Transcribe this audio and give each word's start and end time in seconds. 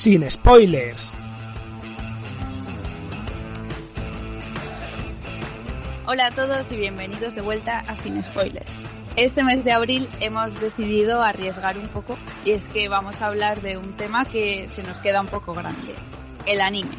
Sin 0.00 0.30
spoilers. 0.30 1.12
Hola 6.06 6.28
a 6.28 6.30
todos 6.30 6.72
y 6.72 6.76
bienvenidos 6.76 7.34
de 7.34 7.42
vuelta 7.42 7.80
a 7.80 7.96
Sin 7.96 8.22
Spoilers. 8.22 8.72
Este 9.16 9.44
mes 9.44 9.62
de 9.62 9.72
abril 9.72 10.08
hemos 10.20 10.58
decidido 10.58 11.20
arriesgar 11.20 11.76
un 11.76 11.86
poco 11.88 12.16
y 12.46 12.52
es 12.52 12.64
que 12.68 12.88
vamos 12.88 13.20
a 13.20 13.26
hablar 13.26 13.60
de 13.60 13.76
un 13.76 13.94
tema 13.98 14.24
que 14.24 14.70
se 14.70 14.82
nos 14.82 14.98
queda 15.00 15.20
un 15.20 15.26
poco 15.26 15.52
grande, 15.52 15.94
el 16.46 16.62
anime. 16.62 16.96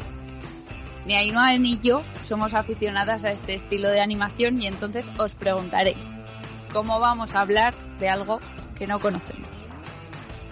Ni 1.04 1.16
Ainhoa 1.16 1.56
ni 1.56 1.80
yo 1.80 2.02
somos 2.28 2.54
aficionadas 2.54 3.24
a 3.24 3.30
este 3.30 3.54
estilo 3.54 3.88
de 3.88 4.00
animación 4.00 4.62
y 4.62 4.68
entonces 4.68 5.10
os 5.18 5.34
preguntaréis, 5.34 6.04
¿cómo 6.72 7.00
vamos 7.00 7.34
a 7.34 7.40
hablar 7.40 7.74
de 7.98 8.08
algo 8.08 8.38
que 8.76 8.86
no 8.86 9.00
conocemos? 9.00 9.48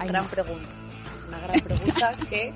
Gran 0.05 0.27
pregunta 0.27 0.80
gran 1.51 1.63
pregunta 1.63 2.17
que 2.29 2.55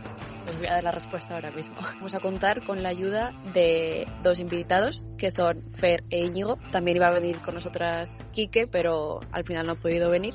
os 0.48 0.58
voy 0.58 0.66
a 0.66 0.74
dar 0.74 0.84
la 0.84 0.92
respuesta 0.92 1.34
ahora 1.34 1.50
mismo. 1.50 1.76
Vamos 1.80 2.14
a 2.14 2.20
contar 2.20 2.64
con 2.64 2.82
la 2.82 2.90
ayuda 2.90 3.32
de 3.52 4.06
dos 4.22 4.40
invitados, 4.40 5.06
que 5.18 5.30
son 5.30 5.62
Fer 5.62 6.04
e 6.10 6.20
Íñigo. 6.20 6.58
También 6.70 6.96
iba 6.96 7.08
a 7.08 7.10
venir 7.10 7.38
con 7.38 7.54
nosotras 7.54 8.20
Quique, 8.32 8.66
pero 8.70 9.20
al 9.32 9.44
final 9.44 9.66
no 9.66 9.72
ha 9.72 9.76
podido 9.76 10.10
venir. 10.10 10.34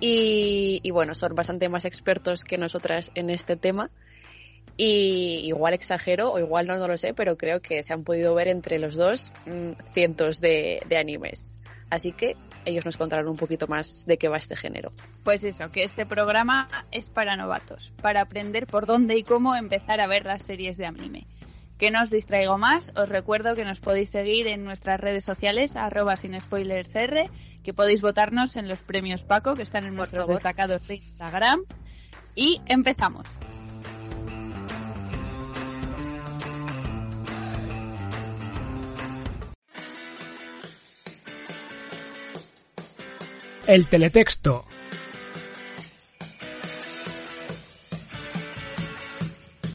Y, 0.00 0.90
bueno, 0.90 1.14
son 1.14 1.34
bastante 1.34 1.68
más 1.70 1.86
expertos 1.86 2.44
que 2.44 2.58
nosotras 2.58 3.10
en 3.14 3.30
este 3.30 3.56
tema. 3.56 3.90
Y 4.76 5.40
igual 5.44 5.72
exagero, 5.72 6.32
o 6.32 6.38
igual 6.38 6.66
no, 6.66 6.76
lo 6.86 6.98
sé, 6.98 7.14
pero 7.14 7.38
creo 7.38 7.62
que 7.62 7.82
se 7.82 7.94
han 7.94 8.04
podido 8.04 8.34
ver 8.34 8.48
entre 8.48 8.78
los 8.78 8.96
dos 8.96 9.32
mm, 9.46 9.70
cientos 9.92 10.40
de 10.40 10.96
animes. 10.98 11.54
Así 11.90 12.12
que 12.12 12.36
ellos 12.64 12.84
nos 12.84 12.96
contarán 12.96 13.28
un 13.28 13.36
poquito 13.36 13.66
más 13.66 14.04
de 14.06 14.18
qué 14.18 14.28
va 14.28 14.36
este 14.36 14.56
género. 14.56 14.92
Pues 15.22 15.44
eso, 15.44 15.68
que 15.70 15.84
este 15.84 16.06
programa 16.06 16.66
es 16.90 17.06
para 17.06 17.36
novatos, 17.36 17.92
para 18.02 18.22
aprender 18.22 18.66
por 18.66 18.86
dónde 18.86 19.16
y 19.16 19.22
cómo 19.22 19.54
empezar 19.54 20.00
a 20.00 20.06
ver 20.06 20.24
las 20.24 20.42
series 20.42 20.76
de 20.76 20.86
anime. 20.86 21.26
Que 21.78 21.90
no 21.90 22.02
os 22.02 22.10
distraigo 22.10 22.56
más, 22.56 22.92
os 22.96 23.08
recuerdo 23.08 23.54
que 23.54 23.64
nos 23.64 23.80
podéis 23.80 24.10
seguir 24.10 24.46
en 24.46 24.64
nuestras 24.64 25.00
redes 25.00 25.24
sociales, 25.24 25.76
arroba 25.76 26.16
sin 26.16 26.40
spoilers 26.40 26.94
R, 26.94 27.30
que 27.62 27.72
podéis 27.72 28.00
votarnos 28.00 28.56
en 28.56 28.68
los 28.68 28.78
premios 28.78 29.22
Paco, 29.22 29.54
que 29.54 29.62
están 29.62 29.86
en 29.86 29.96
nuestros 29.96 30.28
destacados 30.28 30.86
de 30.86 30.96
Instagram. 30.96 31.60
Y 32.36 32.60
empezamos. 32.66 33.26
El 43.66 43.86
teletexto. 43.86 44.66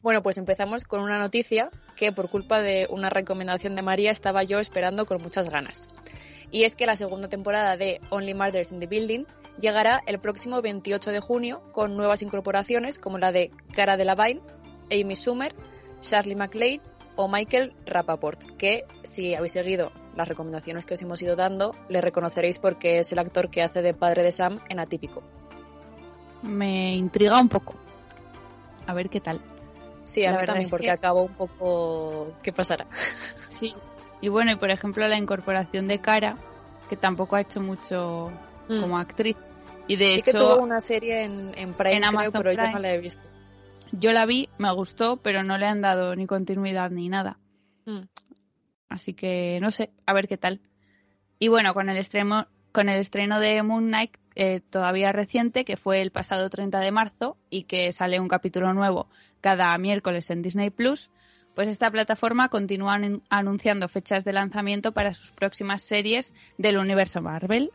Bueno, 0.03 0.21
pues 0.21 0.37
empezamos 0.37 0.83
con 0.83 1.01
una 1.01 1.17
noticia 1.17 1.71
que 1.95 2.11
por 2.11 2.29
culpa 2.29 2.61
de 2.61 2.87
una 2.91 3.09
recomendación 3.09 3.75
de 3.75 3.81
María 3.81 4.11
estaba 4.11 4.43
yo 4.43 4.59
esperando 4.59 5.07
con 5.07 5.21
muchas 5.23 5.49
ganas. 5.49 5.89
Y 6.51 6.65
es 6.65 6.75
que 6.75 6.85
la 6.85 6.97
segunda 6.97 7.29
temporada 7.29 7.77
de 7.77 7.99
Only 8.11 8.35
Murders 8.35 8.71
in 8.71 8.79
the 8.79 8.85
Building 8.85 9.25
llegará 9.59 10.03
el 10.05 10.19
próximo 10.19 10.61
28 10.61 11.11
de 11.11 11.19
junio 11.19 11.63
con 11.71 11.97
nuevas 11.97 12.21
incorporaciones 12.21 12.99
como 12.99 13.17
la 13.17 13.31
de 13.31 13.49
Cara 13.73 13.97
Delevingne, 13.97 14.41
Amy 14.91 15.15
Schumer, 15.15 15.55
Charlie 15.99 16.35
MacLeod 16.35 16.81
o 17.15 17.27
Michael 17.27 17.73
Rapaport, 17.87 18.39
que 18.57 18.85
si 19.01 19.33
habéis 19.33 19.53
seguido 19.53 19.91
las 20.19 20.27
recomendaciones 20.27 20.85
que 20.85 20.95
os 20.95 21.01
hemos 21.01 21.21
ido 21.21 21.37
dando, 21.37 21.73
le 21.87 22.01
reconoceréis 22.01 22.59
porque 22.59 22.99
es 22.99 23.11
el 23.13 23.19
actor 23.19 23.49
que 23.49 23.63
hace 23.63 23.81
de 23.81 23.93
padre 23.93 24.21
de 24.21 24.33
Sam 24.33 24.59
en 24.67 24.79
Atípico. 24.79 25.23
Me 26.43 26.93
intriga 26.95 27.39
un 27.39 27.47
poco. 27.47 27.75
A 28.85 28.93
ver 28.93 29.09
qué 29.09 29.21
tal. 29.21 29.39
Sí, 30.03 30.25
a 30.25 30.33
mí 30.33 30.45
también, 30.45 30.69
porque 30.69 30.91
acabo 30.91 31.23
un 31.23 31.33
poco 31.33 32.33
qué 32.43 32.51
pasará. 32.53 32.85
Sí. 33.47 33.73
Y 34.21 34.29
bueno, 34.29 34.53
y 34.53 34.55
por 34.55 34.69
ejemplo 34.69 35.05
la 35.07 35.17
incorporación 35.17 35.87
de 35.87 35.99
Cara, 35.99 36.37
que 36.89 36.95
tampoco 36.95 37.35
ha 37.35 37.41
hecho 37.41 37.59
mucho 37.59 38.31
mm. 38.69 38.81
como 38.81 38.97
actriz. 38.97 39.35
Y 39.87 39.97
de 39.97 40.05
sí 40.05 40.13
hecho, 40.19 40.23
que 40.23 40.37
tuvo 40.37 40.57
una 40.57 40.79
serie 40.79 41.23
en, 41.23 41.57
en 41.57 41.73
Prime, 41.73 41.97
en 41.97 42.31
pero 42.31 42.53
yo 42.53 42.71
no 42.71 42.79
la 42.79 42.93
he 42.93 42.99
visto. 42.99 43.21
Yo 43.91 44.11
la 44.11 44.25
vi, 44.25 44.47
me 44.57 44.73
gustó, 44.73 45.17
pero 45.17 45.43
no 45.43 45.57
le 45.57 45.65
han 45.65 45.81
dado 45.81 46.15
ni 46.15 46.25
continuidad 46.25 46.89
ni 46.91 47.09
nada. 47.09 47.37
Mm. 47.85 48.03
Así 48.89 49.13
que 49.13 49.59
no 49.61 49.71
sé, 49.71 49.91
a 50.05 50.13
ver 50.13 50.27
qué 50.27 50.37
tal. 50.37 50.59
Y 51.37 51.47
bueno, 51.47 51.73
con 51.73 51.89
el 51.89 51.97
estreno, 51.97 52.47
con 52.71 52.89
el 52.89 52.99
estreno 52.99 53.39
de 53.39 53.63
Moon 53.63 53.87
Knight 53.87 54.17
eh, 54.35 54.61
todavía 54.69 55.11
reciente, 55.11 55.63
que 55.63 55.77
fue 55.77 56.01
el 56.01 56.11
pasado 56.11 56.49
30 56.49 56.79
de 56.79 56.91
marzo 56.91 57.37
y 57.49 57.63
que 57.63 57.91
sale 57.91 58.19
un 58.19 58.27
capítulo 58.27 58.73
nuevo 58.73 59.07
cada 59.41 59.77
miércoles 59.77 60.29
en 60.29 60.41
Disney 60.41 60.69
Plus, 60.69 61.11
pues 61.55 61.67
esta 61.67 61.91
plataforma 61.91 62.49
continúa 62.49 62.99
anunciando 63.29 63.87
fechas 63.87 64.23
de 64.23 64.33
lanzamiento 64.33 64.91
para 64.91 65.13
sus 65.13 65.31
próximas 65.31 65.81
series 65.81 66.33
del 66.57 66.77
universo 66.77 67.21
Marvel. 67.21 67.71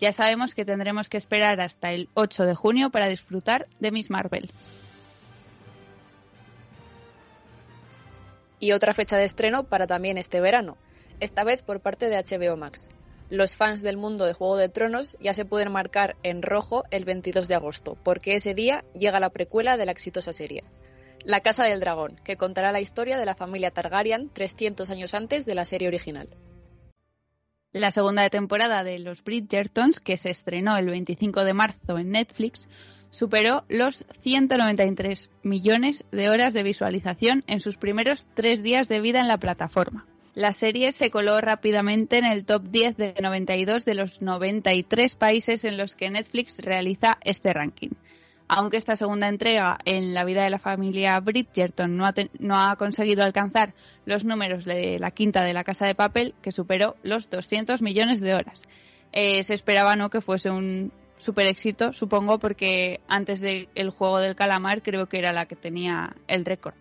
Ya 0.00 0.12
sabemos 0.12 0.54
que 0.54 0.64
tendremos 0.64 1.08
que 1.08 1.16
esperar 1.16 1.60
hasta 1.60 1.92
el 1.92 2.08
8 2.14 2.44
de 2.44 2.54
junio 2.54 2.90
para 2.90 3.08
disfrutar 3.08 3.66
de 3.80 3.90
Miss 3.90 4.10
Marvel. 4.10 4.50
Y 8.58 8.72
otra 8.72 8.94
fecha 8.94 9.16
de 9.16 9.24
estreno 9.24 9.64
para 9.64 9.86
también 9.86 10.18
este 10.18 10.40
verano, 10.40 10.76
esta 11.20 11.44
vez 11.44 11.62
por 11.62 11.80
parte 11.80 12.08
de 12.08 12.16
HBO 12.16 12.56
Max. 12.56 12.88
Los 13.28 13.56
fans 13.56 13.82
del 13.82 13.96
mundo 13.96 14.24
de 14.24 14.34
Juego 14.34 14.56
de 14.56 14.68
Tronos 14.68 15.16
ya 15.20 15.34
se 15.34 15.44
pueden 15.44 15.72
marcar 15.72 16.16
en 16.22 16.42
rojo 16.42 16.84
el 16.90 17.04
22 17.04 17.48
de 17.48 17.56
agosto, 17.56 17.96
porque 18.04 18.34
ese 18.34 18.54
día 18.54 18.84
llega 18.94 19.18
la 19.18 19.30
precuela 19.30 19.76
de 19.76 19.86
la 19.86 19.92
exitosa 19.92 20.32
serie. 20.32 20.62
La 21.24 21.40
Casa 21.40 21.64
del 21.64 21.80
Dragón, 21.80 22.14
que 22.22 22.36
contará 22.36 22.70
la 22.70 22.80
historia 22.80 23.18
de 23.18 23.26
la 23.26 23.34
familia 23.34 23.72
Targaryen 23.72 24.30
300 24.32 24.88
años 24.90 25.12
antes 25.12 25.44
de 25.44 25.56
la 25.56 25.64
serie 25.64 25.88
original. 25.88 26.28
La 27.72 27.90
segunda 27.90 28.30
temporada 28.30 28.84
de 28.84 29.00
Los 29.00 29.24
Bridgertons, 29.24 29.98
que 29.98 30.16
se 30.16 30.30
estrenó 30.30 30.76
el 30.76 30.86
25 30.86 31.44
de 31.44 31.52
marzo 31.52 31.98
en 31.98 32.10
Netflix, 32.10 32.68
superó 33.10 33.64
los 33.68 34.04
193 34.22 35.30
millones 35.42 36.04
de 36.12 36.28
horas 36.28 36.52
de 36.52 36.62
visualización 36.62 37.44
en 37.46 37.60
sus 37.60 37.76
primeros 37.76 38.26
tres 38.34 38.62
días 38.62 38.88
de 38.88 39.00
vida 39.00 39.20
en 39.20 39.28
la 39.28 39.38
plataforma. 39.38 40.06
La 40.34 40.52
serie 40.52 40.92
se 40.92 41.10
coló 41.10 41.40
rápidamente 41.40 42.18
en 42.18 42.26
el 42.26 42.44
top 42.44 42.64
10 42.64 42.96
de 42.98 43.14
92 43.22 43.86
de 43.86 43.94
los 43.94 44.20
93 44.20 45.16
países 45.16 45.64
en 45.64 45.78
los 45.78 45.96
que 45.96 46.10
Netflix 46.10 46.58
realiza 46.58 47.16
este 47.24 47.54
ranking. 47.54 47.92
Aunque 48.46 48.76
esta 48.76 48.96
segunda 48.96 49.28
entrega 49.28 49.78
en 49.86 50.12
la 50.12 50.24
vida 50.24 50.44
de 50.44 50.50
la 50.50 50.58
familia 50.58 51.18
Bridgerton 51.20 51.96
no 51.96 52.06
ha, 52.56 52.76
conseguido 52.76 53.24
alcanzar 53.24 53.72
los 54.04 54.24
números 54.24 54.64
de 54.66 54.98
la 55.00 55.10
quinta 55.10 55.42
de 55.42 55.54
la 55.54 55.64
Casa 55.64 55.86
de 55.86 55.94
Papel, 55.94 56.34
que 56.42 56.52
superó 56.52 56.96
los 57.02 57.30
200 57.30 57.80
millones 57.80 58.20
de 58.20 58.34
horas. 58.34 58.62
Eh, 59.12 59.42
se 59.42 59.54
esperaba 59.54 59.96
¿no? 59.96 60.10
que 60.10 60.20
fuese 60.20 60.50
un, 60.50 60.92
super 61.16 61.46
éxito, 61.46 61.92
supongo, 61.92 62.38
porque 62.38 63.00
antes 63.08 63.40
del 63.40 63.90
juego 63.90 64.20
del 64.20 64.36
calamar 64.36 64.82
creo 64.82 65.06
que 65.06 65.18
era 65.18 65.32
la 65.32 65.46
que 65.46 65.56
tenía 65.56 66.16
el 66.28 66.44
récord. 66.44 66.74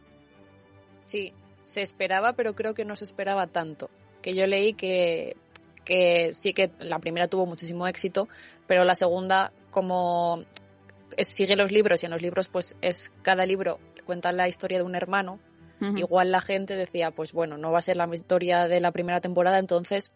Sí, 1.06 1.34
se 1.64 1.82
esperaba, 1.82 2.34
pero 2.34 2.54
creo 2.54 2.74
que 2.74 2.86
no 2.86 2.96
se 2.96 3.06
esperaba 3.06 3.48
tanto. 3.48 3.90
Que 4.22 4.34
yo 4.34 4.48
leí 4.48 4.74
que, 4.74 5.36
que 5.84 6.34
sí 6.34 6.54
que 6.54 6.72
la 6.80 7.00
primera 7.00 7.28
tuvo 7.28 7.46
muchísimo 7.46 7.88
éxito, 7.88 8.28
pero 8.68 8.84
la 8.84 8.96
segunda, 8.96 9.52
como 9.72 10.44
sigue 11.18 11.56
los 11.56 11.72
libros 11.72 12.02
y 12.02 12.06
en 12.08 12.12
los 12.12 12.22
libros 12.22 12.50
pues 12.50 12.76
es 12.82 13.14
cada 13.22 13.46
libro 13.46 13.80
cuenta 14.06 14.32
la 14.32 14.48
historia 14.48 14.78
de 14.78 14.84
un 14.84 14.96
hermano, 14.96 15.40
igual 15.98 16.32
la 16.32 16.42
gente 16.42 16.76
decía, 16.76 17.12
pues 17.12 17.34
bueno, 17.34 17.58
no 17.58 17.72
va 17.72 17.80
a 17.80 17.82
ser 17.82 17.98
la 17.98 18.08
historia 18.12 18.68
de 18.68 18.80
la 18.80 18.92
primera 18.92 19.20
temporada, 19.20 19.60
entonces 19.60 20.12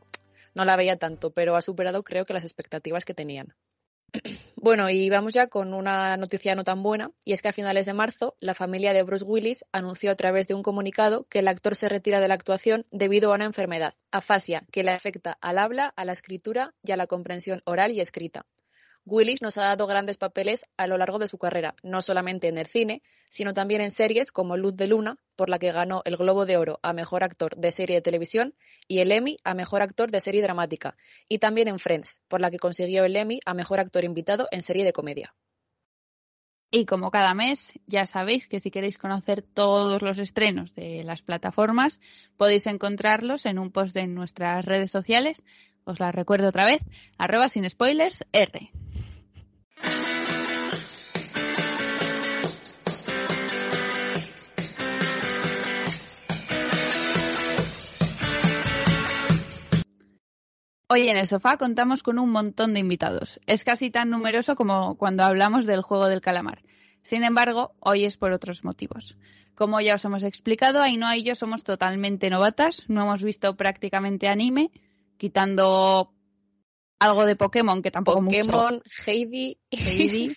no 0.55 0.63
la 0.63 0.77
veía 0.77 0.95
tanto, 0.95 1.31
pero 1.31 1.55
ha 1.55 1.61
superado 1.61 2.03
creo 2.03 2.25
que 2.25 2.33
las 2.33 2.43
expectativas 2.43 3.03
que 3.03 3.13
tenían. 3.13 3.53
Bueno, 4.55 4.89
y 4.89 5.09
vamos 5.09 5.33
ya 5.33 5.47
con 5.47 5.73
una 5.73 6.17
noticia 6.17 6.53
no 6.55 6.63
tan 6.63 6.83
buena, 6.83 7.11
y 7.23 7.33
es 7.33 7.41
que 7.41 7.47
a 7.47 7.53
finales 7.53 7.85
de 7.85 7.93
marzo 7.93 8.35
la 8.39 8.53
familia 8.53 8.93
de 8.93 9.03
Bruce 9.03 9.23
Willis 9.23 9.63
anunció 9.71 10.11
a 10.11 10.15
través 10.15 10.47
de 10.47 10.53
un 10.53 10.63
comunicado 10.63 11.25
que 11.29 11.39
el 11.39 11.47
actor 11.47 11.75
se 11.75 11.89
retira 11.89 12.19
de 12.19 12.27
la 12.27 12.33
actuación 12.33 12.85
debido 12.91 13.31
a 13.31 13.35
una 13.35 13.45
enfermedad, 13.45 13.93
afasia, 14.11 14.65
que 14.71 14.83
le 14.83 14.91
afecta 14.91 15.37
al 15.41 15.57
habla, 15.57 15.93
a 15.95 16.05
la 16.05 16.11
escritura 16.11 16.73
y 16.83 16.91
a 16.91 16.97
la 16.97 17.07
comprensión 17.07 17.61
oral 17.65 17.91
y 17.91 18.01
escrita. 18.01 18.45
Willis 19.05 19.41
nos 19.41 19.57
ha 19.57 19.63
dado 19.63 19.87
grandes 19.87 20.17
papeles 20.17 20.65
a 20.77 20.85
lo 20.85 20.97
largo 20.97 21.19
de 21.19 21.27
su 21.27 21.37
carrera, 21.37 21.75
no 21.83 22.01
solamente 22.01 22.47
en 22.47 22.57
el 22.57 22.67
cine, 22.67 23.01
sino 23.29 23.53
también 23.53 23.81
en 23.81 23.91
series 23.91 24.31
como 24.31 24.57
Luz 24.57 24.75
de 24.75 24.87
Luna, 24.87 25.17
por 25.35 25.49
la 25.49 25.59
que 25.59 25.71
ganó 25.71 26.01
el 26.05 26.17
Globo 26.17 26.45
de 26.45 26.57
Oro 26.57 26.79
a 26.83 26.93
Mejor 26.93 27.23
Actor 27.23 27.55
de 27.55 27.71
Serie 27.71 27.95
de 27.95 28.01
Televisión 28.01 28.55
y 28.87 28.99
el 28.99 29.11
Emmy 29.11 29.37
a 29.43 29.53
Mejor 29.53 29.81
Actor 29.81 30.11
de 30.11 30.21
Serie 30.21 30.41
Dramática, 30.41 30.95
y 31.27 31.39
también 31.39 31.67
en 31.67 31.79
Friends, 31.79 32.21
por 32.27 32.41
la 32.41 32.51
que 32.51 32.59
consiguió 32.59 33.03
el 33.03 33.15
Emmy 33.15 33.39
a 33.45 33.53
Mejor 33.53 33.79
Actor 33.79 34.03
Invitado 34.03 34.47
en 34.51 34.61
Serie 34.61 34.85
de 34.85 34.93
Comedia. 34.93 35.33
Y 36.71 36.85
como 36.85 37.09
cada 37.09 37.33
mes, 37.33 37.73
ya 37.87 38.05
sabéis 38.05 38.47
que 38.47 38.59
si 38.59 38.69
queréis 38.69 38.99
conocer 38.99 39.41
todos 39.41 40.03
los 40.03 40.19
estrenos 40.19 40.75
de 40.75 41.03
las 41.03 41.23
plataformas, 41.23 41.99
podéis 42.37 42.67
encontrarlos 42.67 43.47
en 43.47 43.57
un 43.57 43.71
post 43.71 43.95
de 43.95 44.05
nuestras 44.05 44.65
redes 44.65 44.91
sociales. 44.91 45.43
Os 45.83 45.99
la 45.99 46.11
recuerdo 46.11 46.49
otra 46.49 46.65
vez, 46.65 46.81
arroba 47.17 47.49
sin 47.49 47.67
spoilers 47.67 48.23
R. 48.33 48.71
Hoy 60.91 61.07
en 61.07 61.17
el 61.17 61.27
sofá 61.27 61.57
contamos 61.57 62.01
con 62.01 62.17
un 62.17 62.31
montón 62.31 62.73
de 62.73 62.79
invitados. 62.79 63.39
Es 63.45 63.63
casi 63.63 63.91
tan 63.91 64.09
numeroso 64.09 64.55
como 64.55 64.95
cuando 64.97 65.23
hablamos 65.23 65.67
del 65.67 65.83
juego 65.83 66.07
del 66.07 66.19
calamar. 66.19 66.63
Sin 67.03 67.23
embargo, 67.23 67.75
hoy 67.79 68.05
es 68.05 68.17
por 68.17 68.31
otros 68.31 68.63
motivos. 68.63 69.15
Como 69.53 69.79
ya 69.81 69.95
os 69.95 70.05
hemos 70.05 70.23
explicado, 70.23 70.81
Ainhoa 70.81 71.15
y 71.15 71.23
yo 71.23 71.35
somos 71.35 71.63
totalmente 71.63 72.29
novatas, 72.31 72.85
no 72.89 73.03
hemos 73.03 73.23
visto 73.23 73.55
prácticamente 73.55 74.27
anime, 74.27 74.71
quitando 75.17 76.11
algo 76.97 77.25
de 77.25 77.35
Pokémon, 77.35 77.81
que 77.83 77.91
tampoco 77.91 78.21
Pokémon, 78.21 78.73
mucho. 78.75 78.83
Heidi, 79.05 79.59
Heidi, 79.69 80.33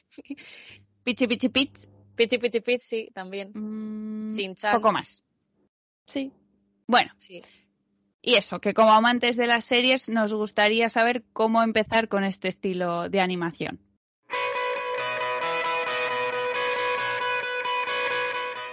Pichi 1.05 1.27
Pichi 1.29 1.49
Pitch, 1.49 1.89
Pichi 2.15 2.39
Pichi 2.39 2.61
Pichi, 2.61 2.81
sí, 2.81 3.09
también. 3.15 3.53
mm, 3.55 4.29
Shin-chan. 4.29 4.77
poco 4.77 4.93
más. 4.93 5.25
Sí. 6.07 6.31
Bueno, 6.87 7.11
Sí. 7.17 7.41
Y 8.23 8.37
eso, 8.37 8.61
que 8.61 8.73
como 8.73 8.93
amantes 8.93 9.37
de 9.37 9.47
las 9.47 9.65
series 9.65 10.09
nos 10.09 10.33
gustaría 10.33 10.89
saber 10.89 11.25
cómo 11.33 11.61
empezar 11.63 12.09
con 12.09 12.23
este 12.23 12.49
estilo 12.49 13.09
de 13.09 13.21
animación. 13.21 13.81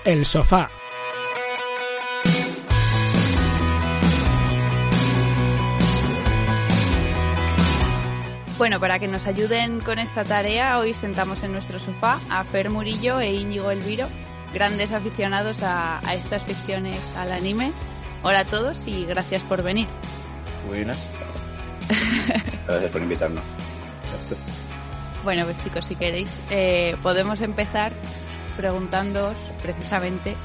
El 0.06 0.26
sofá. 0.26 0.70
Bueno, 8.58 8.80
para 8.80 9.00
que 9.00 9.08
nos 9.08 9.26
ayuden 9.26 9.80
con 9.80 10.00
esta 10.00 10.24
tarea, 10.24 10.78
hoy 10.80 10.94
sentamos 10.94 11.42
en 11.44 11.54
nuestro 11.54 11.80
sofá 11.80 12.20
a 12.30 12.44
Fer 12.44 12.70
Murillo 12.70 13.20
e 13.20 13.34
Íñigo 13.34 13.72
Elviro, 13.72 14.08
grandes 14.54 14.92
aficionados 14.92 15.64
a, 15.64 16.00
a 16.08 16.14
estas 16.14 16.44
ficciones 16.44 17.16
al 17.16 17.32
anime. 17.32 17.72
Hola 18.22 18.42
a 18.42 18.46
todos 18.46 18.86
y 18.86 19.06
gracias 19.06 19.42
por 19.44 19.64
venir. 19.64 19.88
Buenas. 20.68 21.10
Gracias 22.68 22.92
por 22.92 23.02
invitarnos. 23.02 23.44
Bueno, 25.24 25.46
pues 25.46 25.64
chicos, 25.64 25.86
si 25.86 25.96
queréis, 25.96 26.30
eh, 26.52 26.96
podemos 27.02 27.40
empezar 27.42 27.94
preguntándoos 28.58 29.38
precisamente 29.62 30.36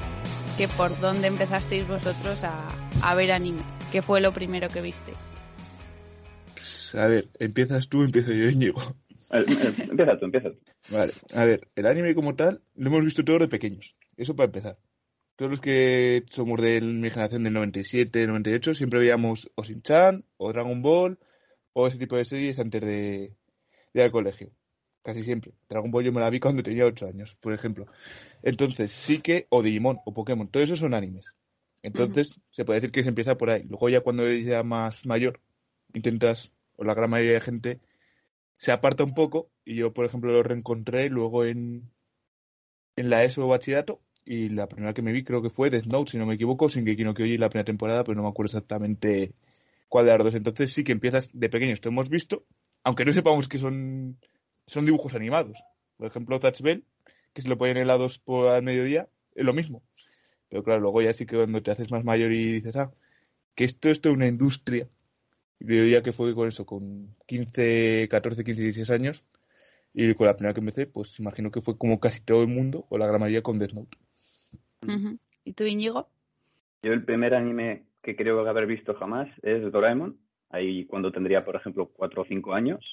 que 0.57 0.69
por 0.69 0.99
dónde 1.01 1.27
empezasteis 1.27 1.87
vosotros 1.87 2.45
a, 2.45 2.63
a 3.03 3.15
ver 3.15 3.33
anime. 3.33 3.63
¿Qué 3.91 4.03
fue 4.03 4.21
lo 4.21 4.33
primero 4.33 4.69
que 4.69 4.81
visteis? 4.81 5.19
Pues, 6.55 6.95
a 6.95 7.07
ver, 7.09 7.29
empiezas 7.41 7.89
tú, 7.89 8.03
empiezo 8.03 8.33
yo, 8.33 8.49
Íñigo. 8.49 8.81
Eh, 9.33 9.45
eh, 9.49 9.75
Empieza 9.91 10.17
tú, 10.19 10.25
empieza 10.27 10.51
tú. 10.51 10.59
Vale, 10.91 11.13
a 11.35 11.45
ver, 11.45 11.67
el 11.75 11.87
anime 11.87 12.15
como 12.15 12.37
tal 12.37 12.63
lo 12.77 12.87
hemos 12.89 13.05
visto 13.05 13.25
todos 13.25 13.41
de 13.41 13.49
pequeños. 13.49 13.95
Eso 14.17 14.37
para 14.37 14.47
empezar. 14.47 14.79
Todos 15.37 15.51
los 15.51 15.61
que 15.61 16.25
somos 16.31 16.61
de 16.61 16.81
mi 16.81 17.11
generación 17.11 17.43
del 17.43 17.55
97, 17.55 18.27
98, 18.27 18.75
siempre 18.75 19.01
veíamos 19.01 19.51
o 19.57 19.65
Shin-Chan, 19.65 20.25
o 20.37 20.53
Dragon 20.53 20.81
Ball, 20.81 21.19
o 21.73 21.89
ese 21.89 21.99
tipo 21.99 22.17
de 22.17 22.25
series 22.25 22.59
antes 22.61 22.81
de, 22.81 22.87
de 22.87 23.35
ir 23.95 24.03
al 24.03 24.13
colegio. 24.13 24.53
Casi 25.03 25.23
siempre. 25.23 25.53
Dragon 25.69 25.91
Ball 25.91 26.05
yo 26.05 26.13
me 26.13 26.21
la 26.21 26.31
vi 26.31 26.41
cuando 26.41 26.63
tenía 26.63 26.87
8 26.87 27.07
años, 27.07 27.37
por 27.41 27.53
ejemplo. 27.53 27.87
Entonces, 28.43 28.93
sí 28.93 29.21
que, 29.21 29.47
o 29.51 29.63
Digimon, 29.63 29.99
o 30.07 30.15
Pokémon, 30.15 30.49
todo 30.49 30.63
eso 30.63 30.77
son 30.77 30.95
animes. 30.95 31.35
Entonces, 31.83 32.41
se 32.51 32.65
puede 32.65 32.79
decir 32.79 32.93
que 32.93 33.03
se 33.03 33.11
empieza 33.11 33.37
por 33.37 33.51
ahí. 33.51 33.65
Luego 33.65 33.91
ya 33.91 34.01
cuando 34.01 34.25
eres 34.25 34.47
ya 34.47 34.63
más 34.63 35.05
mayor, 35.05 35.41
intentas, 35.93 36.53
o 36.77 36.85
la 36.85 36.95
gran 36.95 37.11
mayoría 37.11 37.35
de 37.35 37.41
gente, 37.41 37.81
se 38.57 38.73
aparta 38.73 39.05
un 39.05 39.13
poco, 39.13 39.51
y 39.65 39.77
yo, 39.77 39.93
por 39.93 40.07
ejemplo, 40.07 40.33
lo 40.33 40.43
reencontré 40.43 41.11
luego 41.11 41.45
en, 41.45 41.91
en 42.97 43.11
la 43.11 43.25
ESO 43.25 43.47
bachillerato, 43.47 44.01
y 44.25 44.49
la 44.49 44.69
primera 44.69 44.95
que 44.95 45.03
me 45.03 45.13
vi 45.13 45.23
creo 45.25 45.43
que 45.43 45.51
fue 45.51 45.71
Death 45.71 45.87
Note, 45.87 46.13
si 46.13 46.19
no 46.19 46.27
me 46.27 46.35
equivoco, 46.35 46.69
sin 46.69 46.85
que 46.85 46.97
no 47.05 47.15
Kyojin 47.15 47.41
la 47.41 47.51
primera 47.51 47.65
temporada, 47.65 48.05
pero 48.05 48.17
no 48.17 48.23
me 48.23 48.29
acuerdo 48.29 48.49
exactamente 48.49 49.35
cuál 49.89 50.07
de 50.07 50.13
las 50.13 50.25
dos. 50.25 50.35
Entonces 50.35 50.73
sí 50.73 50.85
que 50.85 50.93
empiezas 50.93 51.31
de 51.33 51.49
pequeños, 51.49 51.81
te 51.81 51.89
hemos 51.89 52.09
visto, 52.09 52.45
aunque 52.83 53.05
no 53.05 53.13
sepamos 53.13 53.49
que 53.49 53.59
son, 53.59 54.19
son 54.67 54.87
dibujos 54.87 55.15
animados. 55.15 55.59
Por 55.97 56.07
ejemplo, 56.07 56.41
Touch 56.41 56.61
Bell, 56.63 56.85
que 57.33 57.43
se 57.43 57.49
lo 57.49 57.59
ponen 57.59 57.77
helados 57.77 58.19
por 58.19 58.49
al 58.49 58.63
mediodía, 58.63 59.09
es 59.35 59.45
lo 59.45 59.53
mismo. 59.53 59.83
Pero 60.49 60.63
claro, 60.63 60.81
luego 60.81 61.03
ya 61.03 61.13
sí 61.13 61.27
que 61.27 61.37
cuando 61.37 61.63
te 61.63 61.71
haces 61.71 61.91
más 61.91 62.05
mayor 62.05 62.33
y 62.33 62.53
dices, 62.53 62.77
ah, 62.77 62.93
que 63.55 63.65
esto, 63.65 63.91
esto 63.91 64.09
es 64.09 64.15
una 64.15 64.27
industria. 64.27 64.89
Y 65.61 65.67
yo 65.67 65.83
diría 65.83 66.03
que 66.03 66.13
fue 66.13 66.35
con 66.35 66.49
eso, 66.49 66.67
con 66.67 67.15
15, 67.27 68.09
14, 68.11 68.45
15, 68.45 68.63
16 68.63 68.91
años. 68.91 69.25
Y 69.93 70.15
con 70.15 70.27
la 70.27 70.35
primera 70.35 70.55
que 70.55 70.61
empecé, 70.61 70.87
pues 70.87 71.19
imagino 71.21 71.51
que 71.51 71.61
fue 71.61 71.79
como 71.79 72.01
casi 72.01 72.21
todo 72.21 72.43
el 72.43 72.49
mundo, 72.49 72.87
o 72.91 72.99
la 72.99 73.07
gran 73.07 73.21
mayoría, 73.21 73.43
con 73.43 73.59
Death 73.59 73.73
Note. 73.75 73.97
¿Y 75.45 75.53
tú, 75.53 75.65
Íñigo? 75.65 76.09
Yo 76.83 76.93
el 76.93 77.05
primer 77.05 77.35
anime 77.35 77.85
que 78.03 78.17
creo 78.17 78.47
haber 78.47 78.67
visto 78.67 78.95
jamás 78.95 79.29
es 79.43 79.71
Doraemon. 79.73 80.17
Ahí 80.51 80.85
cuando 80.85 81.11
tendría, 81.11 81.45
por 81.45 81.57
ejemplo, 81.57 81.91
cuatro 81.93 82.23
o 82.23 82.25
cinco 82.27 82.55
años. 82.55 82.85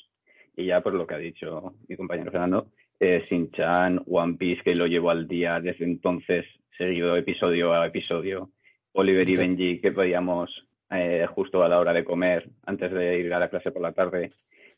Y 0.56 0.66
ya 0.66 0.82
por 0.82 0.94
lo 0.94 1.08
que 1.08 1.16
ha 1.16 1.18
dicho 1.18 1.76
mi 1.88 1.96
compañero 1.96 2.32
Fernando, 2.32 2.68
eh, 3.00 3.26
Shin-Chan, 3.30 4.04
One 4.08 4.36
Piece, 4.38 4.64
que 4.64 4.76
lo 4.76 4.86
llevo 4.86 5.10
al 5.10 5.28
día 5.28 5.60
desde 5.60 5.86
entonces, 5.86 6.46
seguido 6.78 7.16
episodio 7.16 7.74
a 7.74 7.88
episodio. 7.88 8.50
Oliver 8.94 9.28
y. 9.30 9.36
Benji, 9.36 9.80
que 9.80 9.92
veíamos 9.92 10.68
eh, 10.90 11.26
justo 11.34 11.64
a 11.64 11.70
la 11.70 11.80
hora 11.80 11.94
de 11.94 12.04
comer, 12.04 12.50
antes 12.66 12.92
de 12.92 13.20
ir 13.20 13.34
a 13.34 13.40
la 13.40 13.50
clase 13.50 13.72
por 13.72 13.82
la 13.82 13.94
tarde. 13.94 14.34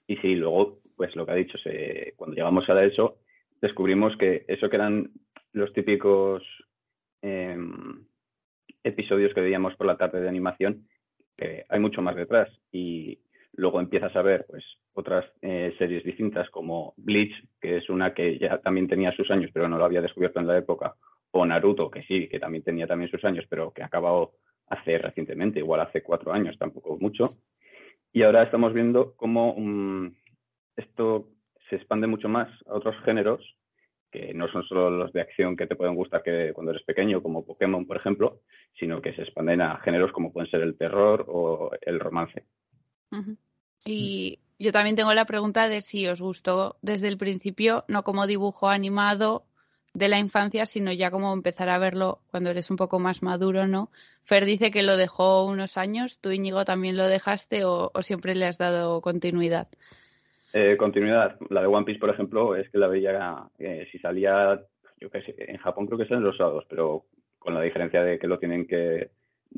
Y 0.07 0.18
sí, 0.18 0.36
luego, 0.36 0.80
pues 0.95 1.15
lo 1.15 1.25
que 1.25 1.31
ha 1.31 1.36
dicho, 1.36 1.57
se, 1.57 2.13
cuando 2.15 2.36
llegamos 2.36 2.70
a 2.70 2.84
eso, 2.84 3.17
descubrimos 3.62 4.15
que 4.17 4.46
eso 4.48 4.70
que 4.70 4.75
eran 4.75 5.12
los 5.53 5.74
típicos 5.74 6.43
em, 7.24 8.06
episodios 8.84 9.34
que 9.34 9.42
veíamos 9.42 9.75
por 9.75 9.88
la 9.88 9.98
tarde 9.98 10.22
de 10.22 10.30
animación, 10.30 10.88
que 11.36 11.65
hay 11.68 11.80
mucho 11.80 12.01
más 12.01 12.15
detrás. 12.15 12.50
Y 12.72 13.20
luego 13.53 13.80
empiezas 13.80 14.15
a 14.15 14.22
ver 14.22 14.46
pues 14.48 14.63
otras 14.94 15.25
eh, 15.42 15.74
series 15.77 16.03
distintas 16.03 16.50
como 16.50 16.94
Bleach, 16.98 17.34
que 17.60 17.77
es 17.77 17.89
una 17.89 18.13
que 18.13 18.38
ya 18.38 18.60
también 18.60 18.88
tenía 18.88 19.12
sus 19.13 19.32
años, 19.32 19.50
pero 19.53 19.68
no 19.68 19.77
lo 19.77 19.86
había 19.86 20.01
descubierto 20.01 20.39
en 20.39 20.48
la 20.48 20.58
época, 20.58 20.96
o 21.32 21.46
Naruto, 21.46 21.89
que 21.89 22.03
sí, 22.03 22.27
que 22.27 22.39
también 22.39 22.63
tenía 22.63 22.86
también 22.86 23.10
sus 23.10 23.24
años, 23.25 23.46
pero 23.50 23.72
que 23.72 23.82
ha 23.82 23.88
acabado 23.88 24.34
hace 24.68 24.98
recientemente, 24.98 25.60
igual 25.60 25.82
hace 25.82 26.03
cuatro 26.03 26.32
años, 26.32 26.58
tampoco 26.60 26.98
mucho. 27.00 27.38
Y 28.12 28.22
ahora 28.22 28.44
estamos 28.44 28.74
viendo 28.74 29.15
cómo 29.15 29.56
mm, 29.58 30.15
esto 30.75 31.30
se 31.70 31.77
expande 31.77 32.06
mucho 32.06 32.30
más 32.30 32.50
a 32.68 32.74
otros 32.75 32.96
géneros 33.03 33.42
que 34.13 34.32
no 34.36 34.48
son 34.48 34.63
solo 34.63 34.91
los 34.91 35.12
de 35.12 35.22
acción 35.22 35.58
que 35.58 35.65
te 35.65 35.75
pueden 35.75 35.96
gustar 35.96 36.22
que 36.22 36.53
cuando 36.53 36.72
eres 36.72 36.84
pequeño, 36.84 37.24
como 37.24 37.43
Pokémon, 37.43 37.88
por 37.88 37.98
ejemplo, 37.98 38.41
sino 38.79 39.01
que 39.01 39.13
se 39.15 39.24
expanden 39.24 39.62
a 39.62 39.79
géneros 39.79 40.12
como 40.12 40.32
pueden 40.32 40.51
ser 40.51 40.62
el 40.62 40.77
terror 40.77 41.25
o 41.27 41.72
el 41.82 42.00
romance. 42.00 42.46
Y 43.86 44.39
yo 44.60 44.72
también 44.72 44.96
tengo 44.96 45.15
la 45.15 45.25
pregunta 45.25 45.67
de 45.67 45.82
si 45.82 46.08
os 46.08 46.22
gustó 46.22 46.77
desde 46.84 47.08
el 47.08 47.17
principio, 47.17 47.86
no 47.88 48.03
como 48.03 48.27
dibujo 48.27 48.70
animado 48.70 49.46
de 49.96 50.10
la 50.10 50.20
infancia, 50.20 50.67
sino 50.67 50.91
ya 50.91 51.10
como 51.10 51.34
empezar 51.34 51.70
a 51.70 51.79
verlo 51.79 52.22
cuando 52.29 52.51
eres 52.51 52.70
un 52.70 52.77
poco 52.77 53.00
más 53.00 53.24
maduro, 53.24 53.65
¿no? 53.65 53.89
Fer 54.24 54.46
dice 54.46 54.70
que 54.70 54.84
lo 54.84 54.96
dejó 54.96 55.46
unos 55.46 55.75
años, 55.75 56.20
tú 56.20 56.29
Íñigo 56.29 56.65
también 56.65 56.98
lo 56.98 57.08
dejaste 57.08 57.65
o 57.65 57.91
siempre 58.01 58.36
le 58.36 58.46
has 58.46 58.60
dado 58.60 59.01
continuidad. 59.01 59.70
Eh, 60.55 60.77
continuidad, 60.77 61.36
la 61.50 61.62
de 61.62 61.67
One 61.67 61.83
Piece, 61.83 62.00
por 62.00 62.12
ejemplo, 62.12 62.55
es 62.55 62.69
que 62.69 62.77
la 62.77 62.88
veía, 62.88 63.50
eh, 63.57 63.88
si 63.91 63.98
salía, 63.98 64.62
yo 65.01 65.10
qué 65.10 65.24
sé, 65.24 65.36
en 65.39 65.57
Japón 65.57 65.88
creo 65.88 65.98
que 65.98 66.05
salen 66.05 66.24
los 66.24 66.38
sábados, 66.38 66.65
pero 66.69 67.05
con 67.39 67.55
la 67.55 67.62
diferencia 67.62 68.03
de 68.03 68.19
que 68.19 68.27
lo 68.27 68.38
tienen 68.38 68.67
que 68.67 69.10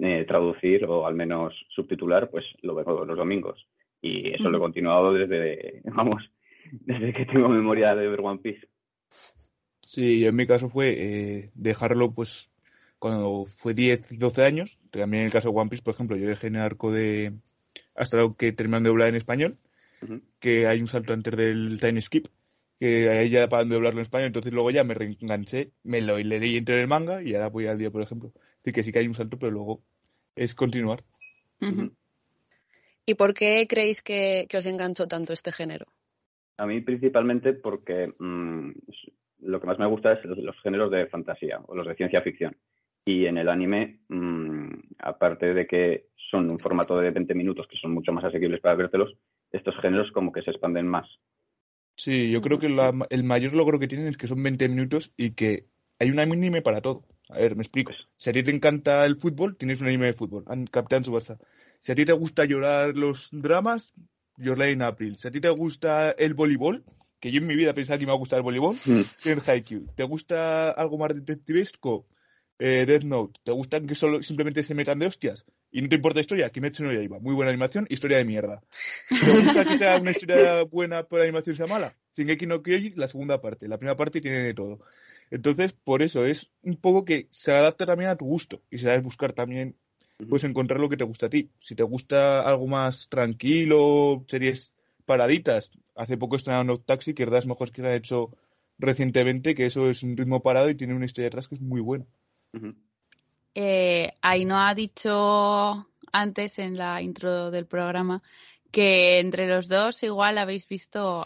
eh, 0.01 0.25
traducir 0.25 0.85
o 0.85 1.05
al 1.05 1.13
menos 1.13 1.53
subtitular, 1.69 2.29
pues 2.29 2.45
lo 2.61 2.75
veo 2.75 3.03
los 3.03 3.17
domingos. 3.17 3.67
Y 4.01 4.33
eso 4.33 4.49
lo 4.49 4.57
he 4.57 4.61
continuado 4.61 5.13
desde, 5.13 5.81
vamos, 5.83 6.23
desde 6.71 7.13
que 7.13 7.25
tengo 7.25 7.49
memoria 7.49 7.93
de 7.93 8.07
ver 8.07 8.21
One 8.21 8.39
Piece. 8.39 8.67
Sí, 9.81 10.25
en 10.25 10.35
mi 10.35 10.47
caso 10.47 10.69
fue 10.69 10.95
eh, 10.97 11.51
dejarlo 11.55 12.13
pues 12.13 12.49
cuando 12.99 13.45
fue 13.45 13.73
10, 13.73 14.17
12 14.17 14.43
años. 14.43 14.79
También 14.91 15.21
en 15.21 15.25
el 15.27 15.33
caso 15.33 15.51
de 15.51 15.59
One 15.59 15.69
Piece, 15.69 15.83
por 15.83 15.93
ejemplo, 15.93 16.15
yo 16.17 16.27
dejé 16.27 16.47
en 16.47 16.55
el 16.55 16.61
arco 16.61 16.91
de 16.91 17.33
hasta 17.95 18.17
lo 18.17 18.35
que 18.35 18.51
terminan 18.51 18.83
de 18.83 18.89
doblar 18.89 19.09
en 19.09 19.15
español, 19.15 19.57
que 20.39 20.67
hay 20.67 20.79
un 20.81 20.88
salto 20.88 21.13
antes 21.13 21.35
del 21.35 21.79
time 21.79 22.01
skip, 22.01 22.27
que 22.79 23.09
ahí 23.09 23.29
ya 23.29 23.47
paran 23.47 23.69
de 23.69 23.75
doblarlo 23.75 24.00
en 24.00 24.03
español, 24.03 24.27
entonces 24.27 24.53
luego 24.53 24.71
ya 24.71 24.83
me 24.83 24.93
reenganché, 24.93 25.71
me 25.83 26.01
lo 26.01 26.17
leí 26.17 26.57
entre 26.57 26.81
el 26.81 26.88
manga 26.88 27.24
y 27.24 27.33
ahora 27.33 27.50
voy 27.50 27.67
al 27.67 27.77
día, 27.77 27.91
por 27.91 28.01
ejemplo. 28.01 28.31
Así 28.62 28.74
que 28.74 28.83
sí 28.83 28.91
que 28.91 29.00
hay 29.00 29.07
un 29.07 29.13
salto, 29.13 29.38
pero 29.38 29.51
luego 29.51 29.81
es 30.35 30.55
continuar. 30.55 31.00
¿Y 33.05 33.15
por 33.15 33.33
qué 33.33 33.65
creéis 33.69 34.01
que, 34.01 34.47
os 34.57 34.65
enganchó 34.65 35.07
tanto 35.07 35.33
este 35.33 35.51
género? 35.51 35.85
A 36.57 36.65
mí 36.65 36.81
principalmente 36.81 37.53
porque 37.53 38.13
mm, 38.17 38.71
lo 39.41 39.59
que 39.59 39.67
más 39.67 39.77
me 39.77 39.88
gusta 39.88 40.13
es 40.13 40.25
los, 40.25 40.59
géneros 40.62 40.91
de 40.91 41.07
fantasía 41.07 41.59
o 41.67 41.75
los 41.75 41.88
de 41.88 41.95
ciencia 41.95 42.21
ficción. 42.21 42.55
Y 43.05 43.27
en 43.27 43.38
el 43.38 43.50
anime, 43.50 44.00
mm, 44.09 44.69
aparte 45.00 45.53
de 45.53 45.67
que 45.67 46.07
son 46.31 46.50
un 46.50 46.59
formato 46.59 46.97
de 46.97 47.12
20 47.12 47.35
minutos 47.35 47.67
que 47.67 47.77
son 47.77 47.91
mucho 47.91 48.12
más 48.12 48.25
asequibles 48.25 48.62
para 48.62 48.75
vértelos, 48.75 49.15
estos 49.51 49.75
géneros 49.81 50.11
como 50.11 50.31
que 50.31 50.41
se 50.41 50.51
expanden 50.51 50.87
más. 50.87 51.07
Sí, 51.97 52.29
yo 52.29 52.41
creo 52.41 52.59
que 52.59 52.67
el 53.09 53.23
mayor 53.23 53.53
logro 53.53 53.79
que 53.79 53.87
tienen 53.87 54.07
es 54.07 54.17
que 54.17 54.27
son 54.27 54.43
20 54.43 54.67
minutos 54.69 55.13
y 55.15 55.31
que 55.31 55.67
hay 55.99 56.11
un 56.11 56.19
anime 56.19 56.61
para 56.61 56.81
todo. 56.81 57.05
A 57.29 57.37
ver, 57.37 57.55
me 57.55 57.63
explico. 57.63 57.93
Si 58.15 58.29
a 58.29 58.33
ti 58.33 58.43
te 58.43 58.51
encanta 58.51 59.05
el 59.05 59.15
fútbol, 59.15 59.55
tienes 59.55 59.81
un 59.81 59.87
anime 59.87 60.07
de 60.07 60.13
fútbol, 60.13 60.43
Capitán 60.71 61.05
Subasa. 61.05 61.39
Si 61.79 61.91
a 61.91 61.95
ti 61.95 62.05
te 62.05 62.13
gusta 62.13 62.45
llorar 62.45 62.97
los 62.97 63.29
dramas, 63.31 63.93
Your 64.37 64.57
Lane 64.57 64.83
April. 64.83 65.15
Si 65.15 65.27
a 65.27 65.31
ti 65.31 65.39
te 65.39 65.49
gusta 65.49 66.11
el 66.11 66.33
voleibol, 66.33 66.83
que 67.19 67.31
yo 67.31 67.39
en 67.39 67.47
mi 67.47 67.55
vida 67.55 67.73
pensaba 67.73 67.97
que 67.97 68.05
me 68.05 68.09
iba 68.09 68.15
a 68.15 68.19
gustar 68.19 68.37
el 68.37 68.43
voleibol, 68.43 68.75
mm. 68.85 69.01
tienes 69.23 69.47
Haikyuu. 69.47 69.87
¿Te 69.95 70.03
gusta 70.03 70.71
algo 70.71 70.97
más 70.97 71.15
detectivesco? 71.15 72.07
Eh, 72.57 72.85
Death 72.85 73.03
Note. 73.03 73.39
¿Te 73.43 73.51
gustan 73.51 73.85
que 73.85 73.95
solo 73.95 74.24
simplemente 74.24 74.63
se 74.63 74.75
metan 74.75 75.00
de 75.00 75.07
hostias? 75.07 75.45
Y 75.71 75.81
no 75.81 75.89
te 75.89 75.95
importa 75.95 76.19
la 76.19 76.21
historia, 76.21 76.50
Kimetsu 76.50 76.83
no 76.83 76.93
iba. 76.93 77.19
Muy 77.19 77.33
buena 77.33 77.51
animación, 77.51 77.85
historia 77.89 78.17
de 78.17 78.25
mierda. 78.25 78.62
¿Te 79.09 79.41
gusta 79.41 79.65
que 79.65 79.77
sea 79.77 79.97
una 79.97 80.12
historia 80.12 80.63
buena 80.71 81.03
pero 81.03 81.19
la 81.19 81.25
animación 81.25 81.55
sea 81.55 81.67
mala? 81.67 81.95
Shingeki 82.15 82.45
no 82.45 82.63
Kyoji, 82.63 82.93
la 82.95 83.09
segunda 83.09 83.41
parte. 83.41 83.67
La 83.67 83.77
primera 83.77 83.97
parte 83.97 84.21
tiene 84.21 84.38
de 84.38 84.53
todo. 84.53 84.79
Entonces, 85.31 85.74
por 85.74 86.01
eso 86.01 86.25
es 86.25 86.51
un 86.62 86.77
poco 86.77 87.03
que 87.03 87.27
se 87.29 87.51
adapta 87.51 87.85
también 87.85 88.09
a 88.09 88.15
tu 88.15 88.25
gusto 88.25 88.62
y 88.69 88.77
se 88.77 88.85
sabes 88.85 89.03
buscar 89.03 89.33
también, 89.33 89.75
pues 90.29 90.43
encontrar 90.45 90.79
lo 90.79 90.88
que 90.88 90.97
te 90.97 91.03
gusta 91.03 91.25
a 91.25 91.29
ti. 91.29 91.50
Si 91.59 91.75
te 91.75 91.83
gusta 91.83 92.41
algo 92.41 92.67
más 92.67 93.09
tranquilo, 93.09 94.24
series 94.29 94.71
paraditas. 95.05 95.71
Hace 95.95 96.17
poco 96.17 96.38
estrenaron 96.38 96.67
No 96.67 96.77
Taxi, 96.77 97.13
que 97.13 97.25
verdad 97.25 97.39
es 97.39 97.47
mejor 97.47 97.71
que 97.71 97.81
se 97.81 97.88
ha 97.88 97.95
hecho 97.95 98.31
recientemente, 98.77 99.55
que 99.55 99.65
eso 99.65 99.89
es 99.89 100.03
un 100.03 100.15
ritmo 100.15 100.41
parado 100.41 100.69
y 100.69 100.75
tiene 100.75 100.95
una 100.95 101.05
historia 101.05 101.27
atrás 101.27 101.47
que 101.47 101.55
es 101.55 101.62
muy 101.62 101.81
buena. 101.81 102.05
Eh, 103.55 104.13
no 104.45 104.59
ha 104.59 104.74
dicho 104.74 105.88
antes 106.12 106.59
en 106.59 106.77
la 106.77 107.01
intro 107.01 107.51
del 107.51 107.65
programa 107.65 108.21
que 108.71 109.19
entre 109.19 109.47
los 109.47 109.67
dos 109.67 110.03
igual 110.03 110.38
habéis 110.38 110.67
visto 110.67 111.25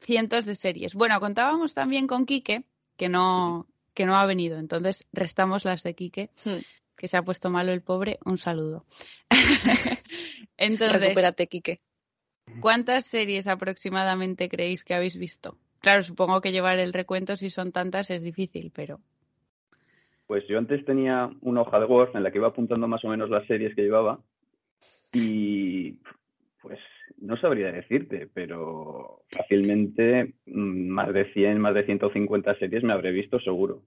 cientos 0.00 0.46
de 0.46 0.54
series. 0.54 0.94
Bueno, 0.94 1.18
contábamos 1.20 1.74
también 1.74 2.06
con 2.06 2.26
Quique, 2.26 2.64
que 2.96 3.08
no, 3.08 3.66
que 3.94 4.06
no 4.06 4.16
ha 4.16 4.26
venido, 4.26 4.58
entonces 4.58 5.06
restamos 5.12 5.64
las 5.64 5.82
de 5.82 5.94
Quique, 5.94 6.30
hmm. 6.44 6.62
que 6.96 7.08
se 7.08 7.16
ha 7.16 7.22
puesto 7.22 7.50
malo 7.50 7.72
el 7.72 7.82
pobre. 7.82 8.18
Un 8.24 8.38
saludo. 8.38 8.86
entonces, 10.56 11.00
Recupérate, 11.00 11.46
Quique. 11.46 11.80
¿Cuántas 12.60 13.06
series 13.06 13.46
aproximadamente 13.46 14.48
creéis 14.48 14.84
que 14.84 14.94
habéis 14.94 15.16
visto? 15.16 15.56
Claro, 15.80 16.02
supongo 16.02 16.40
que 16.40 16.52
llevar 16.52 16.78
el 16.78 16.92
recuento 16.92 17.36
si 17.36 17.50
son 17.50 17.72
tantas 17.72 18.10
es 18.10 18.22
difícil, 18.22 18.70
pero. 18.74 19.00
Pues 20.26 20.46
yo 20.48 20.58
antes 20.58 20.84
tenía 20.84 21.30
una 21.42 21.62
hoja 21.62 21.78
de 21.80 21.86
Word 21.86 22.16
en 22.16 22.22
la 22.22 22.30
que 22.30 22.38
iba 22.38 22.48
apuntando 22.48 22.88
más 22.88 23.04
o 23.04 23.08
menos 23.08 23.28
las 23.28 23.46
series 23.46 23.74
que 23.74 23.82
llevaba 23.82 24.20
y 25.12 25.98
pues 26.60 26.78
no 27.18 27.36
sabría 27.36 27.70
decirte, 27.70 28.28
pero 28.32 29.22
fácilmente 29.30 30.34
mm, 30.46 30.88
más 30.88 31.12
de 31.12 31.32
100, 31.32 31.60
más 31.60 31.74
de 31.74 31.84
150 31.84 32.58
series 32.58 32.82
me 32.82 32.92
habré 32.92 33.12
visto 33.12 33.38
seguro. 33.40 33.82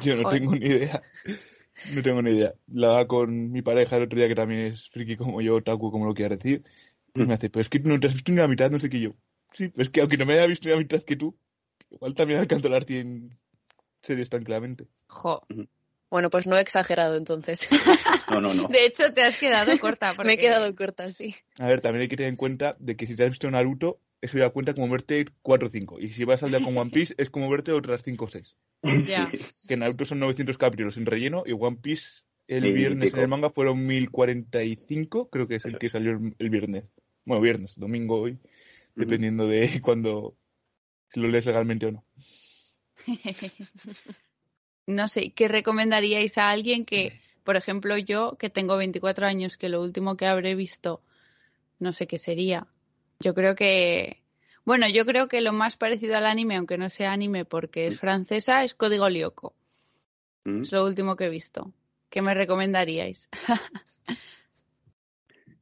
Yo 0.00 0.16
no 0.16 0.28
tengo 0.28 0.52
ni 0.52 0.66
idea. 0.66 1.02
No 1.94 2.02
tengo 2.02 2.22
ni 2.22 2.30
idea. 2.30 2.54
La 2.68 2.98
hago 2.98 3.08
con 3.08 3.50
mi 3.50 3.62
pareja 3.62 3.96
el 3.96 4.04
otro 4.04 4.18
día, 4.18 4.28
que 4.28 4.34
también 4.34 4.60
es 4.60 4.88
friki 4.90 5.16
como 5.16 5.40
yo, 5.40 5.60
taku 5.60 5.90
como 5.90 6.06
lo 6.06 6.14
quiera 6.14 6.36
decir. 6.36 6.62
Y 7.14 7.24
me 7.24 7.34
hace, 7.34 7.50
pero 7.50 7.60
es 7.60 7.68
que 7.68 7.80
no 7.80 7.98
te 8.00 8.06
has 8.06 8.14
visto 8.14 8.32
ni 8.32 8.38
la 8.38 8.48
mitad, 8.48 8.70
no 8.70 8.78
sé 8.78 8.88
qué 8.88 9.00
yo. 9.00 9.14
Sí, 9.52 9.70
es 9.76 9.90
que 9.90 10.00
aunque 10.00 10.16
no 10.16 10.24
me 10.24 10.34
haya 10.34 10.46
visto 10.46 10.68
ni 10.68 10.74
la 10.74 10.80
mitad 10.80 11.02
que 11.02 11.16
tú, 11.16 11.36
igual 11.90 12.14
también 12.14 12.40
alcanzo 12.40 12.68
las 12.68 12.86
100 12.86 13.30
series 14.02 14.28
tan 14.28 14.42
claramente. 14.42 14.86
Jo. 15.06 15.42
Bueno, 16.10 16.28
pues 16.28 16.46
no 16.46 16.56
he 16.56 16.60
exagerado 16.60 17.16
entonces. 17.16 17.68
No, 18.30 18.40
no, 18.40 18.54
no. 18.54 18.68
De 18.68 18.86
hecho, 18.86 19.12
te 19.12 19.22
has 19.22 19.36
quedado 19.36 19.78
corta. 19.78 20.14
Me 20.24 20.34
he 20.34 20.38
quedado 20.38 20.74
corta, 20.74 21.10
sí. 21.10 21.34
A 21.58 21.66
ver, 21.66 21.82
también 21.82 22.02
hay 22.02 22.08
que 22.08 22.16
tener 22.16 22.30
en 22.30 22.36
cuenta 22.36 22.74
de 22.78 22.96
que 22.96 23.06
si 23.06 23.14
te 23.14 23.24
has 23.24 23.30
visto 23.30 23.50
Naruto, 23.50 24.00
eso 24.22 24.38
da 24.38 24.48
cuenta 24.48 24.72
como 24.72 24.88
verte 24.88 25.26
4 25.42 25.68
o 25.68 25.70
5. 25.70 26.00
Y 26.00 26.12
si 26.12 26.24
vas 26.24 26.42
al 26.42 26.50
día 26.50 26.62
con 26.62 26.74
One 26.74 26.90
Piece, 26.90 27.14
es 27.18 27.28
como 27.28 27.50
verte 27.50 27.72
otras 27.72 28.02
5 28.02 28.24
o 28.24 28.28
6. 28.28 28.56
Ya. 29.06 29.30
Que 29.68 29.76
Naruto 29.76 30.06
son 30.06 30.20
900 30.20 30.56
capítulos 30.56 30.96
en 30.96 31.04
relleno 31.04 31.42
y 31.44 31.52
One 31.52 31.76
Piece 31.82 32.22
el 32.48 32.72
viernes 32.72 33.14
en 33.14 33.20
el 33.20 33.28
manga 33.28 33.50
fueron 33.50 33.86
1045, 33.86 35.30
creo 35.30 35.48
que 35.48 35.56
es 35.56 35.64
el 35.64 35.78
que 35.78 35.88
salió 35.88 36.18
el 36.38 36.50
viernes. 36.50 36.84
Bueno, 37.24 37.40
viernes, 37.40 37.74
domingo 37.76 38.20
hoy, 38.20 38.38
dependiendo 38.94 39.46
de 39.46 39.80
cuando, 39.82 40.36
si 41.08 41.20
lo 41.20 41.28
lees 41.28 41.46
legalmente 41.46 41.86
o 41.86 41.92
no. 41.92 42.04
no 44.86 45.08
sé, 45.08 45.30
¿qué 45.30 45.48
recomendaríais 45.48 46.38
a 46.38 46.50
alguien 46.50 46.84
que, 46.84 47.20
por 47.44 47.56
ejemplo, 47.56 47.96
yo, 47.98 48.36
que 48.38 48.50
tengo 48.50 48.76
24 48.76 49.26
años, 49.26 49.56
que 49.56 49.68
lo 49.68 49.82
último 49.82 50.16
que 50.16 50.26
habré 50.26 50.54
visto, 50.54 51.02
no 51.78 51.92
sé 51.92 52.06
qué 52.06 52.18
sería? 52.18 52.66
Yo 53.20 53.34
creo 53.34 53.54
que, 53.54 54.22
bueno, 54.64 54.86
yo 54.88 55.04
creo 55.06 55.28
que 55.28 55.40
lo 55.40 55.52
más 55.52 55.76
parecido 55.76 56.16
al 56.16 56.26
anime, 56.26 56.56
aunque 56.56 56.78
no 56.78 56.90
sea 56.90 57.12
anime 57.12 57.44
porque 57.44 57.86
es 57.86 57.98
francesa, 57.98 58.64
es 58.64 58.74
Código 58.74 59.08
Lyoko. 59.08 59.54
Mm. 60.44 60.62
Es 60.62 60.72
lo 60.72 60.84
último 60.84 61.16
que 61.16 61.26
he 61.26 61.30
visto. 61.30 61.72
¿Qué 62.10 62.20
me 62.20 62.34
recomendaríais? 62.34 63.30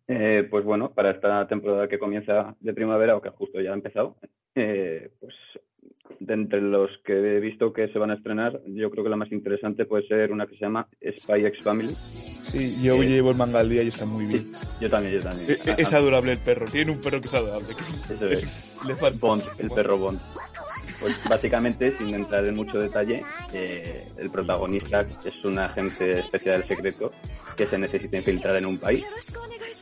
eh, 0.09 0.47
pues 0.50 0.64
bueno, 0.64 0.92
para 0.92 1.12
esta 1.12 1.47
temporada 1.47 1.88
que 1.88 1.99
comienza 1.99 2.56
de 2.61 2.75
primavera 2.75 3.16
o 3.16 3.23
que 3.23 3.30
justo 3.30 3.61
ya 3.61 3.70
ha 3.70 3.75
empezado, 3.75 4.16
eh, 4.54 5.11
pues 5.20 5.35
de 6.18 6.34
entre 6.34 6.60
los 6.60 6.90
que 7.04 7.12
he 7.12 7.40
visto 7.40 7.72
que 7.72 7.88
se 7.88 7.98
van 7.98 8.10
a 8.10 8.14
estrenar, 8.14 8.60
yo 8.66 8.90
creo 8.90 9.04
que 9.04 9.10
la 9.10 9.16
más 9.16 9.30
interesante 9.32 9.84
puede 9.84 10.06
ser 10.06 10.32
una 10.32 10.46
que 10.46 10.56
se 10.56 10.62
llama 10.64 10.88
Spy 11.00 11.46
X 11.46 11.62
Family. 11.62 11.94
Sí, 12.42 12.76
yo 12.82 12.94
eh, 13.02 13.06
llevo 13.06 13.30
el 13.30 13.36
manga 13.36 13.60
al 13.60 13.68
día 13.68 13.82
y 13.82 13.88
está 13.88 14.04
muy 14.04 14.26
bien. 14.26 14.52
yo 14.80 14.90
también, 14.90 15.14
yo 15.14 15.22
también. 15.22 15.50
Es, 15.50 15.78
es, 15.78 15.92
adorable 15.92 16.32
el 16.32 16.38
perro, 16.38 16.66
tiene 16.66 16.90
un 16.90 17.00
perro 17.00 17.20
que 17.20 17.28
es 17.28 17.34
adorable. 17.34 17.68
Eso 17.70 18.28
es. 18.28 18.84
Le 18.86 18.96
falta 18.96 19.18
Bond, 19.20 19.42
el 19.58 19.70
perro 19.70 19.98
Bond. 19.98 20.20
Pues 21.00 21.16
básicamente, 21.28 21.96
sin 21.96 22.14
entrar 22.14 22.44
en 22.44 22.54
mucho 22.54 22.78
detalle, 22.78 23.22
eh, 23.54 24.06
el 24.18 24.30
protagonista 24.30 25.06
es 25.24 25.44
un 25.44 25.58
agente 25.58 26.18
especial 26.18 26.60
del 26.60 26.68
secreto 26.68 27.12
que 27.56 27.66
se 27.66 27.78
necesita 27.78 28.18
infiltrar 28.18 28.56
en 28.56 28.66
un 28.66 28.78
país 28.78 29.04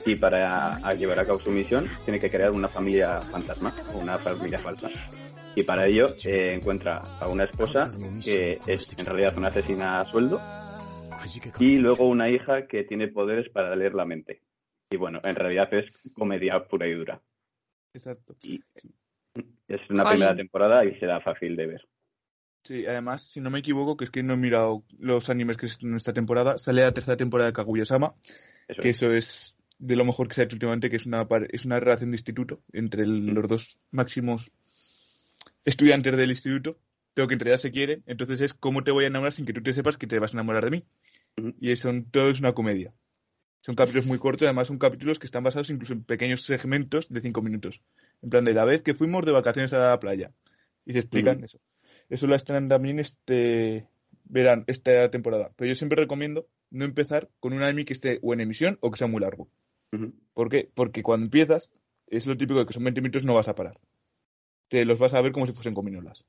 y 0.06 0.14
para 0.14 0.78
llevar 0.94 1.20
a 1.20 1.24
cabo 1.24 1.38
su 1.38 1.50
misión 1.50 1.88
tiene 2.04 2.20
que 2.20 2.30
crear 2.30 2.50
una 2.50 2.68
familia 2.68 3.20
fantasma 3.20 3.72
una 3.94 4.16
familia 4.18 4.58
falsa 4.58 4.88
y 5.54 5.62
para 5.64 5.86
ello 5.86 6.14
eh, 6.24 6.54
encuentra 6.54 7.02
a 7.20 7.28
una 7.28 7.44
esposa 7.44 7.90
que 8.24 8.58
es 8.66 8.88
en 8.96 9.06
realidad 9.06 9.36
una 9.36 9.48
asesina 9.48 10.00
a 10.00 10.04
sueldo 10.04 10.40
y 11.58 11.76
luego 11.76 12.06
una 12.06 12.30
hija 12.30 12.66
que 12.66 12.84
tiene 12.84 13.08
poderes 13.08 13.48
para 13.50 13.74
leer 13.74 13.94
la 13.94 14.04
mente. 14.04 14.42
Y 14.90 14.96
bueno, 14.96 15.20
en 15.22 15.34
realidad 15.34 15.72
es 15.74 15.86
comedia 16.14 16.66
pura 16.66 16.86
y 16.86 16.94
dura. 16.94 17.20
Exacto. 17.92 18.36
es 18.42 19.80
una 19.90 20.08
primera 20.08 20.36
temporada 20.36 20.84
y 20.84 20.98
será 20.98 21.20
fácil 21.20 21.56
de 21.56 21.66
ver. 21.66 21.88
Sí, 22.64 22.86
además, 22.86 23.24
si 23.24 23.40
no 23.40 23.50
me 23.50 23.60
equivoco, 23.60 23.96
que 23.96 24.04
es 24.04 24.10
que 24.10 24.22
no 24.22 24.34
he 24.34 24.36
mirado 24.36 24.84
los 24.98 25.30
animes 25.30 25.56
que 25.56 25.66
están 25.66 25.90
en 25.90 25.96
esta 25.96 26.12
temporada, 26.12 26.58
sale 26.58 26.82
la 26.82 26.92
tercera 26.92 27.16
temporada 27.16 27.50
de 27.50 27.54
Kaguya-sama, 27.54 28.14
que 28.80 28.90
eso 28.90 29.10
es 29.10 29.56
de 29.78 29.96
lo 29.96 30.04
mejor 30.04 30.28
que 30.28 30.34
se 30.34 30.40
ha 30.42 30.44
hecho 30.44 30.56
últimamente, 30.56 30.90
que 30.90 30.96
es 30.96 31.06
una, 31.06 31.26
es 31.50 31.64
una 31.64 31.80
relación 31.80 32.10
de 32.10 32.16
instituto 32.16 32.60
entre 32.72 33.06
mm. 33.06 33.30
los 33.30 33.48
dos 33.48 33.78
máximos 33.90 34.50
estudiantes 35.68 36.16
del 36.16 36.30
instituto, 36.30 36.78
pero 37.14 37.28
que 37.28 37.34
en 37.34 37.40
realidad 37.40 37.60
se 37.60 37.70
quieren, 37.70 38.02
entonces 38.06 38.40
es 38.40 38.54
cómo 38.54 38.84
te 38.84 38.90
voy 38.90 39.04
a 39.04 39.08
enamorar 39.08 39.32
sin 39.32 39.44
que 39.44 39.52
tú 39.52 39.62
te 39.62 39.72
sepas 39.72 39.96
que 39.96 40.06
te 40.06 40.18
vas 40.18 40.32
a 40.32 40.36
enamorar 40.36 40.64
de 40.64 40.70
mí. 40.70 40.84
Y 41.60 41.70
eso 41.72 41.90
todo 42.10 42.30
es 42.30 42.40
una 42.40 42.52
comedia. 42.52 42.94
Son 43.60 43.74
capítulos 43.74 44.06
muy 44.06 44.18
cortos, 44.18 44.46
además 44.46 44.68
son 44.68 44.78
capítulos 44.78 45.18
que 45.18 45.26
están 45.26 45.42
basados 45.42 45.70
incluso 45.70 45.92
en 45.92 46.04
pequeños 46.04 46.42
segmentos 46.42 47.08
de 47.08 47.20
cinco 47.20 47.42
minutos. 47.42 47.82
En 48.22 48.30
plan 48.30 48.44
de 48.44 48.54
la 48.54 48.64
vez 48.64 48.82
que 48.82 48.94
fuimos 48.94 49.24
de 49.26 49.32
vacaciones 49.32 49.72
a 49.72 49.78
la 49.78 50.00
playa. 50.00 50.32
Y 50.86 50.94
se 50.94 51.00
explican 51.00 51.44
eso. 51.44 51.60
Eso 52.08 52.26
lo 52.26 52.34
estrenan 52.34 52.68
también 52.68 52.98
este 52.98 53.88
verán 54.24 54.64
esta 54.66 55.10
temporada. 55.10 55.52
Pero 55.56 55.68
yo 55.68 55.74
siempre 55.74 56.00
recomiendo 56.00 56.48
no 56.70 56.84
empezar 56.84 57.28
con 57.40 57.52
un 57.52 57.62
anime 57.62 57.84
que 57.84 57.92
esté 57.92 58.20
o 58.22 58.32
en 58.32 58.40
emisión 58.40 58.78
o 58.80 58.90
que 58.90 58.98
sea 58.98 59.06
muy 59.06 59.20
largo. 59.20 59.48
¿Por 60.34 60.48
qué? 60.48 60.70
Porque 60.74 61.02
cuando 61.02 61.24
empiezas 61.24 61.70
es 62.06 62.26
lo 62.26 62.36
típico 62.36 62.60
de 62.60 62.66
que 62.66 62.72
son 62.72 62.84
20 62.84 63.00
minutos 63.00 63.24
no 63.24 63.34
vas 63.34 63.48
a 63.48 63.54
parar. 63.54 63.78
Te 64.68 64.84
los 64.84 64.98
vas 64.98 65.14
a 65.14 65.20
ver 65.20 65.32
como 65.32 65.46
si 65.46 65.52
fuesen 65.52 65.74
cominolas. 65.74 66.26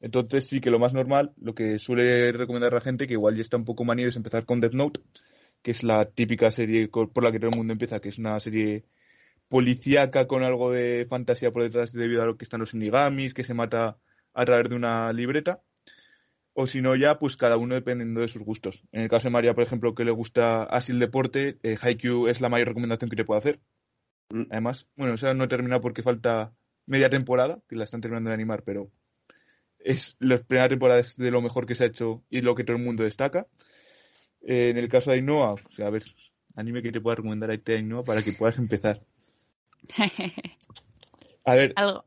Entonces 0.00 0.46
sí 0.46 0.60
que 0.60 0.70
lo 0.70 0.78
más 0.78 0.92
normal, 0.92 1.32
lo 1.36 1.54
que 1.54 1.78
suele 1.78 2.30
recomendar 2.32 2.72
la 2.72 2.80
gente, 2.80 3.06
que 3.06 3.14
igual 3.14 3.36
ya 3.36 3.42
está 3.42 3.56
un 3.56 3.64
poco 3.64 3.84
manido, 3.84 4.08
es 4.08 4.16
empezar 4.16 4.44
con 4.44 4.60
Death 4.60 4.74
Note, 4.74 5.00
que 5.62 5.70
es 5.70 5.82
la 5.82 6.10
típica 6.10 6.50
serie 6.50 6.88
por 6.88 7.22
la 7.22 7.32
que 7.32 7.38
todo 7.38 7.50
el 7.50 7.56
mundo 7.56 7.72
empieza, 7.72 8.00
que 8.00 8.10
es 8.10 8.18
una 8.18 8.38
serie 8.38 8.84
policíaca 9.48 10.26
con 10.26 10.42
algo 10.42 10.70
de 10.70 11.06
fantasía 11.08 11.50
por 11.52 11.62
detrás 11.62 11.92
debido 11.92 12.22
a 12.22 12.26
lo 12.26 12.36
que 12.36 12.44
están 12.44 12.60
los 12.60 12.74
inigamis, 12.74 13.34
que 13.34 13.44
se 13.44 13.54
mata 13.54 13.98
a 14.34 14.44
través 14.44 14.68
de 14.68 14.76
una 14.76 15.12
libreta. 15.12 15.62
O 16.52 16.66
si 16.66 16.82
no, 16.82 16.94
ya, 16.94 17.18
pues 17.18 17.36
cada 17.36 17.56
uno 17.56 17.74
dependiendo 17.74 18.20
de 18.20 18.28
sus 18.28 18.42
gustos. 18.42 18.84
En 18.92 19.02
el 19.02 19.08
caso 19.08 19.28
de 19.28 19.32
María, 19.32 19.54
por 19.54 19.64
ejemplo, 19.64 19.94
que 19.94 20.04
le 20.04 20.12
gusta 20.12 20.64
así 20.64 20.92
el 20.92 21.00
deporte, 21.00 21.58
eh, 21.62 21.76
Haikyuu 21.80 22.28
es 22.28 22.40
la 22.40 22.48
mayor 22.48 22.68
recomendación 22.68 23.10
que 23.10 23.16
te 23.16 23.24
puedo 23.24 23.38
hacer. 23.38 23.58
Mm. 24.30 24.44
Además, 24.50 24.88
bueno, 24.96 25.14
o 25.14 25.16
sea, 25.16 25.34
no 25.34 25.48
termina 25.48 25.80
porque 25.80 26.02
falta 26.02 26.54
media 26.86 27.10
temporada, 27.10 27.60
que 27.68 27.76
la 27.76 27.84
están 27.84 28.00
terminando 28.00 28.30
de 28.30 28.34
animar, 28.34 28.62
pero 28.64 28.90
es 29.78 30.16
la 30.18 30.38
primera 30.38 30.68
temporada 30.68 31.00
es 31.00 31.16
de 31.16 31.30
lo 31.30 31.42
mejor 31.42 31.66
que 31.66 31.74
se 31.74 31.84
ha 31.84 31.88
hecho 31.88 32.24
y 32.30 32.40
lo 32.40 32.54
que 32.54 32.64
todo 32.64 32.76
el 32.76 32.82
mundo 32.82 33.04
destaca. 33.04 33.46
Eh, 34.40 34.70
en 34.70 34.78
el 34.78 34.88
caso 34.88 35.10
de 35.10 35.16
Ainhoa, 35.16 35.52
o 35.52 35.72
sea, 35.72 35.86
a 35.86 35.90
ver, 35.90 36.04
anime 36.54 36.82
que 36.82 36.92
te 36.92 37.00
pueda 37.00 37.16
recomendar 37.16 37.50
a 37.50 37.58
Ainhoa 37.66 38.04
para 38.04 38.22
que 38.22 38.32
puedas 38.32 38.58
empezar. 38.58 39.02
A 41.46 41.54
ver, 41.56 41.74
algo, 41.76 42.04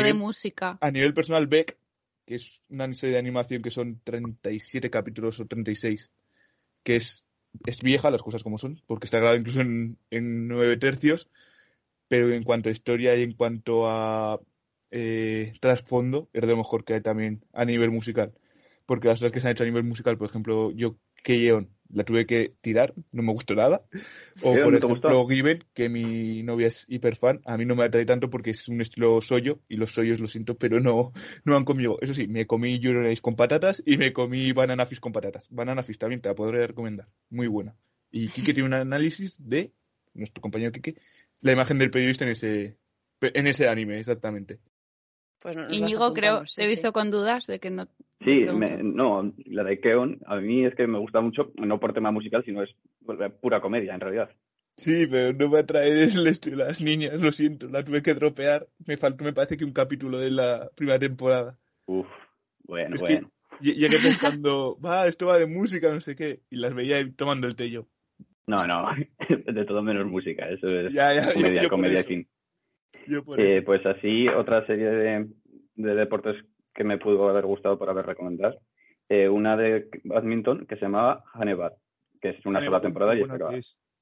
de 0.00 0.14
música. 0.14 0.78
A 0.80 0.92
nivel 0.92 1.12
personal, 1.12 1.48
Beck, 1.48 1.76
que 2.24 2.36
es 2.36 2.62
una 2.68 2.92
serie 2.94 3.14
de 3.14 3.18
animación 3.18 3.60
que 3.60 3.72
son 3.72 4.00
37 4.04 4.90
capítulos 4.90 5.40
o 5.40 5.46
36, 5.46 6.12
que 6.84 6.94
es, 6.94 7.26
es 7.66 7.80
vieja, 7.82 8.12
las 8.12 8.22
cosas 8.22 8.44
como 8.44 8.58
son, 8.58 8.80
porque 8.86 9.06
está 9.06 9.18
grabado 9.18 9.38
incluso 9.38 9.60
en, 9.60 9.98
en 10.10 10.46
9 10.46 10.76
tercios, 10.76 11.28
pero 12.08 12.32
en 12.32 12.42
cuanto 12.42 12.68
a 12.68 12.72
historia 12.72 13.16
y 13.16 13.22
en 13.22 13.32
cuanto 13.32 13.88
a 13.88 14.40
eh, 14.90 15.52
trasfondo, 15.60 16.28
es 16.32 16.42
de 16.42 16.48
lo 16.48 16.56
mejor 16.56 16.84
que 16.84 16.94
hay 16.94 17.00
también 17.00 17.44
a 17.52 17.64
nivel 17.64 17.90
musical. 17.90 18.32
Porque 18.86 19.08
las 19.08 19.18
cosas 19.18 19.32
que 19.32 19.40
se 19.40 19.48
han 19.48 19.52
hecho 19.52 19.64
a 19.64 19.66
nivel 19.66 19.84
musical, 19.84 20.16
por 20.16 20.28
ejemplo, 20.28 20.70
yo 20.70 20.96
que 21.24 21.66
la 21.88 22.04
tuve 22.04 22.26
que 22.26 22.54
tirar, 22.60 22.94
no 23.12 23.22
me 23.22 23.32
gustó 23.32 23.54
nada. 23.54 23.84
O 24.42 24.54
por 24.54 24.74
ejemplo 24.74 25.26
Given, 25.26 25.58
que 25.74 25.88
mi 25.88 26.42
novia 26.42 26.68
es 26.68 26.86
hiper 26.88 27.16
fan, 27.16 27.40
a 27.44 27.56
mí 27.56 27.64
no 27.64 27.74
me 27.74 27.84
atrae 27.84 28.04
tanto 28.04 28.30
porque 28.30 28.50
es 28.50 28.68
un 28.68 28.80
estilo 28.80 29.20
soyo 29.20 29.60
y 29.68 29.76
los 29.76 29.92
soyos 29.92 30.20
lo 30.20 30.28
siento, 30.28 30.56
pero 30.56 30.80
no, 30.80 31.12
no 31.44 31.54
van 31.54 31.64
conmigo. 31.64 31.98
Eso 32.00 32.14
sí, 32.14 32.28
me 32.28 32.46
comí 32.46 32.78
Yuri 32.78 33.16
con 33.16 33.34
patatas 33.34 33.82
y 33.84 33.98
me 33.98 34.12
comí 34.12 34.52
Banana 34.52 34.86
Fish 34.86 35.00
con 35.00 35.12
patatas. 35.12 35.48
Banana 35.50 35.82
Fish 35.82 35.98
también 35.98 36.20
te 36.20 36.28
la 36.28 36.34
podré 36.34 36.66
recomendar, 36.66 37.08
muy 37.28 37.48
buena. 37.48 37.76
Y 38.10 38.28
Kike 38.28 38.54
tiene 38.54 38.68
un 38.68 38.74
análisis 38.74 39.36
de, 39.38 39.72
nuestro 40.14 40.40
compañero 40.40 40.72
Kike, 40.72 40.94
la 41.46 41.52
imagen 41.52 41.78
del 41.78 41.90
periodista 41.90 42.24
en 42.24 42.30
ese, 42.32 42.76
en 43.22 43.46
ese 43.46 43.68
anime, 43.68 43.98
exactamente. 43.98 44.58
Pues 45.40 45.56
Íñigo, 45.70 46.12
creo, 46.12 46.42
he 46.56 46.66
visto 46.66 46.92
con 46.92 47.10
dudas 47.10 47.46
de 47.46 47.60
que 47.60 47.70
no. 47.70 47.86
Sí, 48.20 48.46
no, 48.82 49.32
la 49.44 49.64
de 49.64 49.80
Keon, 49.80 50.20
a 50.26 50.36
mí 50.36 50.64
es 50.64 50.74
que 50.74 50.86
me 50.86 50.98
gusta 50.98 51.20
mucho, 51.20 51.52
no 51.56 51.78
por 51.78 51.92
tema 51.92 52.10
musical, 52.10 52.42
sino 52.44 52.62
es 52.62 52.70
pura 53.40 53.60
comedia 53.60 53.94
en 53.94 54.00
realidad. 54.00 54.30
Sí, 54.76 55.06
pero 55.08 55.32
no 55.32 55.48
me 55.48 55.60
atrae 55.60 55.88
el 55.90 56.26
estilo 56.26 56.58
de 56.58 56.64
las 56.64 56.82
niñas, 56.82 57.22
lo 57.22 57.32
siento, 57.32 57.68
la 57.68 57.82
tuve 57.82 58.02
que 58.02 58.14
dropear. 58.14 58.66
Me 58.86 58.96
faltó, 58.96 59.24
me 59.24 59.32
parece 59.32 59.56
que 59.56 59.64
un 59.64 59.72
capítulo 59.72 60.18
de 60.18 60.30
la 60.30 60.70
primera 60.74 60.98
temporada. 60.98 61.58
Uf, 61.86 62.06
bueno, 62.64 62.96
bueno. 62.98 63.30
llegué 63.60 63.98
pensando, 63.98 64.78
va, 64.84 65.06
esto 65.06 65.26
va 65.26 65.38
de 65.38 65.46
música, 65.46 65.92
no 65.92 66.00
sé 66.00 66.16
qué, 66.16 66.40
y 66.50 66.56
las 66.56 66.74
veía 66.74 66.98
tomando 67.14 67.46
el 67.46 67.56
tello. 67.56 67.86
No, 68.46 68.56
no, 68.66 68.88
de 69.52 69.64
todo 69.64 69.82
menos 69.82 70.06
música, 70.06 70.48
eso 70.48 70.68
es 70.68 70.94
comedia, 71.34 71.68
comedia 71.68 72.04
fin. 72.04 72.28
Eh, 73.38 73.62
pues 73.62 73.84
así, 73.86 74.28
otra 74.28 74.66
serie 74.66 74.88
de, 74.88 75.28
deportes 75.74 76.36
que 76.74 76.84
me 76.84 76.98
pudo 76.98 77.28
haber 77.28 77.44
gustado 77.44 77.78
por 77.78 77.88
haber 77.90 78.06
recomendado. 78.06 78.58
Eh, 79.08 79.28
una 79.28 79.56
de 79.56 79.88
badminton 80.04 80.66
que 80.66 80.76
se 80.76 80.82
llamaba 80.82 81.24
Hanebad, 81.32 81.72
que 82.20 82.30
es 82.30 82.46
una 82.46 82.60
sola 82.60 82.80
temporada 82.80 83.14
y 83.14 83.20
está 83.20 83.36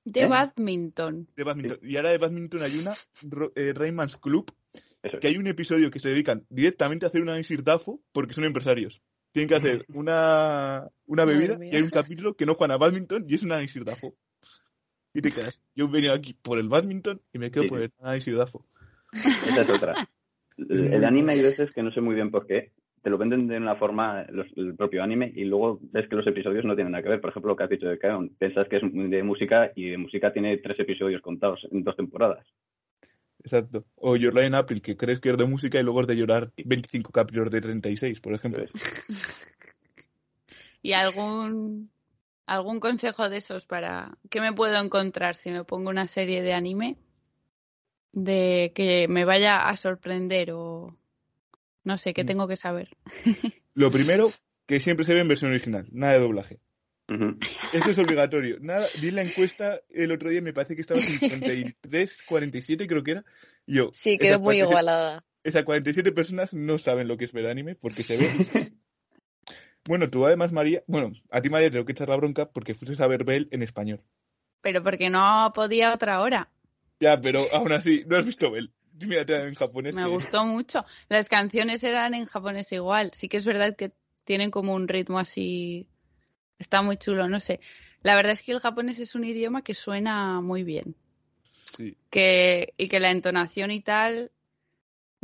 De 0.04 0.20
¿Eh? 0.20 0.26
badminton. 0.26 1.28
De 1.36 1.44
badminton. 1.44 1.78
Y 1.82 1.96
ahora 1.96 2.10
de 2.10 2.18
badminton 2.18 2.62
hay 2.62 2.78
una, 2.78 2.94
Raymond's 3.74 4.16
Club, 4.16 4.46
que 5.20 5.26
hay 5.26 5.36
un 5.36 5.46
episodio 5.46 5.90
que 5.90 6.00
se 6.00 6.08
dedican 6.08 6.46
directamente 6.48 7.04
a 7.04 7.08
hacer 7.08 7.20
un 7.20 7.28
análisis 7.28 7.62
DAFO 7.62 8.00
porque 8.12 8.32
son 8.32 8.44
empresarios. 8.44 9.02
Tienen 9.32 9.48
que 9.48 9.56
hacer 9.56 9.84
una, 9.88 10.88
una 11.06 11.24
bebida 11.24 11.58
y 11.60 11.76
hay 11.76 11.82
un 11.82 11.90
capítulo 11.90 12.34
que 12.34 12.46
no 12.46 12.54
juegan 12.54 12.74
a 12.74 12.78
badminton 12.78 13.24
y 13.28 13.34
es 13.34 13.42
un 13.42 13.52
análisis 13.52 13.84
DAFO. 13.84 14.14
Y 15.14 15.22
te 15.22 15.30
quedas. 15.30 15.62
Yo 15.76 15.86
he 15.86 15.88
venido 15.88 16.12
aquí 16.12 16.34
por 16.34 16.58
el 16.58 16.68
badminton 16.68 17.20
y 17.32 17.38
me 17.38 17.50
quedo 17.50 17.66
por 17.68 17.80
el 17.80 17.90
análisis 18.00 18.36
DAFO. 18.36 18.66
Esa 19.12 19.62
es 19.62 19.70
otra. 19.70 20.08
El, 20.56 21.04
anime 21.04 21.34
hay 21.34 21.42
veces 21.42 21.70
que 21.72 21.82
no 21.82 21.92
sé 21.92 22.00
muy 22.00 22.16
bien 22.16 22.32
por 22.32 22.46
qué. 22.46 22.72
Te 23.00 23.10
lo 23.10 23.18
venden 23.18 23.46
de 23.46 23.58
una 23.58 23.76
forma 23.76 24.22
el 24.22 24.74
propio 24.76 25.02
anime 25.02 25.30
y 25.34 25.44
luego 25.44 25.78
ves 25.92 26.08
que 26.08 26.16
los 26.16 26.26
episodios 26.26 26.64
no 26.64 26.74
tienen 26.74 26.92
nada 26.92 27.02
que 27.02 27.10
ver. 27.10 27.20
Por 27.20 27.30
ejemplo, 27.30 27.50
lo 27.50 27.56
que 27.56 27.64
has 27.64 27.70
dicho 27.70 27.86
de 27.86 27.98
Kaon. 27.98 28.30
Piensas 28.38 28.66
que 28.68 28.76
es 28.76 28.82
de 28.82 29.22
música 29.22 29.70
y 29.76 29.90
de 29.90 29.98
música 29.98 30.32
tiene 30.32 30.56
tres 30.58 30.80
episodios 30.80 31.22
contados 31.22 31.60
en 31.70 31.84
dos 31.84 31.96
temporadas. 31.96 32.44
Exacto. 33.40 33.84
O 33.96 34.16
Your 34.16 34.34
Line 34.34 34.56
Apple, 34.56 34.80
que 34.80 34.96
crees 34.96 35.20
que 35.20 35.30
es 35.30 35.36
de 35.36 35.44
música 35.44 35.78
y 35.78 35.82
luego 35.84 36.00
es 36.00 36.06
de 36.06 36.16
llorar 36.16 36.50
25 36.56 37.12
capítulos 37.12 37.50
de 37.50 37.60
36, 37.60 38.20
por 38.20 38.32
ejemplo. 38.32 38.64
¿Y 40.82 40.92
algún, 40.92 41.90
algún 42.46 42.80
consejo 42.80 43.28
de 43.28 43.38
esos 43.38 43.66
para 43.66 44.18
qué 44.30 44.40
me 44.40 44.52
puedo 44.52 44.80
encontrar 44.80 45.36
si 45.36 45.50
me 45.50 45.64
pongo 45.64 45.90
una 45.90 46.08
serie 46.08 46.42
de 46.42 46.52
anime? 46.52 46.98
de 48.14 48.72
que 48.74 49.08
me 49.08 49.24
vaya 49.24 49.68
a 49.68 49.76
sorprender 49.76 50.52
o 50.52 50.96
no 51.82 51.98
sé, 51.98 52.14
qué 52.14 52.24
mm. 52.24 52.26
tengo 52.26 52.48
que 52.48 52.56
saber. 52.56 52.88
Lo 53.74 53.90
primero, 53.90 54.30
que 54.66 54.80
siempre 54.80 55.04
se 55.04 55.12
ve 55.12 55.20
en 55.20 55.28
versión 55.28 55.50
original, 55.50 55.86
nada 55.90 56.14
de 56.14 56.20
doblaje. 56.20 56.60
Eso 57.74 57.90
es 57.90 57.98
obligatorio. 57.98 58.56
Nada, 58.60 58.86
vi 59.02 59.10
la 59.10 59.20
encuesta 59.20 59.82
el 59.90 60.10
otro 60.10 60.30
día, 60.30 60.40
me 60.40 60.54
parece 60.54 60.74
que 60.74 60.80
estaba 60.80 61.00
53, 61.02 62.22
47 62.26 62.86
creo 62.86 63.02
que 63.02 63.10
era. 63.10 63.24
yo, 63.66 63.90
sí, 63.92 64.16
quedó 64.16 64.40
muy 64.40 64.60
igualada. 64.60 65.22
Esas 65.42 65.64
47 65.64 66.12
personas 66.12 66.54
no 66.54 66.78
saben 66.78 67.06
lo 67.06 67.18
que 67.18 67.26
es 67.26 67.32
ver 67.34 67.46
anime 67.46 67.74
porque 67.74 68.02
se 68.02 68.16
ve. 68.16 68.30
bueno, 69.86 70.08
tú 70.10 70.26
además, 70.26 70.52
María, 70.52 70.82
bueno, 70.86 71.12
a 71.30 71.40
ti 71.40 71.50
María 71.50 71.70
tengo 71.70 71.84
que 71.84 71.92
echar 71.92 72.08
la 72.08 72.16
bronca 72.16 72.50
porque 72.50 72.74
fuiste 72.74 73.02
a 73.02 73.06
ver 73.06 73.24
Bell 73.24 73.48
en 73.50 73.62
español. 73.62 74.00
Pero 74.60 74.82
porque 74.82 75.10
no 75.10 75.52
podía 75.54 75.92
otra 75.92 76.20
hora. 76.20 76.50
Ya, 77.00 77.20
pero 77.20 77.44
aún 77.52 77.72
así, 77.72 78.04
¿no 78.06 78.16
has 78.16 78.24
visto 78.24 78.50
Bell? 78.50 78.72
Mírate 79.06 79.36
en 79.48 79.54
japonés. 79.54 79.94
Me 79.94 80.06
gustó 80.06 80.44
mucho. 80.46 80.84
Las 81.08 81.28
canciones 81.28 81.82
eran 81.84 82.14
en 82.14 82.26
japonés 82.26 82.70
igual. 82.72 83.10
Sí 83.12 83.28
que 83.28 83.36
es 83.36 83.44
verdad 83.44 83.76
que 83.76 83.92
tienen 84.24 84.50
como 84.50 84.74
un 84.74 84.88
ritmo 84.88 85.18
así. 85.18 85.88
Está 86.58 86.80
muy 86.80 86.96
chulo, 86.96 87.28
no 87.28 87.40
sé. 87.40 87.60
La 88.02 88.14
verdad 88.14 88.32
es 88.32 88.42
que 88.42 88.52
el 88.52 88.60
japonés 88.60 88.98
es 89.00 89.14
un 89.14 89.24
idioma 89.24 89.62
que 89.62 89.74
suena 89.74 90.40
muy 90.40 90.62
bien. 90.62 90.94
Sí. 91.76 91.96
Que, 92.10 92.72
y 92.76 92.88
que 92.88 93.00
la 93.00 93.10
entonación 93.10 93.70
y 93.70 93.80
tal, 93.80 94.30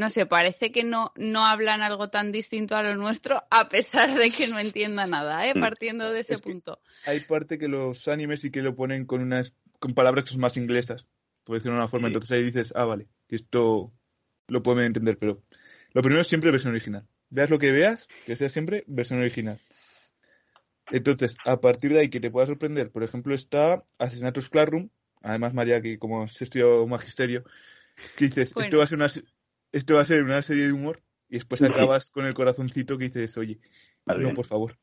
no 0.00 0.10
sé, 0.10 0.26
parece 0.26 0.72
que 0.72 0.82
no, 0.82 1.12
no 1.16 1.46
hablan 1.46 1.82
algo 1.82 2.10
tan 2.10 2.32
distinto 2.32 2.74
a 2.74 2.82
lo 2.82 2.96
nuestro, 2.96 3.42
a 3.50 3.68
pesar 3.68 4.14
de 4.14 4.30
que 4.30 4.48
no 4.48 4.58
entienda 4.58 5.06
nada, 5.06 5.46
¿eh? 5.46 5.52
Mm. 5.54 5.60
partiendo 5.60 6.10
de 6.10 6.20
ese 6.20 6.38
punto. 6.38 6.80
Hay 7.04 7.20
parte 7.20 7.58
que 7.58 7.68
los 7.68 8.08
animes 8.08 8.40
sí 8.40 8.50
que 8.50 8.62
lo 8.62 8.74
ponen 8.74 9.06
con 9.06 9.20
unas 9.20 9.54
con 9.78 9.94
palabras 9.94 10.24
que 10.24 10.30
son 10.30 10.40
más 10.40 10.56
inglesas 10.56 11.06
por 11.44 11.56
decirlo 11.56 11.74
de 11.74 11.80
una 11.80 11.88
forma. 11.88 12.06
Entonces 12.08 12.30
ahí 12.30 12.42
dices, 12.42 12.72
ah, 12.76 12.84
vale, 12.84 13.08
que 13.28 13.36
esto 13.36 13.92
lo 14.46 14.62
pueden 14.62 14.86
entender, 14.86 15.18
pero 15.18 15.42
lo 15.92 16.02
primero 16.02 16.20
es 16.20 16.28
siempre 16.28 16.50
versión 16.50 16.72
original. 16.72 17.06
Veas 17.28 17.50
lo 17.50 17.58
que 17.58 17.70
veas, 17.70 18.08
que 18.26 18.36
sea 18.36 18.48
siempre 18.48 18.84
versión 18.86 19.20
original. 19.20 19.60
Entonces, 20.92 21.36
a 21.44 21.60
partir 21.60 21.92
de 21.92 22.00
ahí 22.00 22.08
que 22.08 22.20
te 22.20 22.30
pueda 22.30 22.46
sorprender, 22.46 22.90
por 22.90 23.04
ejemplo, 23.04 23.34
está 23.34 23.82
Asesinatos 23.98 24.48
Classroom, 24.48 24.90
además 25.22 25.54
María, 25.54 25.80
que 25.80 25.98
como 25.98 26.26
se 26.26 26.44
estudió 26.44 26.86
magisterio, 26.86 27.44
que 28.16 28.26
dices, 28.26 28.52
esto, 28.56 28.78
va 28.78 28.84
a 28.84 28.86
ser 28.86 28.98
una, 28.98 29.08
esto 29.72 29.94
va 29.94 30.02
a 30.02 30.06
ser 30.06 30.22
una 30.22 30.42
serie 30.42 30.66
de 30.66 30.72
humor, 30.72 31.02
y 31.28 31.34
después 31.34 31.62
acabas 31.62 32.10
con 32.10 32.26
el 32.26 32.34
corazoncito 32.34 32.98
que 32.98 33.04
dices, 33.04 33.36
oye, 33.38 33.60
no, 34.04 34.34
por 34.34 34.44
favor. 34.44 34.76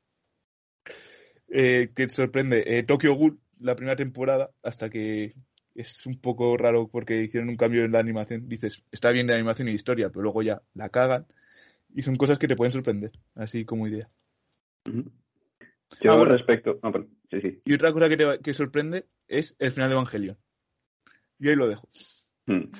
Eh, 1.50 1.92
que 1.96 2.08
te 2.08 2.14
sorprende 2.14 2.64
eh, 2.66 2.84
Tokyo 2.84 3.14
Ghoul, 3.16 3.40
la 3.60 3.76
primera 3.76 3.96
temporada, 3.96 4.52
hasta 4.64 4.90
que 4.90 5.36
es 5.76 6.06
un 6.06 6.20
poco 6.20 6.58
raro 6.58 6.88
porque 6.88 7.22
hicieron 7.22 7.50
un 7.50 7.56
cambio 7.56 7.84
en 7.84 7.92
la 7.92 8.00
animación. 8.00 8.48
Dices, 8.48 8.84
está 8.92 9.12
bien 9.12 9.28
de 9.28 9.36
animación 9.36 9.68
y 9.68 9.72
historia, 9.72 10.10
pero 10.10 10.24
luego 10.24 10.42
ya 10.42 10.62
la 10.74 10.90
cagan. 10.90 11.28
Y 11.94 12.02
son 12.02 12.16
cosas 12.16 12.40
que 12.40 12.48
te 12.48 12.56
pueden 12.56 12.72
sorprender, 12.72 13.12
así 13.36 13.66
como 13.66 13.88
idea. 13.88 14.10
Yo 14.86 16.12
ah, 16.12 16.26
respecto. 16.26 16.80
Y 17.66 17.74
otra 17.74 17.94
cosa 17.94 18.10
que 18.10 18.18
te 18.18 18.40
que 18.40 18.54
sorprende 18.54 19.06
es 19.28 19.56
el 19.60 19.72
final 19.72 19.90
de 19.90 19.96
Evangelion. 19.96 20.38
Y 21.40 21.50
ahí 21.50 21.56
lo 21.56 21.68
dejo. 21.68 21.88
Hmm. 22.46 22.72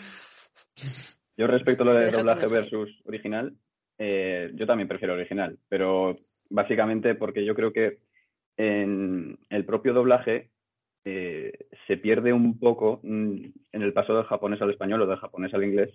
Yo 1.38 1.46
respecto 1.46 1.84
a 1.84 1.86
lo 1.86 1.94
de 1.94 2.10
doblaje 2.10 2.48
versus 2.48 3.00
original, 3.06 3.54
eh, 4.00 4.52
yo 4.56 4.66
también 4.66 4.88
prefiero 4.88 5.14
original, 5.14 5.58
pero 5.70 6.18
básicamente 6.50 7.14
porque 7.14 7.46
yo 7.46 7.54
creo 7.54 7.72
que 7.72 8.00
en 8.58 9.38
el 9.50 9.66
propio 9.66 9.94
doblaje 9.94 10.50
eh, 11.06 11.54
se 11.86 11.98
pierde 11.98 12.34
un 12.34 12.60
poco 12.60 13.00
mm, 13.04 13.38
en 13.72 13.82
el 13.82 13.94
paso 13.94 14.16
del 14.16 14.26
japonés 14.26 14.62
al 14.62 14.72
español 14.72 15.04
o 15.04 15.08
del 15.08 15.20
japonés 15.20 15.54
al 15.54 15.64
inglés, 15.64 15.94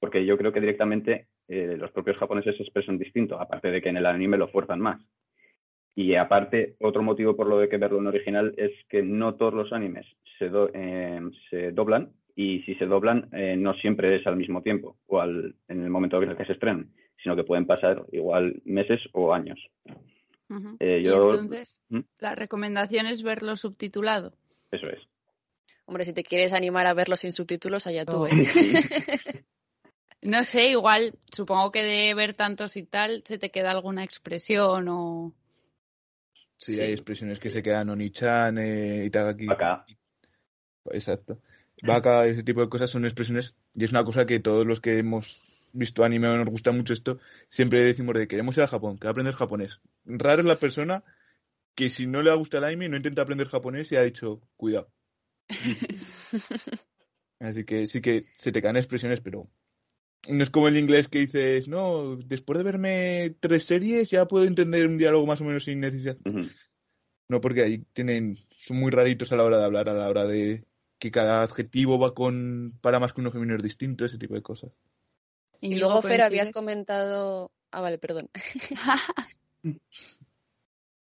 porque 0.00 0.24
yo 0.24 0.38
creo 0.38 0.52
que 0.52 0.60
directamente 0.60 1.28
eh, 1.48 1.76
los 1.78 1.90
propios 1.90 2.16
japoneses 2.16 2.56
se 2.56 2.62
expresan 2.62 2.98
distinto, 2.98 3.38
aparte 3.38 3.70
de 3.70 3.82
que 3.82 3.90
en 3.90 3.98
el 3.98 4.06
anime 4.06 4.38
lo 4.38 4.48
fuerzan 4.48 4.80
más. 4.80 5.00
Y 5.94 6.14
aparte, 6.14 6.76
otro 6.80 7.02
motivo 7.02 7.36
por 7.36 7.46
lo 7.46 7.58
de 7.58 7.68
que 7.68 7.76
verlo 7.76 7.98
en 7.98 8.06
original 8.06 8.54
es 8.56 8.72
que 8.88 9.02
no 9.02 9.34
todos 9.34 9.52
los 9.52 9.72
animes 9.74 10.06
se, 10.38 10.50
eh, 10.72 11.20
se 11.50 11.72
doblan 11.72 12.10
y 12.34 12.62
si 12.62 12.74
se 12.76 12.86
doblan 12.86 13.28
no 13.58 13.74
siempre 13.74 14.16
es 14.16 14.26
al 14.26 14.36
mismo 14.36 14.62
tiempo 14.62 14.96
o 15.06 15.20
al, 15.20 15.54
en 15.68 15.82
el 15.82 15.90
momento 15.90 16.22
en 16.22 16.30
el 16.30 16.36
que 16.36 16.46
se 16.46 16.52
estrenan, 16.52 16.90
sino 17.22 17.36
que 17.36 17.44
pueden 17.44 17.66
pasar 17.66 18.04
igual 18.12 18.60
meses 18.64 19.00
o 19.12 19.32
años. 19.32 19.58
Eh, 20.80 21.02
entonces, 21.04 21.80
¿Mm? 21.88 22.00
la 22.18 22.34
recomendación 22.34 23.06
es 23.06 23.22
verlo 23.22 23.56
subtitulado. 23.56 24.34
Eso 24.70 24.86
es. 24.88 25.00
Hombre, 25.86 26.04
si 26.04 26.12
te 26.12 26.22
quieres 26.22 26.52
animar 26.52 26.86
a 26.86 26.94
verlo 26.94 27.16
sin 27.16 27.32
subtítulos, 27.32 27.86
allá 27.86 28.04
tú. 28.04 28.18
Oh. 28.18 28.26
¿eh? 28.26 28.30
no 30.22 30.44
sé, 30.44 30.70
igual, 30.70 31.18
supongo 31.32 31.72
que 31.72 31.82
de 31.82 32.14
ver 32.14 32.34
tantos 32.34 32.76
y 32.76 32.84
tal, 32.84 33.22
se 33.24 33.38
te 33.38 33.50
queda 33.50 33.70
alguna 33.70 34.04
expresión 34.04 34.88
o... 34.88 35.34
Sí, 36.56 36.80
hay 36.80 36.92
expresiones 36.92 37.40
que 37.40 37.50
se 37.50 37.62
quedan 37.62 37.90
Onichan, 37.90 38.58
eh, 38.58 39.04
Itagaki. 39.06 39.50
Acá. 39.50 39.84
Exacto. 40.92 41.40
Vaca, 41.82 42.26
ese 42.26 42.42
tipo 42.42 42.60
de 42.60 42.68
cosas 42.68 42.90
son 42.90 43.04
expresiones 43.04 43.56
y 43.74 43.84
es 43.84 43.90
una 43.90 44.04
cosa 44.04 44.24
que 44.24 44.38
todos 44.40 44.66
los 44.66 44.80
que 44.80 44.98
hemos 44.98 45.42
visto 45.72 46.04
anime 46.04 46.28
o 46.28 46.36
nos 46.36 46.46
gusta 46.48 46.70
mucho 46.70 46.92
esto, 46.92 47.18
siempre 47.48 47.82
decimos 47.82 48.14
de 48.14 48.28
queremos 48.28 48.56
ir 48.56 48.62
a 48.62 48.68
Japón, 48.68 48.98
que 48.98 49.08
aprender 49.08 49.34
japonés. 49.34 49.80
Raro 50.04 50.40
es 50.40 50.46
la 50.46 50.56
persona 50.56 51.02
que 51.74 51.88
si 51.88 52.06
no 52.06 52.22
le 52.22 52.34
gusta 52.34 52.58
el 52.58 52.64
anime 52.64 52.88
no 52.88 52.96
intenta 52.96 53.22
aprender 53.22 53.48
japonés 53.48 53.90
y 53.90 53.96
ha 53.96 54.02
dicho, 54.02 54.40
cuidado. 54.56 54.92
Así 57.40 57.64
que 57.64 57.86
sí 57.86 58.00
que 58.00 58.26
se 58.34 58.52
te 58.52 58.62
caen 58.62 58.76
expresiones, 58.76 59.20
pero 59.20 59.50
no 60.28 60.44
es 60.44 60.50
como 60.50 60.68
el 60.68 60.76
inglés 60.76 61.08
que 61.08 61.20
dices, 61.20 61.66
no, 61.66 62.16
después 62.16 62.58
de 62.58 62.64
verme 62.64 63.34
tres 63.40 63.64
series 63.64 64.10
ya 64.10 64.26
puedo 64.26 64.44
entender 64.44 64.86
un 64.86 64.98
diálogo 64.98 65.26
más 65.26 65.40
o 65.40 65.44
menos 65.44 65.64
sin 65.64 65.80
necesidad. 65.80 66.16
No, 67.28 67.40
porque 67.40 67.62
ahí 67.62 67.78
tienen, 67.92 68.38
son 68.50 68.76
muy 68.76 68.90
raritos 68.92 69.32
a 69.32 69.36
la 69.36 69.44
hora 69.44 69.58
de 69.58 69.64
hablar, 69.64 69.88
a 69.88 69.94
la 69.94 70.08
hora 70.08 70.26
de 70.26 70.64
que 71.02 71.10
cada 71.10 71.42
adjetivo 71.42 71.98
va 71.98 72.14
con 72.14 72.78
para 72.80 73.00
más 73.00 73.12
que 73.12 73.20
uno 73.20 73.32
femenino 73.32 73.56
es 73.56 73.62
distinto, 73.62 74.04
ese 74.04 74.18
tipo 74.18 74.34
de 74.34 74.42
cosas. 74.42 74.70
Y, 75.60 75.74
luego, 75.74 76.00
Fer, 76.00 76.22
habías 76.22 76.52
comentado. 76.52 77.50
Ah, 77.72 77.80
vale, 77.80 77.98
perdón. 77.98 78.30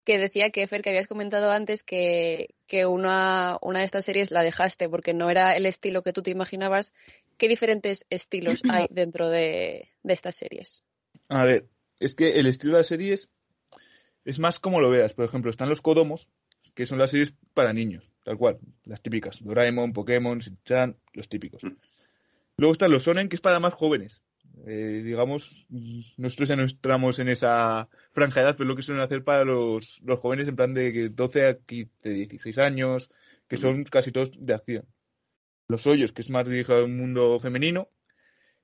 que 0.05 0.19
decía 0.19 0.51
que, 0.51 0.67
Fer, 0.67 0.83
que 0.83 0.91
habías 0.91 1.07
comentado 1.07 1.51
antes 1.51 1.83
que, 1.83 2.55
que 2.67 2.85
una, 2.85 3.57
una, 3.63 3.79
de 3.79 3.87
estas 3.87 4.05
series 4.05 4.31
la 4.31 4.43
dejaste 4.43 4.91
porque 4.91 5.15
no 5.15 5.31
era 5.31 5.57
el 5.57 5.65
estilo 5.65 6.03
que 6.03 6.13
tú 6.13 6.21
te 6.21 6.31
imaginabas. 6.31 6.93
¿Qué 7.39 7.49
diferentes 7.49 8.05
estilos 8.11 8.61
hay 8.69 8.89
dentro 8.91 9.31
de, 9.31 9.89
de 10.03 10.13
estas 10.13 10.35
series? 10.35 10.85
A 11.31 11.47
ver, 11.47 11.71
es 12.01 12.15
que 12.15 12.39
el 12.39 12.47
estilo 12.47 12.75
de 12.75 12.81
las 12.81 12.87
series 12.89 13.31
es 14.27 14.39
más 14.41 14.61
como 14.61 14.83
lo 14.83 14.91
veas. 14.91 15.15
Por 15.15 15.25
ejemplo, 15.25 15.51
están 15.51 15.71
los 15.71 15.81
Kodomos, 15.81 16.29
que 16.75 16.85
son 16.85 16.99
las 16.99 17.13
series 17.13 17.35
para 17.55 17.73
niños, 17.73 18.11
tal 18.27 18.39
cual, 18.39 18.59
las 18.87 19.01
típicas. 19.01 19.41
Doraemon, 19.41 19.93
Pokémon, 19.93 20.41
Shin-Chan, 20.41 20.97
los 21.13 21.29
típicos. 21.29 21.63
Mm. 21.63 21.77
Luego 22.57 22.73
están 22.73 22.91
los 22.91 23.05
Sonen, 23.05 23.29
que 23.29 23.37
es 23.37 23.41
para 23.41 23.61
más 23.61 23.73
jóvenes. 23.73 24.21
Eh, 24.67 25.03
digamos, 25.05 25.65
nosotros 26.17 26.49
ya 26.49 26.57
no 26.57 26.65
entramos 26.65 27.21
en 27.21 27.29
esa 27.29 27.89
franja 28.11 28.41
de 28.41 28.47
edad, 28.47 28.57
pero 28.59 28.67
lo 28.67 28.75
que 28.75 28.83
suelen 28.83 29.05
hacer 29.05 29.23
para 29.23 29.45
los, 29.45 30.01
los 30.03 30.19
jóvenes 30.19 30.49
en 30.49 30.57
plan 30.57 30.75
de 30.75 31.11
12 31.11 31.47
a 31.47 31.59
15, 31.59 32.11
16 32.11 32.59
años, 32.59 33.13
que 33.47 33.59
son 33.59 33.85
casi 33.85 34.11
todos 34.11 34.33
de 34.37 34.55
acción. 34.55 34.89
Los 35.69 35.87
hoyos, 35.87 36.11
que 36.11 36.23
es 36.23 36.31
más 36.31 36.49
dirigido 36.49 36.85
un 36.85 36.97
mundo 36.97 37.39
femenino, 37.39 37.91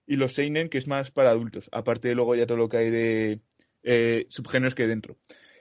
y 0.09 0.16
los 0.16 0.33
seinen, 0.33 0.70
que 0.70 0.79
es 0.79 0.88
más 0.88 1.12
para 1.12 1.31
adultos. 1.31 1.68
Aparte 1.70 2.09
de 2.09 2.16
luego 2.16 2.35
ya 2.35 2.46
todo 2.46 2.59
lo 2.59 2.68
que 2.68 2.79
hay 2.79 2.90
de 2.90 3.40
eh, 3.85 4.27
subgéneros 4.29 4.75
que 4.75 4.83
hay 4.83 4.88
dentro. 4.88 5.18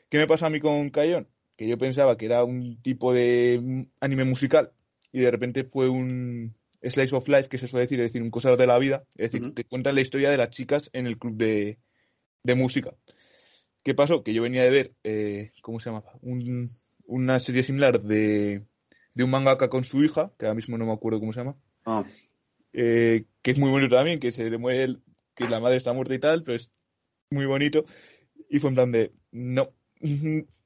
¿Qué 0.10 0.18
me 0.18 0.26
pasa 0.26 0.48
a 0.48 0.50
mí 0.50 0.60
con 0.60 0.90
Kayon? 0.90 1.28
Que 1.62 1.68
yo 1.68 1.78
pensaba 1.78 2.18
que 2.18 2.26
era 2.26 2.44
un 2.44 2.82
tipo 2.82 3.14
de 3.14 3.86
anime 4.00 4.24
musical 4.24 4.72
y 5.12 5.20
de 5.20 5.30
repente 5.30 5.64
fue 5.64 5.90
un, 5.90 6.56
slice 6.82 7.16
of 7.16 7.28
life, 7.28 7.50
que 7.50 7.60
se 7.60 7.68
suele 7.68 7.84
decir, 7.84 8.00
es 8.00 8.10
decir, 8.10 8.24
un 8.24 8.32
cosas 8.32 8.58
de 8.58 8.66
la 8.66 8.80
vida, 8.80 9.04
es 9.16 9.32
decir, 9.32 9.54
te 9.54 9.64
cuentan 9.64 9.94
la 9.94 10.02
historia 10.02 10.32
de 10.32 10.38
las 10.38 10.50
chicas 10.50 10.90
en 10.92 11.06
el 11.06 11.20
club 11.20 11.36
de, 11.36 11.78
música. 12.56 12.96
¿Qué 13.84 13.94
pasó? 13.94 14.24
Que 14.24 14.34
yo 14.34 14.42
venía 14.42 14.64
de 14.64 14.72
ver, 14.72 14.94
eh, 15.04 15.52
¿cómo 15.62 15.80
se 15.80 15.92
llamaba? 15.92 16.14
una 17.06 17.38
serie 17.38 17.62
similar 17.62 18.02
de, 18.02 18.66
de 19.14 19.24
un 19.24 19.30
mangaka 19.30 19.70
con 19.70 19.84
su 19.84 20.04
hija, 20.04 20.32
que 20.40 20.48
ahora 20.48 20.56
mismo 20.56 20.80
no 20.80 20.88
me 20.88 20.94
acuerdo 20.94 21.20
cómo 21.20 21.32
se 21.32 21.42
llama, 21.42 21.58
eh, 22.74 23.26
que 23.44 23.52
es 23.52 23.60
muy 23.60 23.70
bonito 23.70 23.96
también, 23.96 24.20
que 24.20 24.32
se 24.32 24.50
le 24.50 24.58
muere, 24.58 24.96
que 25.36 25.48
la 25.48 25.60
madre 25.60 25.78
está 25.78 25.94
muerta 25.94 26.16
y 26.16 26.20
tal, 26.20 26.42
pero 26.42 26.56
es 26.56 26.72
muy 27.30 27.46
bonito. 27.46 27.84
Y 28.50 28.58
fue 28.58 28.72
en 28.72 28.76
plan 28.76 28.92
de, 28.92 29.12
no, 29.32 29.70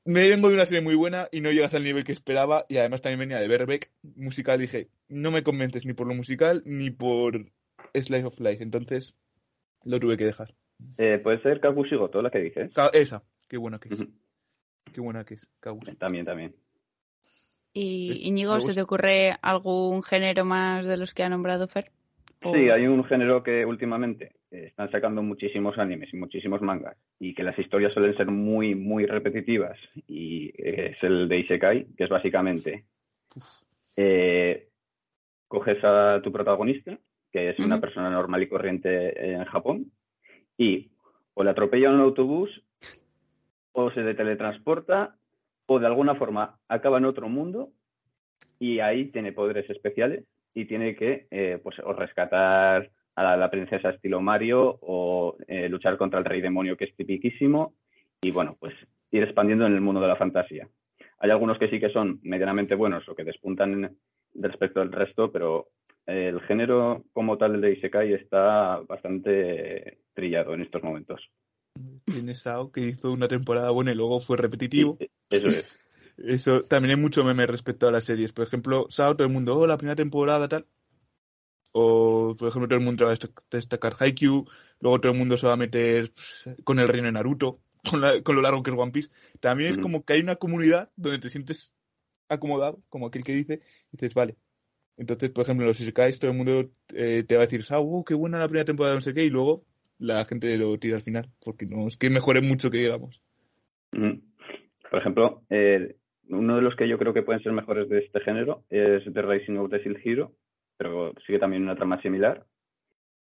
me 0.06 0.30
vengo 0.30 0.50
de 0.50 0.56
una 0.56 0.66
serie 0.66 0.82
muy 0.82 0.96
buena 0.96 1.28
y 1.32 1.42
no 1.42 1.52
llegas 1.52 1.74
al 1.74 1.84
nivel 1.84 2.04
que 2.04 2.12
esperaba 2.12 2.66
y 2.70 2.78
además 2.78 3.02
también 3.02 3.20
venía 3.20 3.40
de 3.40 3.48
Verbeck 3.48 3.92
musical 4.16 4.60
dije, 4.60 4.90
no 5.10 5.32
me 5.32 5.44
convences 5.44 5.86
ni 5.86 5.94
por 5.94 6.08
lo 6.08 6.14
musical 6.14 6.62
ni 6.66 6.92
por 6.92 7.52
Slice 7.94 8.26
of 8.26 8.40
Life, 8.40 8.64
entonces 8.64 9.16
lo 9.84 10.00
tuve 10.00 10.18
que 10.18 10.26
dejar. 10.26 10.54
Eh, 10.98 11.20
Puede 11.20 11.42
ser 11.42 11.60
Kakushigoto 11.60 12.22
la 12.22 12.30
que 12.30 12.40
dije. 12.40 12.70
esa, 12.94 13.24
qué 13.50 13.58
buena 13.58 13.80
que 13.80 13.90
es. 13.90 14.08
Qué 14.94 15.02
buena 15.02 15.26
que 15.26 15.34
es, 15.34 15.50
Kabushi. 15.60 15.96
También, 15.96 16.26
también. 16.26 16.56
¿Y 17.74 18.28
Íñigo, 18.28 18.62
se 18.62 18.74
te 18.74 18.82
ocurre 18.82 19.36
algún 19.42 20.02
género 20.04 20.46
más 20.46 20.86
de 20.86 20.96
los 20.96 21.14
que 21.14 21.24
ha 21.24 21.30
nombrado 21.30 21.68
Fer? 21.68 21.92
Sí, 22.54 22.70
hay 22.70 22.88
un 22.88 23.04
género 23.06 23.44
que 23.44 23.66
últimamente 23.66 24.34
están 24.52 24.92
sacando 24.92 25.22
muchísimos 25.24 25.78
animes 25.78 26.14
y 26.14 26.18
muchísimos 26.18 26.62
mangas 26.62 26.98
y 27.20 27.34
que 27.34 27.44
las 27.44 27.58
historias 27.58 27.94
suelen 27.94 28.16
ser 28.16 28.28
muy, 28.28 28.76
muy 28.76 29.06
repetitivas 29.06 29.78
y 30.08 30.52
es 30.58 31.02
el 31.04 31.28
de 31.28 31.40
Isekai, 31.40 31.88
que 31.96 32.04
es 32.04 32.10
básicamente 32.10 32.86
eh, 33.96 34.70
coges 35.48 35.84
a 35.84 36.22
tu 36.24 36.32
protagonista, 36.32 36.98
que 37.32 37.50
es 37.50 37.60
una 37.60 37.82
persona 37.82 38.10
normal 38.10 38.44
y 38.44 38.50
corriente 38.50 39.34
en 39.34 39.46
Japón, 39.46 39.92
y 40.58 40.92
o 41.34 41.44
le 41.44 41.50
atropella 41.50 41.90
un 41.90 42.00
autobús 42.00 42.50
o 43.74 43.92
se 43.92 44.14
teletransporta 44.14 45.16
o 45.66 45.80
de 45.80 45.88
alguna 45.88 46.16
forma 46.16 46.60
acaba 46.68 46.98
en 46.98 47.06
otro 47.06 47.28
mundo 47.28 47.72
y 48.60 48.80
ahí 48.80 49.06
tiene 49.12 49.34
poderes 49.34 49.70
especiales 49.70 50.24
y 50.56 50.66
tiene 50.66 50.96
que 50.96 51.28
eh, 51.30 51.60
pues 51.62 51.78
o 51.84 51.94
rescatar 51.94 52.90
a 53.16 53.38
la, 53.38 53.52
princesa 53.52 53.92
estilo 53.92 54.20
Mario 54.22 54.80
o 54.82 55.38
eh, 55.48 55.70
luchar 55.70 55.98
contra 55.98 56.20
el 56.20 56.26
rey 56.26 56.42
demonio 56.42 56.76
que 56.76 56.86
es 56.86 56.96
tipiquísimo 56.96 57.76
y 58.22 58.32
bueno, 58.32 58.58
pues 58.60 58.74
ir 59.12 59.24
expandiendo 59.24 59.68
en 59.68 59.74
el 59.74 59.82
mundo 59.82 60.02
de 60.02 60.08
la 60.08 60.16
fantasía. 60.16 60.68
Hay 61.20 61.30
algunos 61.30 61.60
que 61.60 61.70
sí 61.70 61.80
que 61.80 61.90
son 61.90 62.20
medianamente 62.24 62.76
buenos 62.76 63.08
o 63.08 63.16
que 63.16 63.24
despuntan 63.24 63.96
respecto 64.34 64.82
al 64.82 64.92
resto, 64.92 65.32
pero 65.32 65.68
eh, 66.08 66.30
el 66.34 66.42
género 66.42 67.04
como 67.14 67.38
tal 67.38 67.60
de 67.62 67.74
Isekai 67.74 68.14
está 68.14 68.80
bastante 68.88 70.00
trillado 70.14 70.54
en 70.54 70.62
estos 70.62 70.84
momentos. 70.84 71.22
Tiene 72.06 72.34
Sao 72.34 72.72
que 72.72 72.82
hizo 72.82 73.12
una 73.12 73.28
temporada 73.28 73.72
buena 73.72 73.92
y 73.92 73.96
luego 73.96 74.20
fue 74.20 74.38
repetitivo. 74.38 74.98
eso 75.30 75.48
es. 75.48 75.85
Eso 76.18 76.62
también 76.62 76.98
hay 76.98 77.02
mucho 77.02 77.24
meme 77.24 77.46
respecto 77.46 77.88
a 77.88 77.92
las 77.92 78.06
series. 78.06 78.32
Por 78.34 78.46
ejemplo, 78.46 78.86
Sao, 78.90 79.16
todo 79.16 79.28
el 79.28 79.34
mundo, 79.34 79.56
oh, 79.56 79.68
la 79.68 79.78
primera 79.78 79.96
temporada, 79.96 80.48
tal. 80.48 80.66
O, 81.74 82.36
por 82.38 82.48
ejemplo, 82.48 82.70
todo 82.70 82.80
el 82.80 82.86
mundo 82.86 83.06
va 83.06 83.14
a 83.14 83.16
destacar 83.52 83.96
Haikyuu, 84.00 84.46
luego 84.80 85.02
todo 85.02 85.12
el 85.12 85.18
mundo 85.18 85.36
se 85.36 85.46
va 85.46 85.54
a 85.54 85.58
meter 85.58 86.10
pues, 86.10 86.50
con 86.64 86.80
el 86.80 86.88
reino 86.88 87.08
de 87.08 87.12
Naruto, 87.12 87.60
con, 87.90 88.02
con 88.24 88.36
lo 88.36 88.42
largo 88.42 88.64
que 88.64 88.72
es 88.72 88.78
One 88.78 88.94
Piece. 88.94 89.10
También 89.42 89.72
es 89.72 89.78
como 89.78 90.06
que 90.06 90.14
hay 90.14 90.22
una 90.22 90.38
comunidad 90.38 90.88
donde 90.96 91.20
te 91.20 91.30
sientes 91.30 91.74
acomodado, 92.30 92.82
como 92.90 93.08
aquel 93.08 93.24
que 93.24 93.34
dice, 93.34 93.60
y 93.92 93.98
dices, 93.98 94.14
vale. 94.14 94.38
Entonces, 94.98 95.32
por 95.32 95.44
ejemplo, 95.44 95.66
en 95.66 95.70
los 95.70 95.80
Isekais 95.82 96.20
todo 96.20 96.32
el 96.32 96.38
mundo 96.38 96.72
eh, 96.94 97.24
te 97.28 97.36
va 97.36 97.42
a 97.42 97.46
decir, 97.46 97.66
oh, 97.72 98.06
qué 98.06 98.14
buena 98.14 98.40
la 98.40 98.48
primera 98.48 98.66
temporada, 98.66 98.96
no 98.96 99.02
sé 99.02 99.14
qué, 99.14 99.26
y 99.26 99.30
luego 99.30 99.66
la 99.98 100.24
gente 100.26 100.58
lo 100.58 100.78
tira 100.80 100.96
al 100.96 101.02
final, 101.02 101.30
porque 101.44 101.66
no 101.66 101.88
es 101.88 101.98
que 101.98 102.10
mejore 102.10 102.42
mucho 102.42 102.70
que 102.70 102.78
digamos. 102.78 103.22
Por 103.92 105.00
ejemplo, 105.00 105.44
eh, 105.50 105.98
uno 106.30 106.56
de 106.56 106.62
los 106.62 106.76
que 106.76 106.88
yo 106.88 106.98
creo 106.98 107.14
que 107.14 107.24
pueden 107.24 107.42
ser 107.44 107.52
mejores 107.52 107.90
de 107.90 108.00
este 108.00 108.20
género 108.22 108.64
es 108.70 109.04
The 109.12 109.22
Racing 109.22 109.58
of 109.58 109.70
the 109.70 109.80
Shield 109.80 110.00
Hero, 110.04 110.32
pero 110.78 111.14
sigue 111.26 111.40
también 111.40 111.64
una 111.64 111.76
trama 111.76 112.02
similar. 112.02 112.46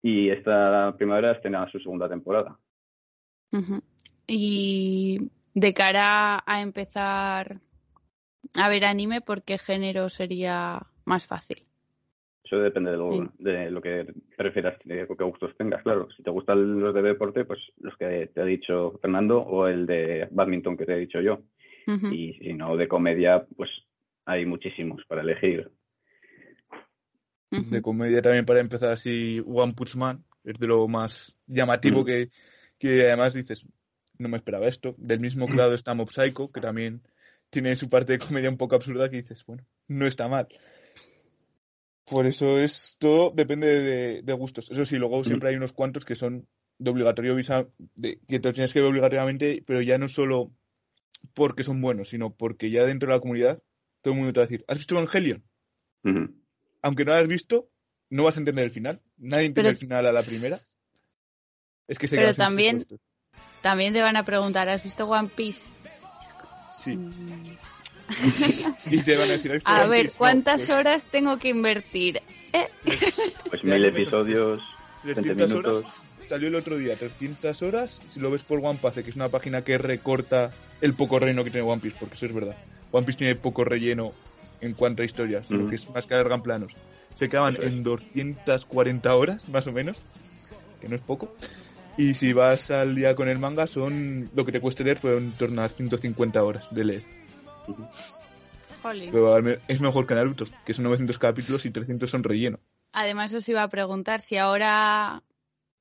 Y 0.01 0.29
esta 0.29 0.95
primavera 0.97 1.33
estrena 1.33 1.69
su 1.71 1.79
segunda 1.79 2.07
temporada. 2.07 2.57
Y 4.27 5.31
de 5.53 5.73
cara 5.73 6.43
a 6.45 6.61
empezar 6.61 7.59
a 8.55 8.69
ver 8.69 8.85
anime, 8.85 9.21
¿por 9.21 9.43
qué 9.43 9.57
género 9.57 10.09
sería 10.09 10.81
más 11.05 11.25
fácil? 11.27 11.63
Eso 12.43 12.59
depende 12.59 12.91
de 12.91 12.97
lo, 12.97 13.29
de 13.39 13.71
lo 13.71 13.81
que 13.81 14.07
prefieras, 14.37 14.77
de 14.85 15.05
qué 15.05 15.23
gustos 15.23 15.55
tengas, 15.57 15.83
claro. 15.83 16.07
Si 16.15 16.23
te 16.23 16.29
gustan 16.29 16.79
los 16.79 16.93
de 16.93 17.01
deporte, 17.01 17.43
pues 17.43 17.59
los 17.79 17.97
que 17.97 18.27
te 18.33 18.41
ha 18.41 18.45
dicho 18.45 18.97
Fernando 19.01 19.41
o 19.41 19.67
el 19.67 19.85
de 19.85 20.29
badminton 20.31 20.77
que 20.77 20.85
te 20.85 20.93
he 20.93 20.99
dicho 20.99 21.19
yo. 21.19 21.39
Y 22.11 22.33
si 22.33 22.53
no, 22.53 22.75
de 22.75 22.87
comedia, 22.87 23.45
pues 23.55 23.69
hay 24.25 24.45
muchísimos 24.45 25.03
para 25.07 25.21
elegir. 25.21 25.71
De 27.49 27.81
comedia 27.81 28.21
también 28.21 28.45
para 28.45 28.59
empezar 28.59 28.91
así, 28.91 29.41
One 29.45 29.73
Punch 29.73 29.95
Man 29.95 30.25
es 30.43 30.59
de 30.59 30.67
lo 30.67 30.87
más 30.87 31.37
llamativo 31.47 32.01
Mm. 32.01 32.05
que, 32.05 32.29
que 32.77 33.07
además 33.07 33.33
dices, 33.33 33.65
no 34.17 34.27
me 34.29 34.37
esperaba 34.37 34.67
esto. 34.67 34.95
Del 34.97 35.19
mismo 35.19 35.47
grado 35.47 35.73
está 35.73 35.93
Mob 35.93 36.09
Psycho, 36.09 36.51
que 36.51 36.59
también 36.59 37.01
tiene 37.49 37.75
su 37.75 37.89
parte 37.89 38.13
de 38.13 38.19
comedia 38.19 38.49
un 38.49 38.57
poco 38.57 38.75
absurda 38.75 39.09
que 39.09 39.17
dices, 39.17 39.45
bueno, 39.45 39.65
no 39.87 40.07
está 40.07 40.27
mal. 40.27 40.47
Por 42.05 42.25
eso 42.25 42.59
es 42.59 42.97
todo 42.99 43.31
depende 43.33 43.67
de, 43.67 44.21
de 44.23 44.33
gustos. 44.33 44.71
Eso 44.71 44.85
sí, 44.85 44.97
luego 44.97 45.23
siempre 45.23 45.49
hay 45.49 45.55
unos 45.55 45.73
cuantos 45.73 46.05
que 46.05 46.15
son 46.15 46.47
de 46.79 46.91
obligatorio 46.91 47.35
visa, 47.35 47.67
de, 47.95 48.19
que 48.27 48.39
te 48.39 48.47
los 48.49 48.55
tienes 48.55 48.73
que 48.73 48.81
ver 48.81 48.89
obligatoriamente, 48.89 49.63
pero 49.65 49.81
ya 49.81 49.97
no 49.97 50.07
solo 50.07 50.51
porque 51.33 51.63
son 51.63 51.81
buenos, 51.81 52.09
sino 52.09 52.35
porque 52.35 52.69
ya 52.71 52.83
dentro 52.83 53.09
de 53.09 53.15
la 53.15 53.21
comunidad 53.21 53.61
todo 54.01 54.13
el 54.13 54.19
mundo 54.19 54.33
te 54.33 54.39
va 54.39 54.43
a 54.45 54.47
decir, 54.47 54.63
¿has 54.67 54.77
visto 54.77 54.95
Evangelion? 54.95 55.43
Aunque 56.81 57.03
no 57.05 57.11
lo 57.11 57.17
hayas 57.17 57.27
visto, 57.27 57.69
no 58.09 58.23
vas 58.23 58.37
a 58.37 58.39
entender 58.39 58.63
el 58.65 58.71
final. 58.71 59.01
Nadie 59.17 59.45
entiende 59.47 59.69
Pero- 59.69 59.69
el 59.71 59.77
final 59.77 60.05
a 60.05 60.11
la 60.11 60.23
primera. 60.23 60.59
Es 61.87 61.97
que 61.99 62.07
se 62.07 62.15
Pero 62.15 62.33
también-. 62.33 62.85
También 63.61 63.91
te 63.93 64.01
van 64.01 64.15
a 64.15 64.23
preguntar, 64.23 64.69
¿has 64.69 64.83
visto 64.83 65.05
One 65.07 65.29
Piece? 65.35 65.71
Sí. 66.69 66.95
Mm. 66.95 67.57
Y 68.91 69.01
te 69.01 69.17
van 69.17 69.29
a 69.29 69.33
decir, 69.33 69.51
"¿Has 69.51 69.55
visto 69.57 69.69
A 69.69 69.81
One 69.81 69.89
ver, 69.89 70.01
Piece?". 70.05 70.15
No, 70.15 70.17
¿cuántas 70.19 70.55
pues, 70.57 70.69
horas 70.69 71.05
tengo 71.07 71.37
que 71.39 71.49
invertir? 71.49 72.21
Eh, 72.53 72.67
Pues 73.49 73.63
mil 73.63 73.83
eso. 73.83 73.97
episodios, 73.97 74.61
20 75.03 75.21
300 75.21 75.49
minutos. 75.49 75.77
horas. 75.83 76.01
Salió 76.27 76.49
el 76.49 76.55
otro 76.55 76.77
día, 76.77 76.95
300 76.97 77.61
horas. 77.63 78.01
Si 78.09 78.19
lo 78.19 78.29
ves 78.29 78.43
por 78.43 78.59
One 78.63 78.79
Piece, 78.81 79.03
que 79.03 79.09
es 79.11 79.15
una 79.15 79.29
página 79.29 79.63
que 79.63 79.77
recorta 79.77 80.51
el 80.81 80.93
poco 80.93 81.19
relleno 81.19 81.43
que 81.43 81.51
tiene 81.51 81.65
One 81.67 81.81
Piece, 81.81 81.95
porque 81.99 82.15
eso 82.15 82.25
es 82.25 82.33
verdad. 82.33 82.55
One 82.91 83.05
Piece 83.05 83.17
tiene 83.19 83.35
poco 83.35 83.63
relleno 83.63 84.13
en 84.59 84.73
cuanto 84.73 85.03
a 85.03 85.05
historias, 85.05 85.49
lo 85.49 85.69
que 85.69 85.75
es 85.75 85.89
más 85.89 86.05
que 86.05 86.15
alargan 86.15 86.41
planos. 86.41 86.73
Se 87.13 87.25
es. 87.25 87.31
en 87.33 87.83
240 87.83 89.15
horas, 89.15 89.47
más 89.49 89.65
o 89.67 89.71
menos, 89.71 90.01
que 90.81 90.89
no 90.89 90.95
es 90.95 91.01
poco. 91.01 91.33
Y 91.97 92.13
si 92.13 92.33
vas 92.33 92.69
al 92.71 92.93
día 92.93 93.15
con 93.15 93.27
el 93.29 93.39
manga, 93.39 93.65
son 93.65 94.29
lo 94.35 94.45
que 94.45 94.51
te 94.51 94.59
cuesta 94.59 94.83
leer, 94.83 94.99
pues 95.01 95.17
en 95.17 95.31
torno 95.31 95.61
a 95.61 95.63
las 95.63 95.75
150 95.75 96.43
horas 96.43 96.67
de 96.71 96.85
leer. 96.85 97.03
Pero 99.11 99.41
me- 99.41 99.59
es 99.67 99.81
mejor 99.81 100.05
que 100.05 100.13
Naruto, 100.15 100.45
que 100.65 100.73
son 100.73 100.83
900 100.83 101.17
capítulos 101.17 101.65
y 101.65 101.71
300 101.71 102.09
son 102.09 102.23
relleno. 102.23 102.59
Además 102.93 103.33
os 103.33 103.47
iba 103.49 103.63
a 103.63 103.67
preguntar 103.67 104.21
si 104.21 104.37
ahora 104.37 105.23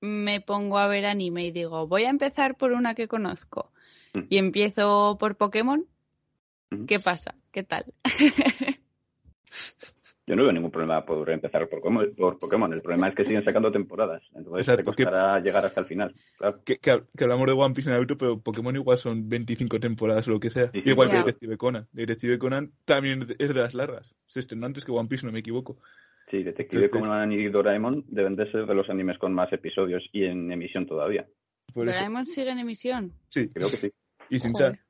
me 0.00 0.40
pongo 0.40 0.78
a 0.78 0.86
ver 0.88 1.06
anime 1.06 1.46
y 1.46 1.50
digo, 1.52 1.86
voy 1.86 2.04
a 2.04 2.10
empezar 2.10 2.56
por 2.56 2.72
una 2.72 2.94
que 2.94 3.08
conozco 3.08 3.72
Mm. 4.14 4.20
y 4.30 4.38
empiezo 4.38 5.16
por 5.18 5.36
Pokémon, 5.36 5.86
Ujú. 6.72 6.86
¿qué 6.86 6.98
pasa? 7.00 7.34
¿Qué 7.52 7.62
tal? 7.62 7.84
Yo 10.28 10.34
no 10.34 10.42
veo 10.42 10.52
ningún 10.52 10.72
problema 10.72 11.04
por 11.06 11.30
empezar 11.30 11.68
por 11.68 11.78
Pokémon, 11.80 12.12
por 12.16 12.36
Pokémon. 12.38 12.72
El 12.72 12.82
problema 12.82 13.08
es 13.08 13.14
que 13.14 13.24
siguen 13.24 13.44
sacando 13.44 13.70
temporadas. 13.70 14.22
Entonces 14.34 14.66
Exacto, 14.66 14.90
te 14.90 15.04
costará 15.04 15.38
llegar 15.38 15.64
hasta 15.64 15.80
el 15.80 15.86
final. 15.86 16.14
Claro. 16.36 16.62
que, 16.64 16.78
que, 16.78 17.00
que 17.16 17.24
hablamos 17.24 17.46
de 17.46 17.52
One 17.52 17.74
Piece 17.74 17.88
y 17.88 17.92
Naruto, 17.92 18.16
pero 18.16 18.40
Pokémon 18.40 18.74
igual 18.74 18.98
son 18.98 19.28
25 19.28 19.78
temporadas 19.78 20.26
o 20.26 20.32
lo 20.32 20.40
que 20.40 20.50
sea. 20.50 20.66
Sí, 20.72 20.82
sí. 20.82 20.90
igual 20.90 21.10
que. 21.10 21.18
Detective 21.18 21.56
Conan. 21.56 21.86
Detective 21.92 22.38
Conan 22.38 22.72
también 22.84 23.20
es 23.22 23.28
de- 23.28 23.36
es 23.38 23.54
de 23.54 23.60
las 23.60 23.74
largas. 23.74 24.16
Se 24.26 24.40
estrenó 24.40 24.66
antes 24.66 24.84
que 24.84 24.90
One 24.90 25.08
Piece, 25.08 25.24
no 25.24 25.30
me 25.32 25.38
equivoco. 25.38 25.78
Sí, 26.30 26.42
Detective 26.42 26.84
Entonces- 26.86 27.08
Conan 27.08 27.32
y 27.32 27.48
Doraemon 27.48 28.04
deben 28.08 28.34
de 28.36 28.50
ser 28.50 28.66
de 28.66 28.74
los 28.74 28.88
animes 28.90 29.18
con 29.18 29.32
más 29.32 29.52
episodios 29.52 30.02
y 30.12 30.24
en 30.24 30.50
emisión 30.50 30.86
todavía. 30.86 31.26
Doraemon 31.74 32.26
sigue 32.26 32.50
en 32.50 32.58
emisión. 32.58 33.12
Sí, 33.28 33.48
Creo 33.50 33.68
que 33.70 33.76
sí. 33.76 33.92
y 34.30 34.38
sin 34.40 34.52
Joder. 34.52 34.80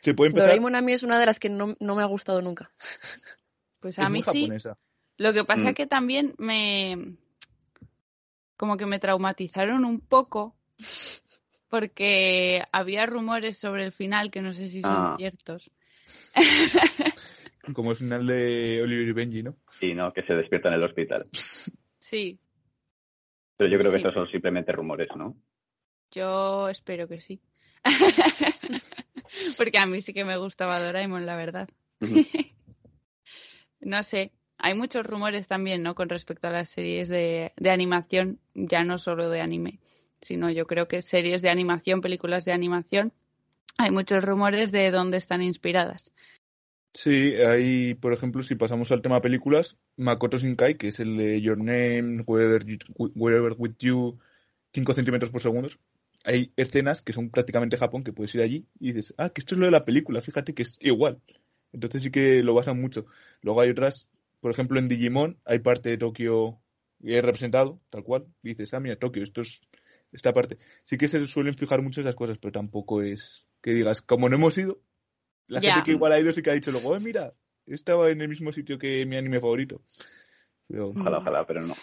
Se 0.00 0.14
puede 0.14 0.30
empezar. 0.30 0.48
Doraemon 0.48 0.74
a 0.74 0.80
mí 0.82 0.92
es 0.92 1.02
una 1.02 1.18
de 1.18 1.26
las 1.26 1.38
que 1.38 1.48
no, 1.50 1.76
no 1.80 1.94
me 1.94 2.02
ha 2.02 2.06
gustado 2.06 2.40
nunca. 2.40 2.70
Pues 3.80 3.98
es 3.98 4.04
a 4.04 4.08
muy 4.08 4.18
mí 4.18 4.22
sí. 4.22 4.42
japonesa. 4.42 4.78
Lo 5.18 5.32
que 5.32 5.44
pasa 5.44 5.70
Mm. 5.70 5.74
que 5.74 5.86
también 5.86 6.34
me 6.38 7.16
como 8.56 8.76
que 8.76 8.86
me 8.86 9.00
traumatizaron 9.00 9.84
un 9.84 10.00
poco 10.00 10.54
porque 11.68 12.62
había 12.72 13.06
rumores 13.06 13.58
sobre 13.58 13.84
el 13.84 13.92
final 13.92 14.30
que 14.30 14.40
no 14.40 14.52
sé 14.54 14.68
si 14.68 14.82
son 14.82 14.92
Ah. 14.94 15.14
ciertos. 15.18 15.70
Como 17.74 17.90
el 17.92 17.96
final 17.96 18.26
de 18.26 18.80
Oliver 18.82 19.08
y 19.08 19.12
Benji, 19.12 19.42
¿no? 19.42 19.56
Sí, 19.68 19.94
no, 19.94 20.12
que 20.12 20.22
se 20.22 20.34
despierta 20.34 20.68
en 20.68 20.74
el 20.74 20.82
hospital. 20.84 21.28
Sí, 21.98 22.38
Pero 23.56 23.70
yo 23.70 23.78
creo 23.78 23.92
que 23.92 23.98
Sí. 23.98 24.02
estos 24.04 24.14
son 24.14 24.28
simplemente 24.30 24.72
rumores, 24.72 25.08
¿no? 25.16 25.36
yo 26.10 26.68
espero 26.68 27.08
que 27.08 27.20
sí. 27.20 27.40
porque 29.56 29.78
a 29.78 29.86
mí 29.86 30.02
sí 30.02 30.12
que 30.12 30.24
me 30.26 30.36
gustaba 30.36 30.78
Doraemon, 30.80 31.24
la 31.26 31.36
verdad. 31.36 31.68
No 33.80 34.02
sé, 34.04 34.30
hay 34.58 34.74
muchos 34.74 35.04
rumores 35.04 35.48
también, 35.48 35.82
¿no? 35.82 35.96
Con 35.96 36.08
respecto 36.08 36.46
a 36.46 36.52
las 36.52 36.68
series 36.68 37.08
de, 37.08 37.52
de 37.56 37.70
animación, 37.70 38.38
ya 38.54 38.84
no 38.84 38.96
solo 38.96 39.28
de 39.28 39.40
anime, 39.40 39.80
sino 40.20 40.50
yo 40.50 40.66
creo 40.68 40.86
que 40.86 41.02
series 41.02 41.42
de 41.42 41.50
animación, 41.50 42.00
películas 42.00 42.44
de 42.44 42.52
animación, 42.52 43.12
hay 43.78 43.90
muchos 43.90 44.24
rumores 44.24 44.70
de 44.70 44.90
dónde 44.92 45.16
están 45.16 45.42
inspiradas. 45.42 46.12
Sí, 46.94 47.34
hay, 47.36 47.94
por 47.94 48.12
ejemplo, 48.12 48.42
si 48.42 48.54
pasamos 48.54 48.92
al 48.92 49.00
tema 49.00 49.20
películas, 49.22 49.78
Makoto 49.96 50.36
Shinkai, 50.36 50.76
que 50.76 50.88
es 50.88 51.00
el 51.00 51.16
de 51.16 51.40
Your 51.40 51.56
Name, 51.58 52.22
Wherever, 52.26 52.64
You- 52.66 52.78
With 53.58 53.76
You, 53.78 54.18
5 54.74 54.92
centímetros 54.92 55.30
por 55.30 55.40
segundo. 55.42 55.68
Hay 56.24 56.52
escenas 56.56 57.00
que 57.02 57.12
son 57.14 57.30
prácticamente 57.30 57.76
Japón, 57.78 58.04
que 58.04 58.12
puedes 58.12 58.34
ir 58.34 58.42
allí 58.42 58.66
y 58.78 58.92
dices, 58.92 59.14
ah, 59.18 59.30
que 59.30 59.40
esto 59.40 59.54
es 59.54 59.58
lo 59.58 59.64
de 59.66 59.72
la 59.72 59.84
película, 59.86 60.20
fíjate 60.20 60.54
que 60.54 60.62
es 60.62 60.78
igual. 60.82 61.20
Entonces 61.72 62.02
sí 62.02 62.10
que 62.10 62.42
lo 62.42 62.54
basan 62.54 62.80
mucho. 62.80 63.06
Luego 63.40 63.60
hay 63.62 63.70
otras, 63.70 64.08
por 64.40 64.50
ejemplo, 64.50 64.78
en 64.78 64.88
Digimon 64.88 65.38
hay 65.46 65.60
parte 65.60 65.88
de 65.88 65.98
Tokio 65.98 66.60
representado, 67.00 67.80
tal 67.90 68.04
cual. 68.04 68.26
Dices, 68.42 68.74
ah, 68.74 68.80
mira, 68.80 68.96
Tokio, 68.96 69.22
esto 69.22 69.40
es 69.42 69.60
esta 70.12 70.32
parte. 70.32 70.58
Sí 70.84 70.96
que 70.98 71.08
se 71.08 71.26
suelen 71.26 71.54
fijar 71.56 71.82
mucho 71.82 72.00
esas 72.00 72.14
cosas, 72.14 72.38
pero 72.38 72.52
tampoco 72.52 73.02
es 73.02 73.46
que 73.62 73.72
digas, 73.72 74.02
como 74.02 74.28
no 74.28 74.36
hemos 74.36 74.56
ido, 74.58 74.80
la 75.48 75.60
Ya. 75.60 75.72
gente 75.74 75.84
que 75.84 75.90
igual 75.92 76.12
ha 76.12 76.20
ido 76.20 76.32
sí 76.32 76.42
que 76.42 76.50
ha 76.50 76.54
dicho 76.54 76.70
luego, 76.70 76.96
"Eh, 76.96 77.00
mira, 77.00 77.34
estaba 77.66 78.10
en 78.10 78.20
el 78.20 78.28
mismo 78.28 78.52
sitio 78.52 78.78
que 78.78 79.06
mi 79.06 79.16
anime 79.16 79.40
favorito. 79.40 79.82
Pero, 80.68 80.88
Ojalá, 80.88 81.18
ojalá, 81.18 81.46
pero 81.46 81.60
no. 81.62 81.74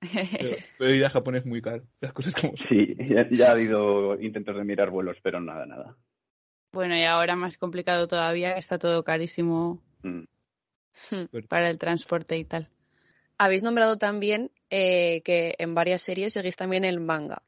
pero, 0.00 0.56
pero 0.78 0.94
ir 0.94 1.04
a 1.04 1.10
Japón 1.10 1.36
es 1.36 1.46
muy 1.46 1.60
caro. 1.60 1.84
Las 2.00 2.12
cosas 2.12 2.34
como 2.34 2.56
son. 2.56 2.68
Sí, 2.68 2.94
ya, 2.98 3.26
ya 3.28 3.48
ha 3.48 3.52
habido 3.52 4.20
intentos 4.20 4.56
de 4.56 4.64
mirar 4.64 4.90
vuelos, 4.90 5.18
pero 5.22 5.40
nada, 5.40 5.66
nada. 5.66 5.96
bueno, 6.72 6.96
y 6.96 7.04
ahora 7.04 7.36
más 7.36 7.56
complicado 7.56 8.06
todavía, 8.06 8.52
está 8.52 8.78
todo 8.78 9.02
carísimo 9.04 9.82
Mm. 10.02 10.24
para 11.48 11.70
el 11.70 11.78
transporte 11.78 12.36
y 12.36 12.44
tal. 12.44 12.68
Habéis 13.38 13.62
nombrado 13.62 13.98
también 13.98 14.50
eh, 14.70 15.22
que 15.24 15.54
en 15.58 15.74
varias 15.74 16.02
series 16.02 16.32
seguís 16.32 16.56
también 16.56 16.84
el 16.84 17.00
manga. 17.00 17.42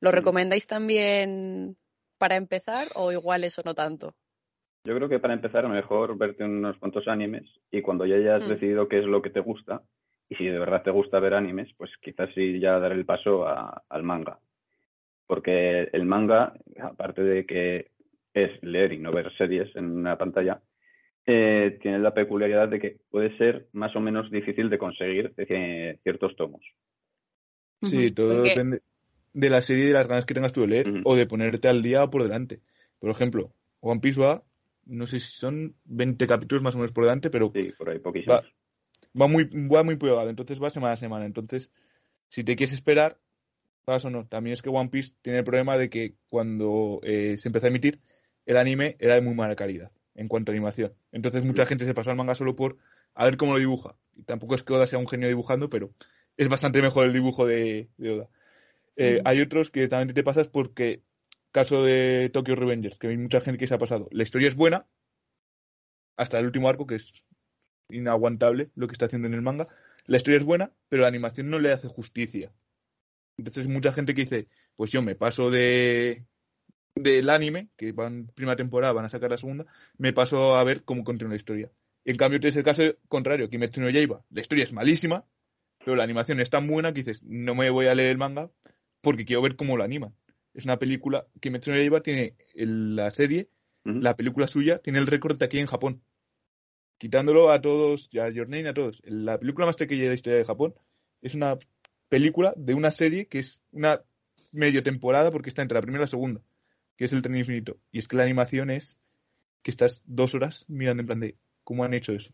¿Lo 0.00 0.10
Mm. 0.10 0.14
recomendáis 0.14 0.66
también 0.66 1.76
para 2.18 2.36
empezar 2.36 2.88
o 2.94 3.12
igual 3.12 3.44
eso 3.44 3.62
no 3.64 3.74
tanto? 3.74 4.14
Yo 4.88 4.94
creo 4.96 5.08
que 5.10 5.18
para 5.18 5.34
empezar, 5.34 5.68
mejor 5.68 6.16
verte 6.16 6.44
unos 6.44 6.78
cuantos 6.78 7.06
animes 7.08 7.44
y 7.70 7.82
cuando 7.82 8.06
ya 8.06 8.16
hayas 8.16 8.42
Mm. 8.42 8.48
decidido 8.48 8.88
qué 8.88 9.00
es 9.00 9.04
lo 9.04 9.20
que 9.20 9.28
te 9.28 9.40
gusta, 9.40 9.82
y 10.30 10.34
si 10.36 10.46
de 10.46 10.58
verdad 10.58 10.82
te 10.82 10.90
gusta 10.90 11.20
ver 11.20 11.34
animes, 11.34 11.68
pues 11.76 11.90
quizás 12.00 12.30
sí 12.34 12.58
ya 12.58 12.78
dar 12.78 12.92
el 12.92 13.04
paso 13.04 13.46
a- 13.46 13.82
al 13.86 14.02
manga. 14.02 14.38
Porque 15.26 15.90
el 15.92 16.06
manga, 16.06 16.54
aparte 16.80 17.22
de 17.22 17.44
que 17.44 17.90
es 18.32 18.62
leer 18.62 18.94
y 18.94 18.98
no 18.98 19.12
ver 19.12 19.30
series 19.36 19.68
en 19.76 19.90
una 19.94 20.16
pantalla, 20.16 20.62
eh, 21.26 21.78
tiene 21.82 21.98
la 21.98 22.14
peculiaridad 22.14 22.68
de 22.70 22.80
que 22.80 22.96
puede 23.10 23.36
ser 23.36 23.66
más 23.74 23.94
o 23.94 24.00
menos 24.00 24.30
difícil 24.30 24.70
de 24.70 24.78
conseguir 24.78 25.34
eh, 25.36 25.98
ciertos 26.02 26.34
tomos. 26.34 26.62
Sí, 27.82 28.10
todo 28.10 28.42
depende 28.42 28.80
de 29.34 29.50
la 29.50 29.60
serie 29.60 29.84
y 29.84 29.88
de 29.88 29.92
las 29.92 30.08
ganas 30.08 30.24
que 30.24 30.32
tengas 30.32 30.54
tú 30.54 30.62
de 30.62 30.68
leer 30.68 30.90
o 31.04 31.14
de 31.14 31.26
ponerte 31.26 31.68
al 31.68 31.82
día 31.82 32.06
por 32.06 32.22
delante. 32.22 32.60
Por 32.98 33.10
ejemplo, 33.10 33.52
One 33.80 34.00
Piece 34.00 34.18
va, 34.18 34.42
no 34.88 35.06
sé 35.06 35.18
si 35.18 35.32
son 35.32 35.76
20 35.84 36.26
capítulos 36.26 36.62
más 36.62 36.74
o 36.74 36.78
menos 36.78 36.92
por 36.92 37.04
delante, 37.04 37.30
pero 37.30 37.52
Sí, 37.54 37.70
por 37.78 37.90
ahí 37.90 37.98
poquísimos. 37.98 38.38
Va. 38.38 38.44
va 39.20 39.28
muy, 39.28 39.44
va 39.68 39.82
muy 39.82 39.96
pegado, 39.96 40.28
entonces 40.28 40.60
va 40.60 40.70
semana 40.70 40.94
a 40.94 40.96
semana. 40.96 41.24
Entonces, 41.24 41.70
si 42.28 42.42
te 42.42 42.56
quieres 42.56 42.74
esperar, 42.74 43.20
vas 43.86 44.04
o 44.04 44.10
no. 44.10 44.26
También 44.26 44.54
es 44.54 44.62
que 44.62 44.70
One 44.70 44.90
Piece 44.90 45.12
tiene 45.22 45.40
el 45.40 45.44
problema 45.44 45.76
de 45.76 45.88
que 45.90 46.16
cuando 46.28 47.00
eh, 47.02 47.36
se 47.36 47.48
empezó 47.48 47.66
a 47.66 47.70
emitir, 47.70 48.00
el 48.46 48.56
anime 48.56 48.96
era 48.98 49.14
de 49.14 49.20
muy 49.20 49.34
mala 49.34 49.56
calidad 49.56 49.90
en 50.14 50.26
cuanto 50.26 50.50
a 50.50 50.54
animación. 50.54 50.94
Entonces 51.12 51.44
mucha 51.44 51.66
gente 51.66 51.84
se 51.84 51.94
pasó 51.94 52.10
al 52.10 52.16
manga 52.16 52.34
solo 52.34 52.56
por 52.56 52.78
a 53.14 53.24
ver 53.24 53.36
cómo 53.36 53.52
lo 53.52 53.58
dibuja. 53.58 53.96
Y 54.16 54.22
tampoco 54.22 54.54
es 54.54 54.62
que 54.62 54.72
Oda 54.72 54.86
sea 54.86 54.98
un 54.98 55.08
genio 55.08 55.28
dibujando, 55.28 55.70
pero 55.70 55.92
es 56.36 56.48
bastante 56.48 56.82
mejor 56.82 57.06
el 57.06 57.12
dibujo 57.12 57.46
de, 57.46 57.88
de 57.96 58.10
Oda. 58.10 58.28
Eh. 58.96 59.20
Hay 59.24 59.40
otros 59.40 59.70
que 59.70 59.86
también 59.86 60.14
te 60.14 60.24
pasas 60.24 60.48
porque, 60.48 61.02
caso 61.52 61.84
de 61.84 62.30
Tokyo 62.32 62.54
Revengers, 62.56 62.98
que 62.98 63.08
hay 63.08 63.16
mucha 63.16 63.40
gente 63.40 63.58
que 63.58 63.66
se 63.66 63.74
ha 63.74 63.78
pasado. 63.78 64.08
La 64.10 64.22
historia 64.22 64.48
es 64.48 64.54
buena, 64.54 64.86
hasta 66.16 66.38
el 66.38 66.46
último 66.46 66.68
arco, 66.68 66.86
que 66.86 66.96
es 66.96 67.12
inaguantable 67.90 68.70
lo 68.74 68.86
que 68.86 68.92
está 68.92 69.06
haciendo 69.06 69.28
en 69.28 69.34
el 69.34 69.42
manga. 69.42 69.68
La 70.06 70.16
historia 70.16 70.38
es 70.38 70.44
buena, 70.44 70.72
pero 70.88 71.02
la 71.02 71.08
animación 71.08 71.50
no 71.50 71.58
le 71.58 71.72
hace 71.72 71.88
justicia. 71.88 72.52
Entonces 73.36 73.68
mucha 73.68 73.92
gente 73.92 74.14
que 74.14 74.22
dice, 74.22 74.48
pues 74.76 74.90
yo 74.90 75.02
me 75.02 75.14
paso 75.14 75.50
de 75.50 76.26
del 76.94 77.30
anime, 77.30 77.68
que 77.76 77.92
van 77.92 78.26
primera 78.34 78.56
temporada, 78.56 78.92
van 78.92 79.04
a 79.04 79.08
sacar 79.08 79.30
la 79.30 79.38
segunda, 79.38 79.66
me 79.98 80.12
paso 80.12 80.56
a 80.56 80.64
ver 80.64 80.82
cómo 80.82 81.04
continúa 81.04 81.30
la 81.30 81.36
historia. 81.36 81.70
En 82.04 82.16
cambio, 82.16 82.40
tienes 82.40 82.56
el 82.56 82.64
caso 82.64 82.82
contrario, 83.08 83.48
Kimetsu 83.48 83.80
no 83.80 83.90
Yaiba. 83.90 84.24
La 84.30 84.40
historia 84.40 84.64
es 84.64 84.72
malísima, 84.72 85.24
pero 85.84 85.96
la 85.96 86.04
animación 86.04 86.40
es 86.40 86.50
tan 86.50 86.66
buena 86.66 86.92
que 86.92 87.02
dices, 87.02 87.22
no 87.22 87.54
me 87.54 87.70
voy 87.70 87.86
a 87.86 87.94
leer 87.94 88.10
el 88.10 88.18
manga 88.18 88.50
porque 89.00 89.24
quiero 89.24 89.42
ver 89.42 89.56
cómo 89.56 89.76
lo 89.76 89.84
animan. 89.84 90.14
Es 90.58 90.64
una 90.64 90.76
película, 90.76 91.24
Kimetsu 91.40 91.70
no 91.70 91.76
Yaiba 91.76 92.02
tiene 92.02 92.34
el- 92.56 92.96
la 92.96 93.12
serie, 93.12 93.48
la 93.84 94.16
película 94.16 94.48
suya, 94.48 94.80
tiene 94.80 94.98
el 94.98 95.06
récord 95.06 95.38
de 95.38 95.44
aquí 95.44 95.60
en 95.60 95.66
Japón. 95.66 96.02
Quitándolo 96.98 97.52
a 97.52 97.60
todos, 97.60 98.10
ya 98.10 98.24
a 98.24 98.28
Your 98.30 98.48
Name, 98.48 98.68
a 98.68 98.74
todos. 98.74 99.00
La 99.04 99.38
película 99.38 99.66
más 99.66 99.76
pequeña 99.76 100.02
de 100.02 100.08
la 100.08 100.14
historia 100.14 100.36
de 100.36 100.44
Japón 100.44 100.74
es 101.22 101.36
una 101.36 101.56
película 102.08 102.54
de 102.56 102.74
una 102.74 102.90
serie 102.90 103.28
que 103.28 103.38
es 103.38 103.60
una 103.70 104.02
medio 104.50 104.82
temporada 104.82 105.30
porque 105.30 105.48
está 105.48 105.62
entre 105.62 105.76
la 105.76 105.80
primera 105.82 106.02
y 106.02 106.06
la 106.06 106.08
segunda, 106.08 106.40
que 106.96 107.04
es 107.04 107.12
el 107.12 107.22
tren 107.22 107.36
infinito. 107.36 107.78
Y 107.92 108.00
es 108.00 108.08
que 108.08 108.16
la 108.16 108.24
animación 108.24 108.70
es 108.70 108.98
que 109.62 109.70
estás 109.70 110.02
dos 110.06 110.34
horas 110.34 110.64
mirando 110.66 111.02
en 111.02 111.06
plan 111.06 111.20
de 111.20 111.36
cómo 111.62 111.84
han 111.84 111.94
hecho 111.94 112.12
eso. 112.14 112.32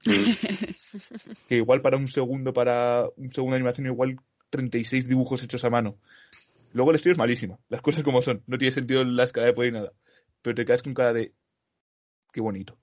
Que 1.48 1.56
igual 1.56 1.80
para 1.80 1.96
un 1.96 2.08
segundo, 2.08 2.52
para 2.52 3.08
un 3.16 3.32
segundo 3.32 3.54
de 3.54 3.60
animación, 3.60 3.86
igual 3.86 4.18
36 4.50 5.08
dibujos 5.08 5.42
hechos 5.42 5.64
a 5.64 5.70
mano. 5.70 5.96
Luego 6.72 6.90
el 6.90 6.96
estilo 6.96 7.12
es 7.12 7.18
malísima, 7.18 7.58
las 7.68 7.82
cosas 7.82 8.02
como 8.02 8.22
son. 8.22 8.42
No 8.46 8.58
tiene 8.58 8.72
sentido 8.72 9.04
la 9.04 9.24
escala 9.24 9.46
de 9.48 9.52
poder 9.52 9.72
ni 9.72 9.78
nada. 9.78 9.92
Pero 10.42 10.54
te 10.54 10.64
quedas 10.64 10.82
con 10.82 10.94
cara 10.94 11.12
de 11.12 11.32
qué 12.32 12.40
bonito. 12.40 12.78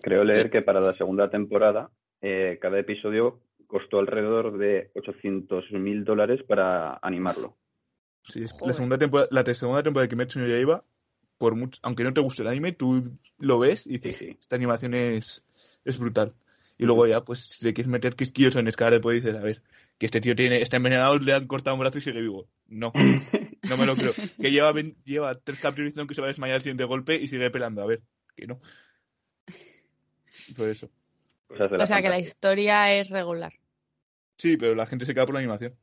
Creo 0.00 0.24
leer 0.24 0.50
que 0.50 0.62
para 0.62 0.80
la 0.80 0.94
segunda 0.96 1.28
temporada 1.30 1.90
eh, 2.20 2.58
cada 2.60 2.78
episodio 2.78 3.40
costó 3.66 3.98
alrededor 3.98 4.56
de 4.58 4.90
800 4.94 5.70
mil 5.72 6.04
dólares 6.04 6.40
para 6.46 6.98
animarlo. 7.02 7.56
Sí, 8.22 8.42
es- 8.44 8.54
la 8.60 8.72
segunda 8.72 8.98
temporada, 8.98 9.28
la 9.30 9.44
segunda 9.54 9.82
temporada 9.82 10.04
de 10.04 10.08
Kimetsu 10.10 10.38
no 10.38 10.46
Yaiba, 10.46 10.84
por 11.38 11.54
mucho, 11.54 11.78
aunque 11.82 12.04
no 12.04 12.12
te 12.12 12.20
guste 12.20 12.42
el 12.42 12.48
anime, 12.48 12.72
tú 12.72 13.02
lo 13.38 13.58
ves 13.58 13.86
y 13.86 13.98
dices, 13.98 14.16
Sí, 14.16 14.26
sí. 14.26 14.36
esta 14.40 14.56
animación 14.56 14.94
es, 14.94 15.44
es 15.84 15.98
brutal. 15.98 16.34
Y 16.78 16.84
luego 16.86 17.06
ya, 17.06 17.24
pues, 17.24 17.40
si 17.40 17.64
te 17.64 17.74
quieres 17.74 17.90
meter 17.90 18.14
quisquillos 18.14 18.56
en 18.56 18.68
escala 18.68 18.92
de 18.92 19.00
poder, 19.00 19.20
dices, 19.20 19.36
a 19.36 19.42
ver, 19.42 19.62
que 19.98 20.06
este 20.06 20.20
tío 20.20 20.36
tiene, 20.36 20.62
está 20.62 20.76
envenenado, 20.76 21.18
le 21.18 21.34
han 21.34 21.46
cortado 21.48 21.74
un 21.74 21.80
brazo 21.80 21.98
y 21.98 22.00
sigue 22.00 22.20
vivo. 22.20 22.48
No, 22.68 22.92
no 22.94 23.76
me 23.76 23.84
lo 23.84 23.96
creo. 23.96 24.12
Que 24.40 24.50
lleva, 24.52 24.72
lleva 25.04 25.34
tres 25.34 25.58
capítulos 25.58 25.90
diciendo 25.90 26.06
que 26.08 26.14
se 26.14 26.20
va 26.20 26.28
a 26.28 26.30
desmayar 26.30 26.54
al 26.54 26.60
siguiente 26.60 26.84
golpe 26.84 27.16
y 27.16 27.26
sigue 27.26 27.50
pelando. 27.50 27.82
A 27.82 27.86
ver, 27.86 28.02
que 28.36 28.46
no. 28.46 28.60
Por 30.56 30.68
eso. 30.68 30.88
Cosas 31.48 31.70
de 31.70 31.78
la 31.78 31.84
O 31.84 31.86
sea 31.86 32.00
que 32.00 32.08
la 32.08 32.18
historia 32.20 32.94
es 32.94 33.10
regular. 33.10 33.52
Sí, 34.36 34.56
pero 34.56 34.74
la 34.74 34.86
gente 34.86 35.04
se 35.04 35.14
queda 35.14 35.26
por 35.26 35.34
la 35.34 35.40
animación. 35.40 35.74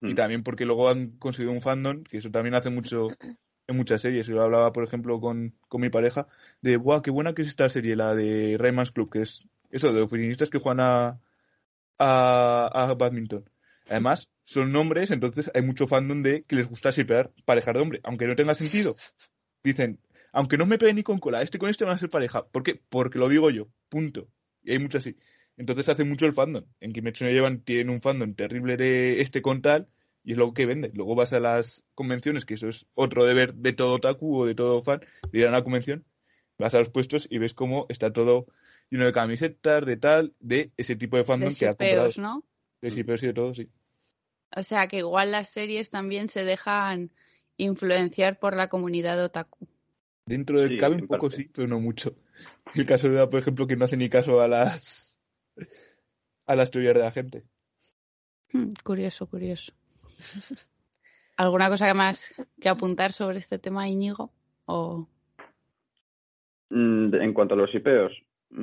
Y 0.00 0.12
Mm. 0.12 0.14
también 0.14 0.42
porque 0.42 0.64
luego 0.64 0.88
han 0.88 1.12
conseguido 1.18 1.52
un 1.52 1.62
fandom, 1.62 2.02
que 2.02 2.18
eso 2.18 2.30
también 2.30 2.54
hace 2.56 2.70
mucho 2.70 3.08
en 3.20 3.76
muchas 3.76 4.00
series. 4.00 4.26
Yo 4.26 4.42
hablaba, 4.42 4.72
por 4.72 4.82
ejemplo, 4.82 5.20
con, 5.20 5.54
con 5.68 5.80
mi 5.80 5.90
pareja 5.90 6.26
de, 6.60 6.76
¡buah, 6.76 7.02
qué 7.02 7.12
buena 7.12 7.34
que 7.34 7.42
es 7.42 7.48
esta 7.48 7.68
serie, 7.68 7.94
la 7.94 8.14
de 8.16 8.56
Rayman's 8.58 8.90
Club! 8.90 9.10
Que 9.10 9.22
es 9.22 9.46
eso, 9.72 9.92
de 9.92 10.02
oficinistas 10.02 10.50
que 10.50 10.58
juegan 10.58 10.80
a, 10.80 11.20
a, 11.98 12.94
badminton. 12.96 13.48
Además, 13.88 14.30
son 14.42 14.74
hombres, 14.76 15.10
entonces 15.10 15.50
hay 15.54 15.62
mucho 15.62 15.88
fandom 15.88 16.22
de 16.22 16.44
que 16.44 16.56
les 16.56 16.68
gusta 16.68 16.90
shipear 16.90 17.32
parejas 17.44 17.74
de 17.74 17.80
hombre, 17.80 18.00
aunque 18.04 18.26
no 18.26 18.36
tenga 18.36 18.54
sentido. 18.54 18.94
Dicen, 19.64 19.98
aunque 20.32 20.56
no 20.56 20.66
me 20.66 20.78
pegue 20.78 20.94
ni 20.94 21.02
con 21.02 21.18
cola, 21.18 21.42
este 21.42 21.58
con 21.58 21.68
este 21.68 21.84
van 21.84 21.96
a 21.96 21.98
ser 21.98 22.10
pareja. 22.10 22.46
¿Por 22.46 22.62
qué? 22.62 22.80
Porque 22.88 23.18
lo 23.18 23.28
digo 23.28 23.50
yo, 23.50 23.68
punto. 23.88 24.28
Y 24.62 24.72
hay 24.72 24.78
mucho 24.78 24.98
así. 24.98 25.16
Entonces 25.56 25.88
hace 25.88 26.04
mucho 26.04 26.26
el 26.26 26.32
fandom. 26.32 26.64
En 26.80 26.92
Kimetsu 26.92 27.24
no 27.24 27.30
llevan, 27.30 27.60
tienen 27.62 27.90
un 27.90 28.00
fandom 28.00 28.34
terrible 28.34 28.76
de 28.76 29.20
este 29.20 29.42
con 29.42 29.62
tal, 29.62 29.88
y 30.24 30.32
es 30.32 30.38
lo 30.38 30.54
que 30.54 30.66
vende. 30.66 30.90
Luego 30.94 31.14
vas 31.14 31.32
a 31.32 31.40
las 31.40 31.84
convenciones, 31.94 32.44
que 32.44 32.54
eso 32.54 32.68
es 32.68 32.86
otro 32.94 33.24
deber 33.24 33.54
de 33.54 33.72
todo 33.72 33.94
otaku 33.94 34.40
o 34.40 34.46
de 34.46 34.54
todo 34.54 34.82
fan, 34.82 35.00
de 35.30 35.38
ir 35.38 35.46
a 35.46 35.50
una 35.50 35.64
convención, 35.64 36.04
vas 36.58 36.74
a 36.74 36.78
los 36.78 36.90
puestos 36.90 37.26
y 37.30 37.38
ves 37.38 37.54
cómo 37.54 37.86
está 37.88 38.12
todo 38.12 38.46
lleno 38.92 39.06
de 39.06 39.12
camisetas, 39.12 39.86
de 39.86 39.96
tal, 39.96 40.34
de 40.38 40.70
ese 40.76 40.96
tipo 40.96 41.16
de 41.16 41.24
fandom 41.24 41.48
De 41.48 41.56
que 41.56 41.66
ha 41.66 41.74
comprado. 41.74 42.10
¿no? 42.18 42.44
De 42.82 42.90
shipeos 42.90 43.22
y 43.22 43.26
de 43.28 43.32
todo, 43.32 43.54
sí. 43.54 43.70
O 44.54 44.62
sea 44.62 44.86
que 44.86 44.98
igual 44.98 45.32
las 45.32 45.48
series 45.48 45.88
también 45.88 46.28
se 46.28 46.44
dejan 46.44 47.10
influenciar 47.56 48.38
por 48.38 48.54
la 48.54 48.68
comunidad 48.68 49.22
otaku. 49.24 49.66
Dentro 50.26 50.60
del 50.60 50.72
Sí, 50.72 50.76
cabe 50.76 50.96
un 50.96 51.06
poco 51.06 51.30
parte. 51.30 51.36
sí, 51.44 51.50
pero 51.54 51.68
no 51.68 51.80
mucho. 51.80 52.14
El 52.74 52.84
caso 52.86 53.08
de, 53.08 53.26
por 53.28 53.40
ejemplo, 53.40 53.66
que 53.66 53.76
no 53.76 53.86
hace 53.86 53.96
ni 53.96 54.10
caso 54.10 54.42
a 54.42 54.46
las 54.48 55.18
a 56.44 56.54
las 56.54 56.70
teorías 56.70 56.94
de 56.94 57.02
la 57.02 57.12
gente. 57.12 57.44
Hmm, 58.52 58.72
curioso, 58.84 59.26
curioso. 59.26 59.72
¿Alguna 61.38 61.70
cosa 61.70 61.94
más 61.94 62.34
que 62.60 62.68
apuntar 62.68 63.14
sobre 63.14 63.38
este 63.38 63.58
tema, 63.58 63.88
Íñigo? 63.88 64.30
O... 64.66 65.08
Mm, 66.68 67.14
En 67.14 67.32
cuanto 67.32 67.54
a 67.54 67.56
los 67.56 67.74
IPEOs. 67.74 68.12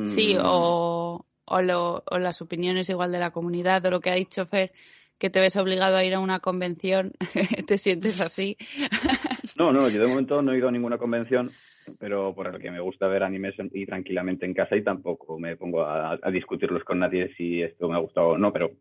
Sí, 0.04 0.36
mm, 0.36 0.42
o, 0.44 1.26
o, 1.46 1.62
lo- 1.62 2.04
o 2.10 2.18
las 2.20 2.42
opiniones 2.42 2.90
igual 2.90 3.12
de 3.12 3.20
la 3.20 3.32
comunidad, 3.32 3.86
o 3.86 3.92
lo 3.92 4.00
que 4.02 4.10
ha 4.10 4.16
dicho 4.16 4.46
Fer, 4.46 4.72
que 5.18 5.30
te 5.30 5.40
ves 5.40 5.58
obligado 5.58 5.98
a 5.98 6.04
ir 6.04 6.14
a 6.14 6.20
una 6.20 6.40
convención, 6.40 7.14
te 7.68 7.78
sientes 7.78 8.22
así. 8.22 8.58
No, 9.58 9.74
no, 9.74 9.90
yo 9.90 10.00
de 10.02 10.08
momento 10.08 10.42
no 10.42 10.54
he 10.54 10.58
ido 10.58 10.70
a 10.70 10.72
ninguna 10.72 10.98
convención, 10.98 11.52
pero 12.00 12.34
por 12.34 12.48
el 12.48 12.62
que 12.62 12.72
me 12.72 12.80
gusta 12.80 13.08
ver 13.08 13.24
animes 13.24 13.56
y 13.74 13.86
tranquilamente 13.86 14.46
en 14.46 14.54
casa 14.54 14.78
y 14.78 14.84
tampoco 14.84 15.38
me 15.38 15.58
pongo 15.58 15.82
a, 15.84 16.18
a 16.22 16.32
discutirlos 16.32 16.84
con 16.86 17.00
nadie 17.00 17.34
si 17.36 17.62
esto 17.62 17.90
me 17.90 17.96
ha 17.96 18.00
gustado 18.00 18.30
o 18.30 18.38
no, 18.38 18.54
pero 18.54 18.72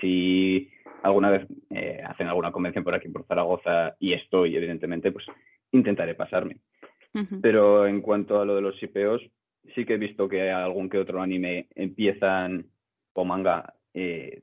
si 0.00 0.70
alguna 1.02 1.30
vez 1.30 1.46
eh, 1.70 2.00
hacen 2.06 2.28
alguna 2.28 2.52
convención 2.52 2.84
por 2.84 2.94
aquí 2.94 3.08
por 3.08 3.26
Zaragoza 3.26 3.96
y 3.98 4.12
estoy, 4.12 4.54
evidentemente, 4.56 5.10
pues 5.10 5.26
intentaré 5.72 6.14
pasarme. 6.14 6.58
Pero 7.42 7.86
en 7.86 8.00
cuanto 8.00 8.40
a 8.40 8.44
lo 8.44 8.54
de 8.56 8.62
los 8.62 8.80
IPOs, 8.82 9.22
sí 9.74 9.84
que 9.84 9.94
he 9.94 9.98
visto 9.98 10.28
que 10.28 10.50
algún 10.50 10.88
que 10.88 10.98
otro 10.98 11.20
anime 11.20 11.68
empiezan 11.74 12.66
o 13.12 13.24
manga 13.24 13.74
eh, 13.92 14.42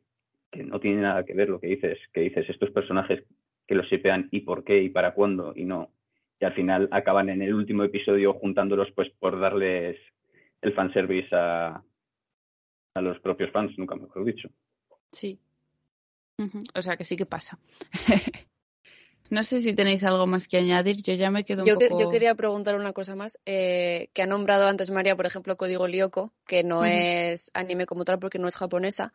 que 0.52 0.64
no 0.64 0.80
tiene 0.80 1.02
nada 1.02 1.26
que 1.26 1.34
ver 1.34 1.50
lo 1.50 1.60
que 1.60 1.68
dices, 1.68 1.98
que 2.14 2.22
dices 2.22 2.50
estos 2.50 2.72
personajes 2.72 3.24
que 3.68 3.76
los 3.76 3.88
shipean 3.88 4.28
y 4.32 4.42
por 4.42 4.64
qué 4.64 4.82
y 4.82 4.90
para 4.90 5.14
cuándo 5.14 5.54
y 5.56 5.66
no. 5.66 5.92
Y 6.40 6.46
al 6.46 6.54
final 6.54 6.90
acaban 6.92 7.30
en 7.30 7.42
el 7.42 7.54
último 7.54 7.84
episodio 7.84 8.34
juntándolos 8.34 8.92
pues 8.96 9.10
por 9.20 9.40
darles 9.40 9.98
el 10.62 10.74
fanservice 10.74 11.34
a, 11.36 11.84
a 12.96 13.02
los 13.02 13.20
propios 13.20 13.52
fans, 13.52 13.78
nunca 13.78 13.96
mejor 13.96 14.26
dicho. 14.26 14.50
Sí. 15.12 15.40
O 16.76 16.82
sea 16.82 16.98
que 16.98 17.04
sí 17.04 17.16
que 17.16 17.26
pasa. 17.26 17.60
no 19.32 19.44
sé 19.44 19.62
si 19.62 19.74
tenéis 19.74 20.04
algo 20.04 20.28
más 20.28 20.48
que 20.48 20.58
añadir. 20.58 21.02
Yo 21.02 21.13
ya 21.13 21.32
me 21.32 21.44
quedo 21.44 21.63
un 21.63 21.70
Yo, 21.70 21.76
poco. 21.76 22.00
yo 22.02 22.10
quería 22.10 22.36
preguntar 22.36 22.76
una 22.76 22.94
cosa 22.94 23.15
más, 23.15 23.39
eh, 23.46 24.10
que 24.13 24.22
ha 24.22 24.28
nombrado 24.28 24.67
antes 24.67 24.91
María, 24.91 25.15
por 25.15 25.26
ejemplo, 25.26 25.56
Código 25.58 25.88
Lyoko, 25.88 26.34
que 26.46 26.63
no 26.63 26.86
es 26.86 27.50
anime 27.54 27.86
como 27.86 28.04
tal 28.04 28.20
porque 28.20 28.39
no 28.39 28.48
es 28.48 28.56
japonesa. 28.56 29.13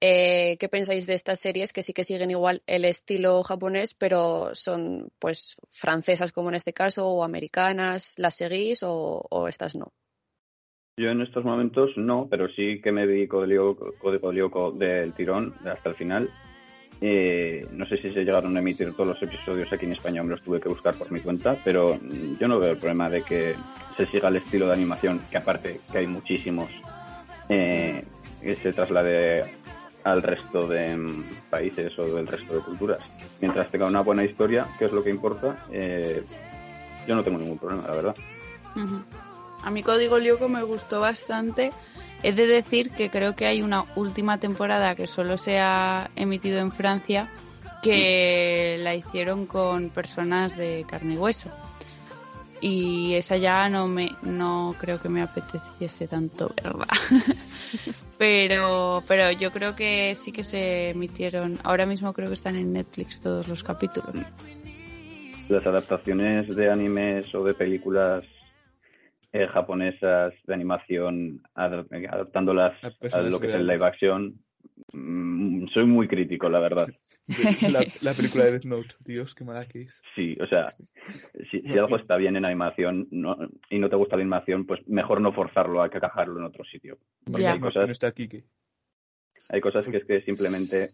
Eh, 0.00 0.56
¿Qué 0.58 0.68
pensáis 0.68 1.06
de 1.06 1.14
estas 1.14 1.38
series 1.38 1.72
que 1.72 1.84
sí 1.84 1.92
que 1.92 2.02
siguen 2.02 2.32
igual 2.32 2.62
el 2.66 2.84
estilo 2.84 3.44
japonés, 3.44 3.94
pero 3.94 4.52
son 4.54 5.12
pues 5.20 5.56
francesas 5.70 6.32
como 6.32 6.48
en 6.48 6.56
este 6.56 6.72
caso, 6.72 7.06
o 7.06 7.22
americanas? 7.22 8.18
¿Las 8.18 8.34
seguís 8.34 8.82
o, 8.82 9.24
o 9.30 9.46
estas 9.46 9.76
no? 9.76 9.92
Yo 10.98 11.08
en 11.08 11.22
estos 11.22 11.44
momentos 11.44 11.90
no, 11.96 12.26
pero 12.28 12.48
sí 12.48 12.80
que 12.82 12.90
me 12.90 13.06
vi 13.06 13.28
Código 13.28 13.76
Código 13.98 14.32
Lyoko 14.32 14.72
del 14.72 15.14
tirón 15.14 15.54
hasta 15.64 15.90
el 15.90 15.94
final. 15.94 16.28
Eh, 17.04 17.66
no 17.72 17.84
sé 17.86 17.96
si 17.96 18.10
se 18.10 18.24
llegaron 18.24 18.56
a 18.56 18.60
emitir 18.60 18.92
todos 18.92 19.08
los 19.08 19.22
episodios 19.24 19.72
aquí 19.72 19.86
en 19.86 19.92
España, 19.92 20.22
me 20.22 20.30
los 20.30 20.42
tuve 20.42 20.60
que 20.60 20.68
buscar 20.68 20.94
por 20.94 21.10
mi 21.10 21.18
cuenta, 21.18 21.56
pero 21.64 21.98
yo 22.38 22.46
no 22.46 22.60
veo 22.60 22.70
el 22.70 22.76
problema 22.78 23.10
de 23.10 23.22
que 23.22 23.56
se 23.96 24.06
siga 24.06 24.28
el 24.28 24.36
estilo 24.36 24.68
de 24.68 24.74
animación, 24.74 25.20
que 25.28 25.36
aparte 25.36 25.80
que 25.90 25.98
hay 25.98 26.06
muchísimos, 26.06 26.70
eh, 27.48 28.04
que 28.40 28.54
se 28.54 28.72
traslade 28.72 29.44
al 30.04 30.22
resto 30.22 30.68
de 30.68 30.96
mm, 30.96 31.24
países 31.50 31.98
o 31.98 32.04
del 32.04 32.28
resto 32.28 32.54
de 32.54 32.60
culturas. 32.60 33.00
Mientras 33.40 33.68
tenga 33.72 33.86
una 33.86 34.02
buena 34.02 34.22
historia, 34.24 34.68
que 34.78 34.84
es 34.84 34.92
lo 34.92 35.02
que 35.02 35.10
importa, 35.10 35.66
eh, 35.72 36.22
yo 37.08 37.16
no 37.16 37.24
tengo 37.24 37.38
ningún 37.38 37.58
problema, 37.58 37.82
la 37.88 37.96
verdad. 37.96 38.14
A 39.64 39.70
mi 39.70 39.82
Código 39.82 40.18
Lyoko 40.18 40.48
me 40.48 40.62
gustó 40.62 41.00
bastante. 41.00 41.72
He 42.22 42.32
de 42.32 42.46
decir 42.46 42.90
que 42.90 43.10
creo 43.10 43.34
que 43.34 43.46
hay 43.46 43.62
una 43.62 43.84
última 43.96 44.38
temporada 44.38 44.94
que 44.94 45.06
solo 45.06 45.36
se 45.36 45.58
ha 45.58 46.10
emitido 46.14 46.60
en 46.60 46.70
Francia 46.70 47.28
que 47.82 48.76
la 48.78 48.94
hicieron 48.94 49.46
con 49.46 49.90
personas 49.90 50.56
de 50.56 50.86
carne 50.88 51.14
y 51.14 51.18
hueso. 51.18 51.50
Y 52.60 53.14
esa 53.14 53.36
ya 53.36 53.68
no 53.68 53.88
me 53.88 54.12
no 54.22 54.76
creo 54.78 55.02
que 55.02 55.08
me 55.08 55.20
apeteciese 55.20 56.06
tanto, 56.06 56.54
¿verdad? 56.62 56.86
pero 58.18 59.02
pero 59.08 59.32
yo 59.32 59.50
creo 59.50 59.74
que 59.74 60.14
sí 60.14 60.30
que 60.30 60.44
se 60.44 60.90
emitieron. 60.90 61.58
Ahora 61.64 61.86
mismo 61.86 62.12
creo 62.12 62.28
que 62.28 62.34
están 62.34 62.54
en 62.54 62.72
Netflix 62.72 63.20
todos 63.20 63.48
los 63.48 63.64
capítulos. 63.64 64.14
las 65.48 65.66
adaptaciones 65.66 66.54
de 66.54 66.70
animes 66.70 67.34
o 67.34 67.42
de 67.42 67.52
películas 67.52 68.24
eh, 69.32 69.46
japonesas 69.48 70.34
de 70.46 70.54
animación, 70.54 71.42
ad- 71.54 71.86
adaptándolas 72.10 72.74
A 73.12 73.20
lo 73.22 73.40
que 73.40 73.48
es 73.48 73.54
el 73.54 73.66
live 73.66 73.84
action, 73.86 74.34
mm, 74.92 75.66
soy 75.68 75.86
muy 75.86 76.06
crítico, 76.08 76.48
la 76.48 76.58
verdad. 76.60 76.88
La, 77.72 77.84
la 78.02 78.14
película 78.14 78.44
de 78.44 78.50
Death 78.52 78.64
Note, 78.64 78.94
Dios, 79.04 79.34
qué 79.34 79.44
mala 79.44 79.66
que 79.66 79.80
es. 79.80 80.02
Sí, 80.14 80.36
o 80.40 80.46
sea, 80.46 80.66
si, 81.50 81.60
si 81.62 81.78
algo 81.78 81.96
está 81.96 82.16
bien 82.16 82.36
en 82.36 82.44
animación 82.44 83.08
no- 83.10 83.38
y 83.70 83.78
no 83.78 83.88
te 83.88 83.96
gusta 83.96 84.16
la 84.16 84.22
animación, 84.22 84.66
pues 84.66 84.86
mejor 84.88 85.20
no 85.20 85.32
forzarlo 85.32 85.82
a 85.82 85.88
que 85.88 85.96
encajarlo 85.98 86.38
en 86.38 86.44
otro 86.44 86.64
sitio. 86.64 86.98
Porque 87.24 87.46
hay 87.46 87.58
cosas, 87.60 87.86
no 87.86 87.92
está 87.92 88.08
aquí 88.08 88.28
que. 88.28 88.44
hay 89.48 89.60
cosas 89.60 89.86
que 89.86 89.96
es 89.98 90.04
que 90.04 90.22
simplemente 90.22 90.90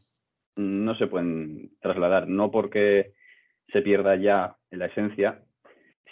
no 0.57 0.95
se 0.97 1.07
pueden 1.07 1.71
trasladar, 1.81 2.29
no 2.29 2.51
porque 2.51 3.13
se 3.73 3.83
pierda 3.83 4.17
ya 4.17 4.57
la 4.71 4.87
esencia, 4.87 5.43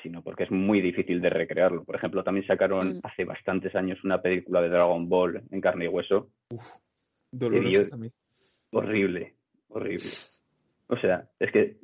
sino 0.07 0.23
porque 0.23 0.45
es 0.45 0.53
muy 0.53 0.81
difícil 0.81 1.21
de 1.21 1.31
recrearlo. 1.31 1.83
Por 1.83 1.97
ejemplo, 1.97 2.23
también 2.23 2.47
sacaron 2.47 2.99
Mm. 2.99 3.01
hace 3.03 3.25
bastantes 3.25 3.75
años 3.75 3.99
una 4.05 4.23
película 4.23 4.61
de 4.63 4.69
Dragon 4.69 5.09
Ball 5.09 5.43
en 5.51 5.61
carne 5.61 5.87
y 5.87 5.89
hueso, 5.89 6.31
Doloroso 7.33 7.69
yo- 7.71 7.89
también. 7.89 8.13
horrible, 8.71 9.35
horrible. 9.69 10.05
O 10.87 10.97
sea, 10.99 11.29
es 11.41 11.51
que 11.51 11.79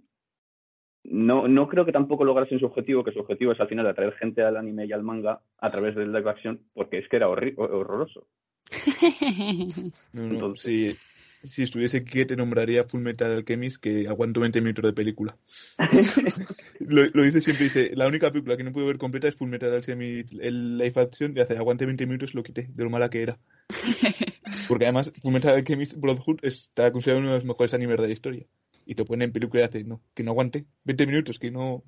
no, 1.05 1.49
no 1.49 1.67
creo 1.69 1.85
que 1.85 1.91
tampoco 1.91 2.25
lograsen 2.25 2.61
su 2.61 2.67
objetivo, 2.67 3.03
que 3.03 3.11
su 3.11 3.19
objetivo 3.19 3.51
es 3.51 3.61
al 3.61 3.67
final 3.67 3.89
atraer 3.89 4.13
gente 4.15 4.43
al 4.43 4.57
anime 4.57 4.87
y 4.87 4.93
al 4.93 5.03
manga 5.03 5.41
a 5.59 5.71
través 5.73 5.97
del 5.97 6.13
live 6.13 6.31
action, 6.31 6.61
porque 6.75 6.99
es 6.99 7.09
que 7.09 7.17
era 7.17 7.29
horroroso. 7.29 8.29
No, 10.15 10.23
no, 10.23 10.31
Entonces- 10.35 10.63
si, 10.63 10.97
si 11.43 11.63
estuviese 11.63 11.99
aquí 11.99 12.25
te 12.25 12.37
nombraría 12.37 12.85
Full 12.85 13.03
Metal 13.03 13.31
Alchemist 13.31 13.83
que 13.83 14.09
aguanto 14.09 14.41
20 14.41 14.61
minutos 14.61 14.85
de 14.85 14.93
película. 14.93 15.37
lo, 16.81 17.05
lo 17.13 17.23
dice 17.23 17.41
siempre, 17.41 17.65
dice, 17.65 17.91
la 17.95 18.07
única 18.07 18.31
película 18.31 18.57
que 18.57 18.65
no 18.65 18.73
puedo 18.73 18.87
ver 18.87 18.99
completa 18.99 19.29
es 19.29 19.35
Full 19.35 19.49
Metal 19.49 19.73
Alchemist, 19.73 20.35
el 20.41 20.79
live 20.79 20.93
action, 20.97 21.37
y 21.37 21.41
hace 21.41 21.57
aguante 21.57 21.87
20 21.87 22.07
minutos 22.07 22.35
lo 22.35 22.43
quité, 22.43 22.69
de 22.71 22.85
lo 22.85 22.91
mala 22.91 23.11
que 23.11 23.23
era. 23.23 23.39
Porque 24.69 24.85
además 24.85 25.13
Full 25.21 25.33
Metal 25.33 25.55
Alchemist 25.55 25.95
Brotherhood 25.97 26.41
está 26.43 26.93
considerado 26.93 27.21
uno 27.21 27.31
de 27.31 27.37
los 27.37 27.45
mejores 27.45 27.75
animes 27.75 28.01
de 28.01 28.07
la 28.07 28.13
historia. 28.13 28.47
Y 28.85 28.95
te 28.95 29.05
ponen 29.05 29.29
en 29.29 29.33
película 29.33 29.63
y 29.63 29.65
hace, 29.65 29.85
no, 29.85 30.03
que 30.15 30.23
no 30.23 30.33
aguante 30.33 30.67
20 30.85 31.07
minutos, 31.07 31.39
que 31.39 31.51
no, 31.51 31.85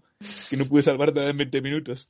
que 0.48 0.56
no 0.56 0.64
pude 0.64 0.82
salvar 0.82 1.14
nada 1.14 1.30
en 1.30 1.36
20 1.36 1.60
minutos. 1.60 2.08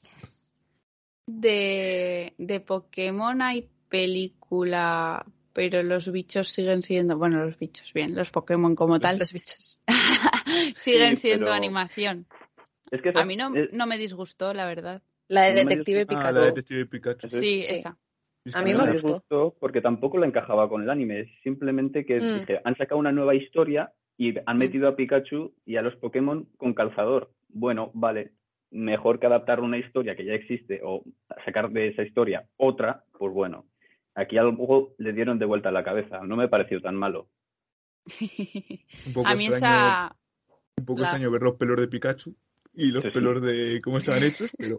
De, 1.27 2.35
de 2.37 2.61
Pokémon 2.61 3.41
hay 3.41 3.71
película, 3.89 5.25
pero 5.55 5.83
los 5.83 6.11
bichos 6.13 6.49
siguen 6.49 6.83
siendo, 6.83 7.17
bueno, 7.17 7.43
los 7.45 7.59
bichos, 7.59 7.93
bien, 7.95 8.15
los 8.15 8.31
Pokémon 8.31 8.75
como 8.75 9.01
tal, 9.01 9.19
Los 9.19 9.33
bichos. 9.33 9.81
siguen 10.77 11.17
Sí, 11.17 11.29
siendo 11.29 11.47
pero- 11.47 11.55
animación. 11.55 12.27
Es 12.91 13.01
que 13.03 13.13
A 13.15 13.25
mí 13.25 13.37
no, 13.37 13.55
es- 13.57 13.73
no 13.73 13.87
me 13.87 13.97
disgustó, 13.97 14.53
la 14.53 14.67
verdad. 14.67 15.03
La 15.29 15.43
de 15.45 15.51
No 15.51 15.57
me 15.57 15.65
Detective 15.65 16.01
disgusta- 16.05 16.29
Ah, 16.29 16.31
Pikachu. 16.31 16.35
la 16.41 16.47
detective 16.47 16.87
Pikachu. 16.87 17.29
Sí, 17.31 17.63
Sí. 17.63 17.73
esa. 17.73 17.97
Es 18.45 18.55
A 18.55 18.61
mí 18.63 18.73
no 18.75 18.85
me 18.85 18.93
gustó. 18.93 19.13
gustó 19.15 19.57
porque 19.59 19.81
tampoco 19.81 20.19
la 20.19 20.27
encajaba 20.27 20.69
con 20.69 20.83
el 20.83 20.91
anime, 20.91 21.21
es 21.21 21.29
simplemente 21.43 22.05
que 22.05 22.21
Mm. 22.21 22.41
dije, 22.41 22.61
han 22.63 22.77
sacado 22.77 22.99
una 23.01 23.11
nueva 23.11 23.35
historia 23.35 23.93
y 24.19 24.35
han 24.45 24.57
Mm. 24.57 24.59
metido 24.59 24.89
a 24.89 24.97
Pikachu 24.97 25.55
y 25.65 25.77
a 25.77 25.83
los 25.83 25.97
Pokémon 25.97 26.47
con 26.59 26.75
calzador. 26.75 27.31
Bueno, 27.49 27.91
vale, 27.95 28.33
mejor 28.71 29.19
que 29.19 29.27
adaptar 29.27 29.61
una 29.61 29.79
historia 29.79 30.15
que 30.15 30.27
ya 30.27 30.35
existe 30.35 30.81
o 30.85 31.05
sacar 31.47 31.71
de 31.71 31.89
esa 31.89 32.03
historia 32.03 32.45
otra, 32.59 33.05
pues 33.19 33.33
bueno. 33.33 33.65
Aquí 34.15 34.39
algo 34.39 34.95
le 34.99 35.13
dieron 35.13 35.39
de 35.39 35.45
vuelta 35.47 35.71
a 35.71 35.73
la 35.73 35.83
cabeza, 35.85 36.21
no 36.23 36.37
me 36.37 36.49
pareció 36.49 36.81
tan 36.81 36.95
malo. 36.97 37.29
un 38.07 39.13
poco 39.13 39.29
A 39.29 39.35
mí 39.35 39.47
extraño, 39.47 39.75
esa... 39.75 40.17
un 40.79 40.85
poco 40.85 41.01
la- 41.01 41.07
extraño 41.07 41.31
ver 41.31 41.43
los 41.43 41.57
pelos 41.57 41.81
de 41.81 41.89
Pikachu 41.89 42.35
y 42.75 42.93
los 42.93 43.03
Sí, 43.03 43.09
sí. 43.09 43.15
pelos 43.15 43.43
de 43.43 43.81
cómo 43.83 43.99
estaban 43.99 44.23
hechos, 44.23 44.51
pero 44.59 44.79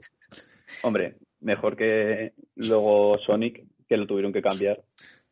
Hombre, 0.83 1.17
mejor 1.39 1.75
que 1.75 2.33
luego 2.55 3.17
Sonic, 3.25 3.65
que 3.87 3.97
lo 3.97 4.05
tuvieron 4.07 4.31
que 4.33 4.41
cambiar. 4.41 4.83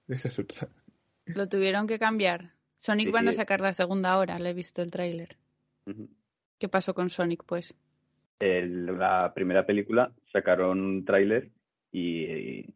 esa 0.07 0.27
es 0.27 0.39
otra. 0.39 0.67
Lo 1.35 1.47
tuvieron 1.47 1.87
que 1.87 1.99
cambiar. 1.99 2.51
Sonic 2.77 3.07
Sí, 3.07 3.11
van 3.13 3.27
a 3.27 3.33
sacar 3.33 3.61
la 3.61 3.73
segunda 3.73 4.17
hora, 4.17 4.39
le 4.39 4.49
he 4.49 4.53
visto 4.53 4.81
el 4.81 4.91
tráiler. 4.91 5.37
¿Qué 6.59 6.67
pasó 6.69 6.93
con 6.93 7.09
Sonic, 7.09 7.43
pues? 7.45 7.73
el- 8.39 8.85
la 8.97 9.31
primera 9.33 9.65
película 9.65 10.11
sacaron 10.33 10.81
un 10.81 11.05
tráiler 11.05 11.49
y, 11.91 12.25
y 12.25 12.73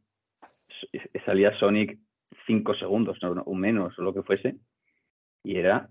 salía 1.25 1.57
Sonic 1.59 1.97
cinco 2.45 2.73
segundos 2.75 3.17
no, 3.21 3.32
o 3.43 3.53
menos 3.55 3.97
o 3.97 4.01
lo 4.01 4.13
que 4.13 4.23
fuese 4.23 4.55
y 5.43 5.57
era 5.57 5.89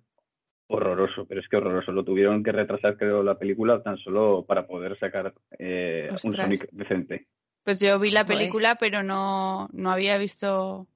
horroroso, 0.68 1.26
pero 1.26 1.40
es 1.40 1.48
que 1.48 1.56
horroroso. 1.56 1.92
Lo 1.92 2.04
tuvieron 2.04 2.42
que 2.42 2.52
retrasar 2.52 2.96
creo 2.96 3.22
la 3.22 3.38
película 3.38 3.82
tan 3.82 3.96
solo 3.98 4.44
para 4.46 4.66
poder 4.66 4.98
sacar 4.98 5.32
eh, 5.58 6.10
un. 6.24 6.32
Sonic 6.32 6.68
decente. 6.72 7.26
Pues 7.62 7.80
yo 7.80 7.98
vi 7.98 8.10
la 8.10 8.24
película, 8.24 8.76
pero 8.76 9.02
no, 9.02 9.68
no 9.72 9.90
había 9.90 10.18
visto 10.18 10.86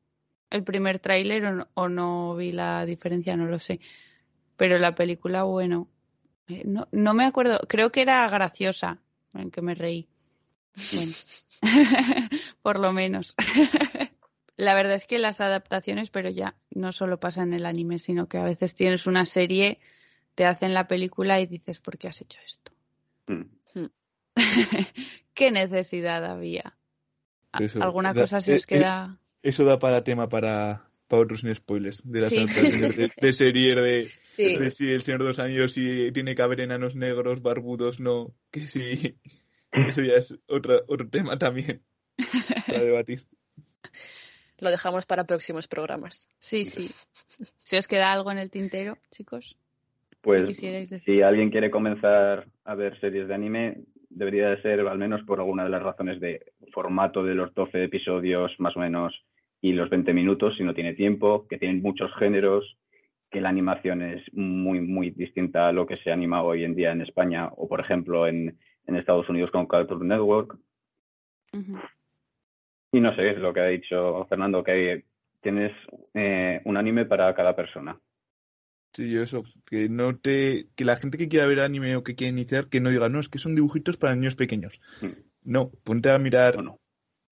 el 0.51 0.62
primer 0.64 0.99
tráiler 0.99 1.45
o, 1.45 1.53
no- 1.53 1.68
o 1.74 1.88
no 1.88 2.36
vi 2.36 2.53
la 2.53 2.84
diferencia, 2.86 3.36
no 3.36 3.47
lo 3.47 3.59
sé. 3.59 3.80
Pero 4.57 4.78
la 4.78 4.95
película, 4.95 5.45
bueno, 5.45 5.88
eh, 6.49 6.62
no, 6.64 6.86
no 6.93 7.14
me 7.14 7.24
acuerdo, 7.24 7.61
creo 7.68 7.91
que 7.91 8.03
era 8.03 8.28
graciosa, 8.28 8.99
en 9.34 9.51
que 9.51 9.62
me 9.62 9.74
reí. 9.74 10.07
Bueno, 10.93 11.12
por 12.62 12.79
lo 12.79 12.93
menos. 12.93 13.35
La 14.57 14.75
verdad 14.75 14.95
es 14.95 15.07
que 15.07 15.18
las 15.18 15.41
adaptaciones, 15.41 16.11
pero 16.11 16.29
ya 16.29 16.55
no 16.71 16.93
solo 16.93 17.18
pasa 17.18 17.43
en 17.43 17.55
el 17.55 17.64
anime, 17.64 17.99
sino 17.99 18.29
que 18.29 18.37
a 18.37 18.45
veces 18.45 18.75
tienes 18.75 19.07
una 19.07 19.25
serie, 19.25 19.79
te 20.35 20.45
hacen 20.45 20.75
la 20.75 20.87
película 20.87 21.41
y 21.41 21.47
dices, 21.47 21.81
¿por 21.81 21.97
qué 21.97 22.09
has 22.09 22.21
hecho 22.21 22.39
esto? 22.45 22.73
Mm. 23.27 23.87
¿Qué 25.35 25.51
necesidad 25.51 26.25
había? 26.25 26.77
Eso, 27.59 27.83
¿Alguna 27.83 28.12
da- 28.12 28.23
cosa 28.23 28.41
se 28.41 28.53
eh, 28.53 28.57
os 28.57 28.66
queda? 28.66 29.18
Eso 29.43 29.64
da 29.64 29.79
para 29.79 30.05
tema 30.05 30.29
para, 30.29 30.91
para 31.09 31.23
otros 31.23 31.41
sin 31.41 31.55
spoilers, 31.55 32.03
de 32.05 32.21
las 32.21 32.31
Sí. 32.31 32.39
adaptaciones 32.41 32.97
de, 32.97 33.11
de 33.18 33.33
series 33.33 33.77
de, 33.77 34.11
Sí. 34.37 34.57
de 34.57 34.71
si 34.71 34.91
el 34.91 35.01
Señor 35.01 35.21
de 35.23 35.29
los 35.29 35.39
Anillos 35.39 35.73
si 35.73 36.12
tiene 36.12 36.35
que 36.35 36.43
haber 36.43 36.61
enanos 36.61 36.95
negros, 36.95 37.41
barbudos, 37.41 37.99
no, 37.99 38.35
que 38.51 38.66
sí. 38.66 39.16
Eso 39.73 40.03
ya 40.03 40.14
es 40.14 40.39
otra, 40.49 40.81
otro 40.89 41.09
tema 41.09 41.39
también 41.39 41.83
para 42.66 42.81
debatir. 42.81 43.21
Lo 44.59 44.71
dejamos 44.71 45.07
para 45.07 45.25
próximos 45.25 45.68
programas. 45.68 46.29
Sí, 46.39 46.64
sí. 46.64 46.91
Si 47.62 47.77
os 47.77 47.89
queda 47.89 48.12
algo 48.12 48.31
en 48.31 48.39
el 48.39 48.51
tintero, 48.51 48.99
chicos. 49.11 49.57
Pues 50.21 50.47
quisierais 50.49 50.91
decir? 50.91 51.14
si 51.14 51.23
alguien 51.23 51.51
quiere 51.51 51.71
comenzar 51.71 52.47
a 52.64 52.75
ver 52.75 53.01
series 53.01 53.27
de 53.27 53.35
anime, 53.35 53.79
debería 54.11 54.51
de 54.51 54.61
ser 54.61 54.81
al 54.81 54.99
menos 54.99 55.23
por 55.23 55.39
alguna 55.39 55.64
de 55.64 55.71
las 55.71 55.83
razones 55.83 56.21
de 56.21 56.53
formato 56.73 57.25
de 57.25 57.35
los 57.35 57.55
12 57.55 57.85
episodios 57.85 58.53
más 58.59 58.77
o 58.77 58.81
menos 58.81 59.14
y 59.62 59.73
los 59.73 59.89
20 59.89 60.12
minutos 60.12 60.57
si 60.59 60.62
no 60.62 60.75
tiene 60.75 60.93
tiempo, 60.93 61.47
que 61.49 61.57
tienen 61.57 61.81
muchos 61.81 62.11
géneros, 62.18 62.77
que 63.31 63.41
la 63.41 63.49
animación 63.49 64.03
es 64.03 64.23
muy, 64.35 64.81
muy 64.81 65.11
distinta 65.11 65.68
a 65.68 65.73
lo 65.73 65.87
que 65.87 65.97
se 65.99 66.11
anima 66.11 66.43
hoy 66.43 66.64
en 66.64 66.75
día 66.75 66.93
en 66.93 67.01
España 67.01 67.49
o, 67.57 67.66
por 67.68 67.81
ejemplo, 67.81 68.27
en, 68.27 68.59
en 68.91 68.97
Estados 68.97 69.28
Unidos 69.28 69.51
con 69.51 69.66
Cartoon 69.66 70.07
Network. 70.07 70.59
Y 72.93 73.01
no 73.01 73.14
sé, 73.14 73.30
es 73.30 73.38
lo 73.38 73.55
que 73.55 73.61
ha 73.61 73.66
dicho 73.66 74.26
Fernando, 74.28 74.62
que 74.62 75.05
tienes 75.41 75.72
eh, 76.14 76.61
un 76.64 76.76
anime 76.76 77.07
para 77.07 77.34
cada 77.34 77.55
persona. 77.55 77.99
Sí, 78.93 79.09
yo 79.09 79.22
eso, 79.22 79.45
que 79.68 79.88
no 79.88 80.18
te, 80.18 80.66
que 80.74 80.84
la 80.84 80.97
gente 80.97 81.16
que 81.16 81.28
quiera 81.28 81.47
ver 81.47 81.61
anime 81.61 81.95
o 81.95 82.03
que 82.03 82.16
quiera 82.16 82.32
iniciar, 82.32 82.68
que 82.68 82.80
no 82.80 82.91
diga, 82.91 83.09
no, 83.09 83.20
es 83.20 83.28
que 83.28 83.38
son 83.38 83.55
dibujitos 83.55 83.97
para 83.97 84.16
niños 84.16 84.34
pequeños. 84.34 84.80
Mm. 85.01 85.07
No, 85.45 85.70
ponte 85.84 86.11
a 86.11 86.18
mirar 86.18 86.57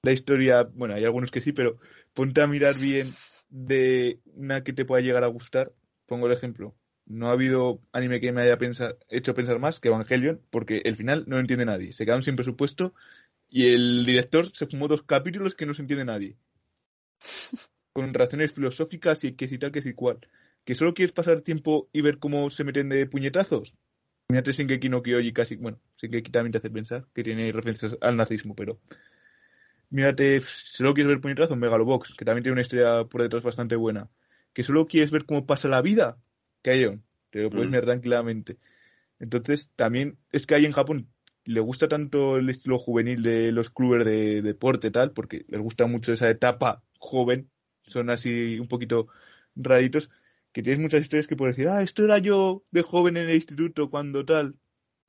la 0.03 0.13
historia, 0.13 0.69
bueno, 0.73 0.95
hay 0.95 1.05
algunos 1.05 1.33
que 1.33 1.41
sí, 1.41 1.53
pero 1.53 1.79
ponte 2.15 2.41
a 2.41 2.47
mirar 2.47 2.77
bien 2.77 3.09
de 3.49 4.21
una 4.35 4.63
que 4.63 4.73
te 4.73 4.85
pueda 4.85 5.03
llegar 5.03 5.25
a 5.25 5.29
gustar. 5.29 5.73
Pongo 6.07 6.27
el 6.27 6.33
ejemplo. 6.33 6.75
No 7.09 7.29
ha 7.29 7.33
habido 7.33 7.81
anime 7.93 8.21
que 8.21 8.33
me 8.33 8.43
haya 8.43 8.59
hecho 9.09 9.33
pensar 9.33 9.59
más 9.59 9.81
que 9.81 9.89
Evangelion, 9.89 10.43
porque 10.51 10.83
el 10.85 10.95
final 10.95 11.25
no 11.27 11.37
lo 11.37 11.41
entiende 11.41 11.65
nadie. 11.65 11.93
Se 11.93 12.05
quedaron 12.05 12.23
sin 12.23 12.37
presupuesto 12.37 12.93
y 13.49 13.69
el 13.73 14.05
director 14.05 14.51
se 14.55 14.67
fumó 14.67 14.89
dos 14.89 15.03
capítulos 15.03 15.55
que 15.55 15.65
no 15.65 15.73
se 15.73 15.81
entiende 15.81 16.05
nadie. 16.05 16.37
Con 17.95 18.13
razones 18.13 18.53
filosóficas 18.53 19.25
y 19.25 19.33
que 19.33 19.49
si 19.49 19.57
tal, 19.57 19.73
que 19.73 19.81
si 19.81 19.95
cual. 19.95 20.19
¿Que 20.65 20.75
solo 20.75 20.93
quieres 20.93 21.13
pasar 21.13 21.41
tiempo 21.41 21.89
y 21.95 22.03
ver 22.03 22.19
cómo 22.19 22.51
se 22.51 22.63
meten 22.63 22.91
de 22.91 23.07
puñetazos? 23.07 23.75
Mírate 24.29 24.53
Shingeki 24.53 24.91
no 24.91 25.03
Kyoji 25.03 25.33
casi, 25.33 25.57
bueno, 25.57 25.81
Shingeki 25.97 26.31
también 26.31 26.53
te 26.53 26.59
hace 26.59 26.69
pensar 26.69 27.07
que 27.15 27.23
tiene 27.23 27.51
referencias 27.51 27.97
al 28.03 28.17
nazismo, 28.17 28.55
pero 28.55 28.79
mírate, 29.89 30.41
solo 30.41 30.93
quieres 30.93 31.09
ver 31.09 31.23
puñetazos, 31.23 31.57
Megalobox, 31.57 32.15
que 32.15 32.27
también 32.27 32.43
tiene 32.43 32.53
una 32.53 32.61
historia 32.61 33.05
por 33.05 33.23
detrás 33.23 33.43
bastante 33.43 33.77
buena. 33.77 34.11
Que 34.53 34.63
solo 34.63 34.87
quieres 34.87 35.11
ver 35.11 35.25
cómo 35.25 35.47
pasa 35.47 35.69
la 35.69 35.81
vida, 35.81 36.19
Kaion, 36.63 37.05
te 37.31 37.43
lo 37.43 37.51
puedes 37.51 37.69
Mm. 37.69 37.73
mirar 37.73 37.85
tranquilamente. 37.87 38.59
Entonces, 39.19 39.71
también 39.77 40.19
es 40.31 40.47
que 40.47 40.55
ahí 40.55 40.65
en 40.67 40.73
Japón 40.73 41.09
le 41.45 41.61
gusta 41.61 41.89
tanto 41.89 42.37
el 42.37 42.49
estilo 42.51 42.79
juvenil 42.79 43.23
de 43.23 43.53
los 43.53 43.71
clubes 43.71 44.05
de 44.05 44.43
deporte 44.43 44.91
tal, 44.91 45.13
porque 45.13 45.45
les 45.49 45.61
gusta 45.61 45.87
mucho 45.87 46.13
esa 46.13 46.31
etapa 46.31 46.83
joven, 46.99 47.51
son 47.83 48.11
así 48.11 48.59
un 48.61 48.69
poquito 48.69 49.09
raritos, 49.57 50.11
que 50.53 50.63
tienes 50.63 50.81
muchas 50.81 51.03
historias 51.03 51.27
que 51.27 51.37
puedes 51.37 51.57
decir, 51.57 51.71
ah, 51.71 51.83
esto 51.83 52.05
era 52.05 52.19
yo 52.19 52.63
de 52.71 52.83
joven 52.83 53.17
en 53.17 53.29
el 53.29 53.35
instituto 53.35 53.91
cuando 53.91 54.25
tal. 54.25 54.57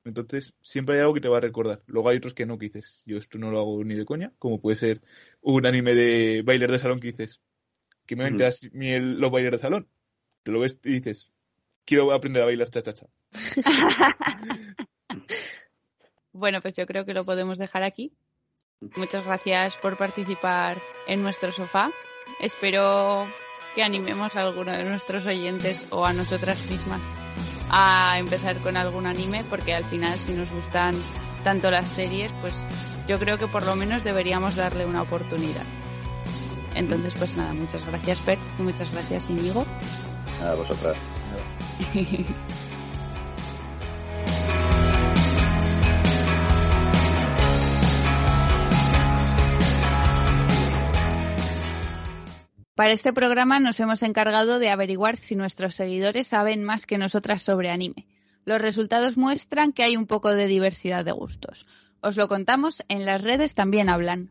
Entonces, 0.04 0.54
siempre 0.62 0.94
hay 0.94 1.02
algo 1.02 1.14
que 1.14 1.20
te 1.20 1.28
va 1.28 1.38
a 1.38 1.40
recordar. 1.42 1.82
Luego 1.86 2.08
hay 2.08 2.16
otros 2.16 2.32
que 2.34 2.46
no, 2.46 2.58
que 2.58 2.66
dices, 2.66 3.02
yo 3.04 3.18
esto 3.18 3.38
no 3.38 3.50
lo 3.50 3.58
hago 3.58 3.84
ni 3.84 3.94
de 3.94 4.06
coña, 4.06 4.32
como 4.38 4.60
puede 4.60 4.76
ser 4.76 5.02
un 5.42 5.66
anime 5.66 5.94
de 5.94 6.42
bailes 6.42 6.70
de 6.70 6.78
salón 6.78 7.00
que 7.00 7.08
dices, 7.08 7.42
que 8.06 8.16
me 8.16 8.26
entras 8.26 8.60
los 8.72 9.30
bailes 9.30 9.52
de 9.52 9.58
salón. 9.58 9.88
Te 10.42 10.52
lo 10.52 10.60
ves 10.60 10.78
y 10.84 10.92
dices, 10.94 11.30
quiero 11.84 12.12
aprender 12.12 12.42
a 12.42 12.46
bailar 12.46 12.68
cha 12.68 12.82
cha 12.82 12.92
cha. 12.92 13.06
bueno, 16.32 16.60
pues 16.60 16.76
yo 16.76 16.86
creo 16.86 17.04
que 17.04 17.14
lo 17.14 17.24
podemos 17.24 17.58
dejar 17.58 17.82
aquí. 17.82 18.12
Muchas 18.96 19.24
gracias 19.24 19.76
por 19.76 19.96
participar 19.96 20.80
en 21.06 21.22
nuestro 21.22 21.52
sofá. 21.52 21.90
Espero 22.40 23.26
que 23.74 23.82
animemos 23.82 24.34
a 24.36 24.40
alguno 24.40 24.72
de 24.72 24.84
nuestros 24.84 25.26
oyentes 25.26 25.86
o 25.90 26.06
a 26.06 26.12
nosotras 26.12 26.68
mismas 26.70 27.02
a 27.70 28.18
empezar 28.18 28.56
con 28.58 28.76
algún 28.76 29.06
anime, 29.06 29.44
porque 29.48 29.74
al 29.74 29.84
final 29.84 30.18
si 30.18 30.32
nos 30.32 30.50
gustan 30.50 30.94
tanto 31.44 31.70
las 31.70 31.86
series, 31.88 32.32
pues 32.40 32.54
yo 33.06 33.18
creo 33.18 33.38
que 33.38 33.46
por 33.46 33.64
lo 33.64 33.76
menos 33.76 34.02
deberíamos 34.02 34.56
darle 34.56 34.86
una 34.86 35.02
oportunidad. 35.02 35.64
Entonces, 36.74 37.14
pues 37.16 37.36
nada, 37.36 37.52
muchas 37.52 37.84
gracias, 37.84 38.20
Per, 38.20 38.38
y 38.58 38.62
muchas 38.62 38.90
gracias, 38.92 39.28
Inigo. 39.28 39.64
A 40.42 40.54
vosotras. 40.54 40.96
Para 52.80 52.92
este 52.92 53.12
programa 53.12 53.60
nos 53.60 53.78
hemos 53.78 54.02
encargado 54.02 54.58
de 54.58 54.70
averiguar 54.70 55.18
si 55.18 55.36
nuestros 55.36 55.74
seguidores 55.74 56.28
saben 56.28 56.64
más 56.64 56.86
que 56.86 56.96
nosotras 56.96 57.42
sobre 57.42 57.68
anime. 57.68 58.06
Los 58.46 58.58
resultados 58.58 59.18
muestran 59.18 59.74
que 59.74 59.82
hay 59.82 59.98
un 59.98 60.06
poco 60.06 60.30
de 60.30 60.46
diversidad 60.46 61.04
de 61.04 61.12
gustos. 61.12 61.66
Os 62.00 62.16
lo 62.16 62.26
contamos, 62.26 62.82
en 62.88 63.04
las 63.04 63.20
redes 63.20 63.54
también 63.54 63.90
hablan. 63.90 64.30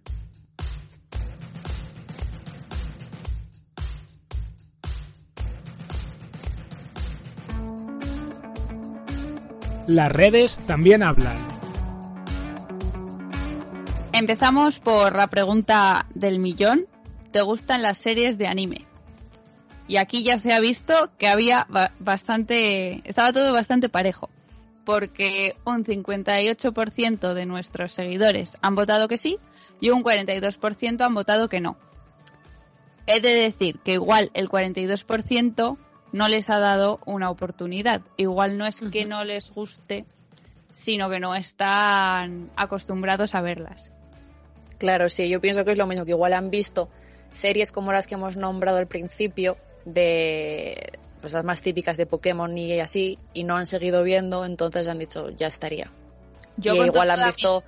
Las 9.90 10.12
redes 10.12 10.60
también 10.68 11.02
hablan. 11.02 11.36
Empezamos 14.12 14.78
por 14.78 15.16
la 15.16 15.26
pregunta 15.26 16.06
del 16.14 16.38
millón, 16.38 16.86
te 17.32 17.42
gustan 17.42 17.82
las 17.82 17.98
series 17.98 18.38
de 18.38 18.46
anime. 18.46 18.86
Y 19.88 19.98
aquí 19.98 20.22
ya 20.22 20.38
se 20.38 20.54
ha 20.54 20.60
visto 20.60 21.10
que 21.18 21.28
había 21.28 21.66
bastante, 21.98 23.02
estaba 23.04 23.34
todo 23.34 23.52
bastante 23.52 23.90
parejo, 23.90 24.30
porque 24.86 25.56
un 25.66 25.84
58% 25.84 27.34
de 27.34 27.46
nuestros 27.48 27.92
seguidores 27.92 28.58
han 28.62 28.76
votado 28.76 29.08
que 29.08 29.18
sí 29.18 29.40
y 29.82 29.90
un 29.90 30.04
42% 30.04 31.02
han 31.02 31.16
votado 31.16 31.50
que 31.50 31.62
no. 31.62 31.78
He 33.08 33.22
de 33.22 33.34
decir 33.34 33.80
que 33.80 33.94
igual 33.94 34.30
el 34.36 34.50
42% 34.50 35.80
no 36.12 36.28
les 36.28 36.50
ha 36.50 36.60
dado 36.60 37.00
una 37.06 37.30
oportunidad. 37.30 38.02
Igual 38.18 38.58
no 38.58 38.66
es 38.66 38.82
que 38.92 39.06
no 39.06 39.24
les 39.24 39.52
guste, 39.52 40.06
sino 40.70 41.10
que 41.10 41.20
no 41.20 41.36
están 41.36 42.50
acostumbrados 42.56 43.36
a 43.36 43.42
verlas. 43.42 43.92
Claro, 44.78 45.10
sí, 45.10 45.30
yo 45.30 45.42
pienso 45.42 45.66
que 45.66 45.74
es 45.74 45.78
lo 45.78 45.88
mismo, 45.88 46.06
que 46.06 46.12
igual 46.12 46.34
han 46.34 46.50
visto 46.50 46.90
series 47.32 47.72
como 47.72 47.92
las 47.92 48.08
que 48.08 48.16
hemos 48.16 48.38
nombrado 48.38 48.78
al 48.78 48.88
principio, 48.88 49.58
de 49.86 51.00
pues 51.22 51.34
las 51.34 51.44
más 51.44 51.62
típicas 51.62 51.98
de 51.98 52.06
Pokémon 52.06 52.58
y 52.58 52.80
así, 52.80 53.20
y 53.34 53.44
no 53.44 53.58
han 53.58 53.66
seguido 53.66 54.04
viendo, 54.04 54.46
entonces 54.46 54.88
han 54.88 55.00
dicho, 55.00 55.30
ya 55.32 55.48
estaría. 55.48 55.92
Yo 56.56 56.74
igual 56.86 57.12
han 57.12 57.28
visto... 57.28 57.64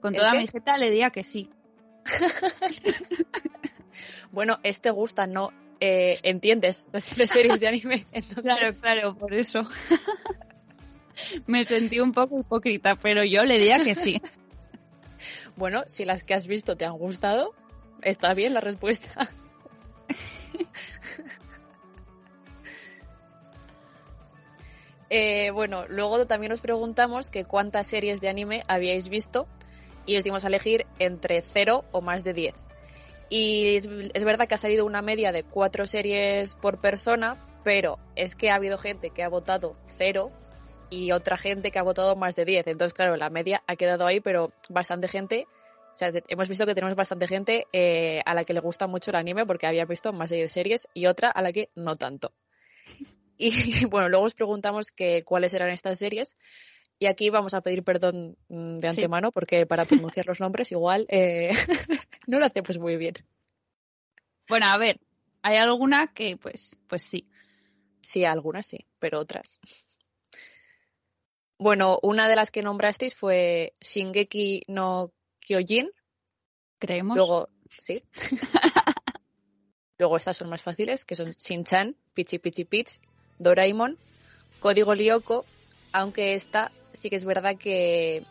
con 0.00 0.14
toda 0.14 0.34
mi 0.34 0.46
jeta 0.46 0.76
le 0.76 0.90
diría 0.90 1.10
que 1.10 1.24
sí. 1.24 1.50
bueno, 4.30 4.58
este 4.62 4.90
gusta, 4.90 5.26
no 5.26 5.50
eh, 5.80 6.18
entiendes 6.22 6.88
de 7.16 7.26
series 7.26 7.60
de 7.60 7.68
anime. 7.68 8.06
Claro, 8.42 8.72
claro, 8.74 9.16
por 9.16 9.34
eso. 9.34 9.62
Me 11.46 11.64
sentí 11.64 11.98
un 11.98 12.12
poco 12.12 12.38
hipócrita, 12.38 12.96
pero 12.96 13.24
yo 13.24 13.44
le 13.44 13.58
diría 13.58 13.82
que 13.82 13.94
sí. 13.94 14.20
Bueno, 15.56 15.84
si 15.86 16.04
las 16.04 16.22
que 16.22 16.34
has 16.34 16.46
visto 16.46 16.76
te 16.76 16.84
han 16.84 16.98
gustado, 16.98 17.54
Está 18.02 18.34
bien 18.34 18.54
la 18.54 18.60
respuesta. 18.60 19.08
Eh, 25.08 25.52
bueno, 25.52 25.86
luego 25.86 26.26
también 26.26 26.50
os 26.50 26.60
preguntamos 26.60 27.30
que 27.30 27.44
cuántas 27.44 27.86
series 27.86 28.20
de 28.20 28.28
anime 28.28 28.64
habíais 28.66 29.08
visto 29.08 29.46
y 30.04 30.16
os 30.16 30.24
dimos 30.24 30.44
a 30.44 30.48
elegir 30.48 30.84
entre 30.98 31.42
0 31.42 31.84
o 31.92 32.00
más 32.00 32.24
de 32.24 32.32
10. 32.32 32.54
Y 33.28 33.76
es, 33.76 34.24
verdad 34.24 34.46
que 34.46 34.54
ha 34.54 34.58
salido 34.58 34.84
una 34.84 35.02
media 35.02 35.32
de 35.32 35.42
4 35.42 35.86
series 35.86 36.54
por 36.54 36.78
persona, 36.78 37.36
pero 37.64 37.98
es 38.14 38.34
que 38.34 38.50
ha 38.50 38.54
habido 38.54 38.78
gente 38.78 39.10
que 39.10 39.22
ha 39.22 39.28
votado 39.28 39.76
0 39.98 40.30
y 40.90 41.10
otra 41.12 41.36
gente 41.36 41.70
que 41.70 41.78
ha 41.78 41.82
votado 41.82 42.14
más 42.14 42.36
de 42.36 42.44
10. 42.44 42.68
Entonces, 42.68 42.94
claro, 42.94 43.16
la 43.16 43.30
media 43.30 43.62
ha 43.66 43.76
quedado 43.76 44.06
ahí, 44.06 44.20
pero 44.20 44.50
bastante 44.68 45.08
gente 45.08 45.46
o 45.96 45.98
sea, 45.98 46.12
hemos 46.28 46.46
visto 46.46 46.66
que 46.66 46.74
tenemos 46.74 46.94
bastante 46.94 47.26
gente 47.26 47.68
eh, 47.72 48.18
a 48.26 48.34
la 48.34 48.44
que 48.44 48.52
le 48.52 48.60
gusta 48.60 48.86
mucho 48.86 49.10
el 49.10 49.16
anime 49.16 49.46
porque 49.46 49.66
había 49.66 49.86
visto 49.86 50.12
más 50.12 50.28
de 50.28 50.36
10 50.36 50.52
series 50.52 50.88
y 50.92 51.06
otra 51.06 51.30
a 51.30 51.40
la 51.40 51.52
que 51.52 51.70
no 51.74 51.96
tanto. 51.96 52.32
Y 53.38 53.50
bueno, 53.90 54.08
luego 54.08 54.24
os 54.24 54.34
preguntamos 54.34 54.92
que, 54.92 55.22
cuáles 55.22 55.52
eran 55.52 55.68
estas 55.68 55.98
series. 55.98 56.36
Y 56.98 57.06
aquí 57.06 57.28
vamos 57.30 57.52
a 57.54 57.60
pedir 57.60 57.82
perdón 57.82 58.36
mm, 58.48 58.78
de 58.78 58.88
antemano 58.88 59.30
porque 59.30 59.66
para 59.66 59.84
pronunciar 59.84 60.26
los 60.26 60.40
nombres 60.40 60.72
igual 60.72 61.06
eh, 61.08 61.50
no 62.26 62.38
lo 62.38 62.46
hacemos 62.46 62.78
muy 62.78 62.96
bien. 62.96 63.14
Bueno, 64.48 64.66
a 64.66 64.78
ver, 64.78 65.00
hay 65.42 65.56
alguna 65.56 66.12
que 66.14 66.36
pues, 66.36 66.76
pues 66.88 67.02
sí. 67.02 67.28
Sí, 68.00 68.24
algunas 68.24 68.66
sí, 68.66 68.86
pero 68.98 69.18
otras. 69.18 69.60
Bueno, 71.58 71.98
una 72.02 72.28
de 72.28 72.36
las 72.36 72.50
que 72.50 72.62
nombrasteis 72.62 73.14
fue 73.14 73.72
Shingeki 73.80 74.64
no 74.68 75.12
Kyojin. 75.40 75.90
Creemos. 76.78 77.16
Luego, 77.16 77.48
sí. 77.78 78.04
Luego 79.98 80.16
estas 80.18 80.36
son 80.36 80.50
más 80.50 80.62
fáciles, 80.62 81.04
que 81.04 81.16
son 81.16 81.32
Shin-Chan, 81.32 81.96
Pichi 82.12 82.38
Pichi 82.38 82.64
Pitch, 82.64 83.00
Doraemon, 83.38 83.98
Código 84.60 84.94
Lyoko, 84.94 85.46
aunque 85.92 86.34
esta 86.34 86.70
sí 86.98 87.10
que 87.10 87.16
es 87.16 87.24
verdad 87.24 87.56
que 87.56 88.24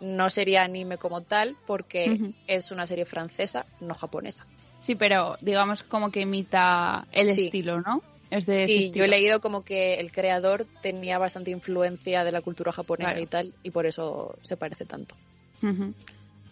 no 0.00 0.30
sería 0.30 0.62
anime 0.62 0.96
como 0.96 1.20
tal, 1.20 1.56
porque 1.66 2.32
es 2.46 2.70
una 2.70 2.86
serie 2.86 3.04
francesa, 3.04 3.66
no 3.80 3.94
japonesa. 3.94 4.46
Sí, 4.78 4.94
pero 4.94 5.36
digamos 5.42 5.82
como 5.82 6.10
que 6.10 6.22
imita 6.22 7.06
el 7.12 7.28
estilo, 7.28 7.80
¿no? 7.80 8.02
Es 8.30 8.46
de 8.46 8.64
sí, 8.66 8.92
yo 8.94 9.04
he 9.04 9.08
leído 9.08 9.40
como 9.40 9.62
que 9.62 9.94
el 9.94 10.12
creador 10.12 10.64
tenía 10.82 11.18
bastante 11.18 11.50
influencia 11.50 12.24
de 12.24 12.32
la 12.32 12.40
cultura 12.40 12.72
japonesa 12.72 13.20
y 13.20 13.26
tal, 13.26 13.52
y 13.62 13.70
por 13.70 13.86
eso 13.86 14.36
se 14.42 14.56
parece 14.56 14.86
tanto. 14.86 15.16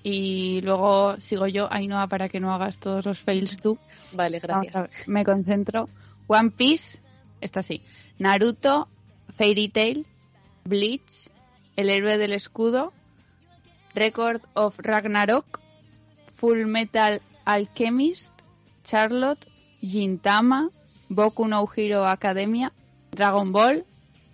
Y 0.03 0.61
luego 0.63 1.19
sigo 1.21 1.47
yo, 1.47 1.73
Ainhoa, 1.73 2.07
para 2.09 2.29
que 2.29 2.41
no 2.41 2.53
hagas 2.53 2.79
todos 2.79 3.07
los 3.07 3.21
fails 3.21 3.59
tú. 3.59 3.79
Vale, 4.13 4.39
gracias. 4.41 4.91
me 5.07 5.25
concentro. 5.25 5.89
One 6.27 6.51
Piece, 6.51 7.01
está 7.41 7.61
así. 7.61 7.83
Naruto, 8.19 8.89
Fairy 9.37 9.69
Tail, 9.69 10.07
Bleach, 10.65 11.31
El 11.79 11.91
héroe 11.91 12.19
del 12.19 12.33
escudo, 12.33 12.93
Record 13.95 14.43
of 14.55 14.75
Ragnarok, 14.79 15.61
Full 16.35 16.67
Metal 16.67 17.23
Alchemist, 17.45 18.33
Charlotte, 18.83 19.47
Gintama, 19.81 20.71
Boku 21.09 21.47
no 21.47 21.69
Hero 21.77 22.05
Academia, 22.05 22.73
Dragon 23.13 23.53
Ball, 23.53 23.85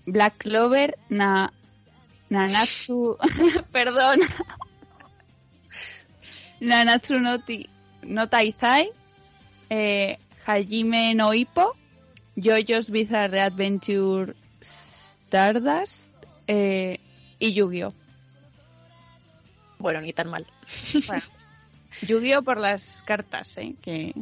Black 0.07 0.39
Clover, 0.39 0.97
Na 1.11 1.53
Nanatsu, 2.31 3.19
perdón, 3.73 4.21
Nanatsu 6.61 7.21
no, 7.21 7.43
no 8.05 8.27
Taizai, 8.31 8.89
eh, 9.69 10.17
Hajime 10.47 11.15
no 11.15 11.35
Ippo, 11.35 11.77
JoJo's 12.37 12.89
Bizarre 12.89 13.43
Adventure 13.43 14.35
Stardust 14.63 16.15
eh, 16.47 17.01
y 17.39 17.53
Yu-Gi-Oh! 17.53 17.93
Bueno, 19.79 20.01
ni 20.01 20.13
tan 20.13 20.31
mal. 20.31 20.47
Yu-Gi-Oh! 22.03 22.43
por 22.43 22.59
las 22.59 23.03
cartas, 23.05 23.57
¿eh? 23.59 23.75
Que... 23.83 24.13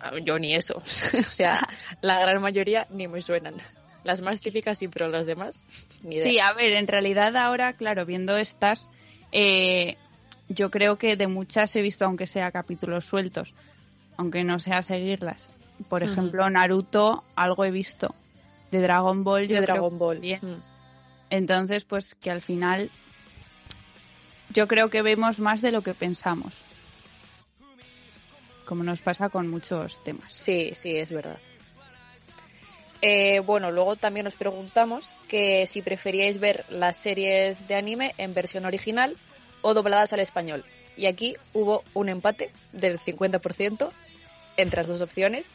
Ah, 0.00 0.12
yo 0.22 0.38
ni 0.38 0.54
eso. 0.54 0.78
o 0.84 1.22
sea, 1.22 1.66
la 2.00 2.20
gran 2.20 2.40
mayoría 2.40 2.86
ni 2.90 3.08
me 3.08 3.20
suenan. 3.20 3.54
Las 4.04 4.22
más 4.22 4.40
típicas 4.40 4.78
sí, 4.78 4.88
pero 4.88 5.08
las 5.08 5.26
demás, 5.26 5.66
ni 6.02 6.16
idea. 6.16 6.24
Sí, 6.24 6.38
a 6.38 6.52
ver, 6.52 6.72
en 6.72 6.86
realidad 6.86 7.36
ahora, 7.36 7.72
claro, 7.72 8.06
viendo 8.06 8.36
estas, 8.36 8.88
eh, 9.32 9.96
yo 10.48 10.70
creo 10.70 10.96
que 10.96 11.16
de 11.16 11.26
muchas 11.26 11.74
he 11.76 11.82
visto, 11.82 12.04
aunque 12.04 12.26
sea 12.26 12.50
capítulos 12.50 13.04
sueltos, 13.04 13.54
aunque 14.16 14.44
no 14.44 14.60
sea 14.60 14.82
seguirlas. 14.82 15.50
Por 15.88 16.02
ejemplo, 16.02 16.48
Naruto, 16.48 17.22
algo 17.36 17.64
he 17.64 17.70
visto. 17.70 18.14
De 18.70 18.80
Dragon 18.80 19.24
Ball, 19.24 19.46
yo 19.46 19.56
de 19.56 19.62
Dragon 19.62 19.98
Ball. 19.98 20.18
Bien. 20.18 20.40
Entonces, 21.30 21.84
pues 21.84 22.14
que 22.14 22.30
al 22.30 22.40
final 22.40 22.90
yo 24.50 24.66
creo 24.66 24.90
que 24.90 25.02
vemos 25.02 25.38
más 25.38 25.60
de 25.60 25.72
lo 25.72 25.82
que 25.82 25.94
pensamos. 25.94 26.54
como 28.64 28.84
nos 28.84 29.00
pasa 29.00 29.30
con 29.30 29.48
muchos 29.48 30.02
temas. 30.04 30.34
Sí, 30.34 30.72
sí, 30.74 30.94
es 30.94 31.10
verdad. 31.10 31.38
Eh, 33.00 33.40
bueno, 33.40 33.70
luego 33.70 33.96
también 33.96 34.24
nos 34.24 34.34
preguntamos 34.34 35.14
que 35.26 35.66
si 35.66 35.80
preferíais 35.80 36.38
ver 36.38 36.66
las 36.68 36.98
series 36.98 37.66
de 37.66 37.76
anime 37.76 38.14
en 38.18 38.34
versión 38.34 38.66
original 38.66 39.16
o 39.62 39.72
dobladas 39.72 40.12
al 40.12 40.20
español. 40.20 40.66
Y 40.96 41.06
aquí 41.06 41.36
hubo 41.54 41.82
un 41.94 42.10
empate 42.10 42.50
del 42.72 42.98
50% 42.98 43.90
entre 44.58 44.80
las 44.80 44.88
dos 44.88 45.00
opciones. 45.00 45.52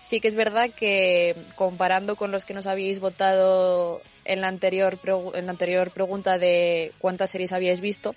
Sí 0.00 0.20
que 0.20 0.28
es 0.28 0.34
verdad 0.34 0.70
que 0.70 1.36
comparando 1.56 2.16
con 2.16 2.30
los 2.30 2.44
que 2.46 2.54
nos 2.54 2.66
habéis 2.66 2.98
votado 3.00 4.00
en 4.24 4.40
la 4.40 4.48
anterior, 4.48 4.98
en 5.34 5.46
la 5.46 5.52
anterior 5.52 5.90
pregunta 5.90 6.38
de 6.38 6.92
cuántas 6.98 7.30
series 7.30 7.52
habíais 7.52 7.80
visto, 7.80 8.14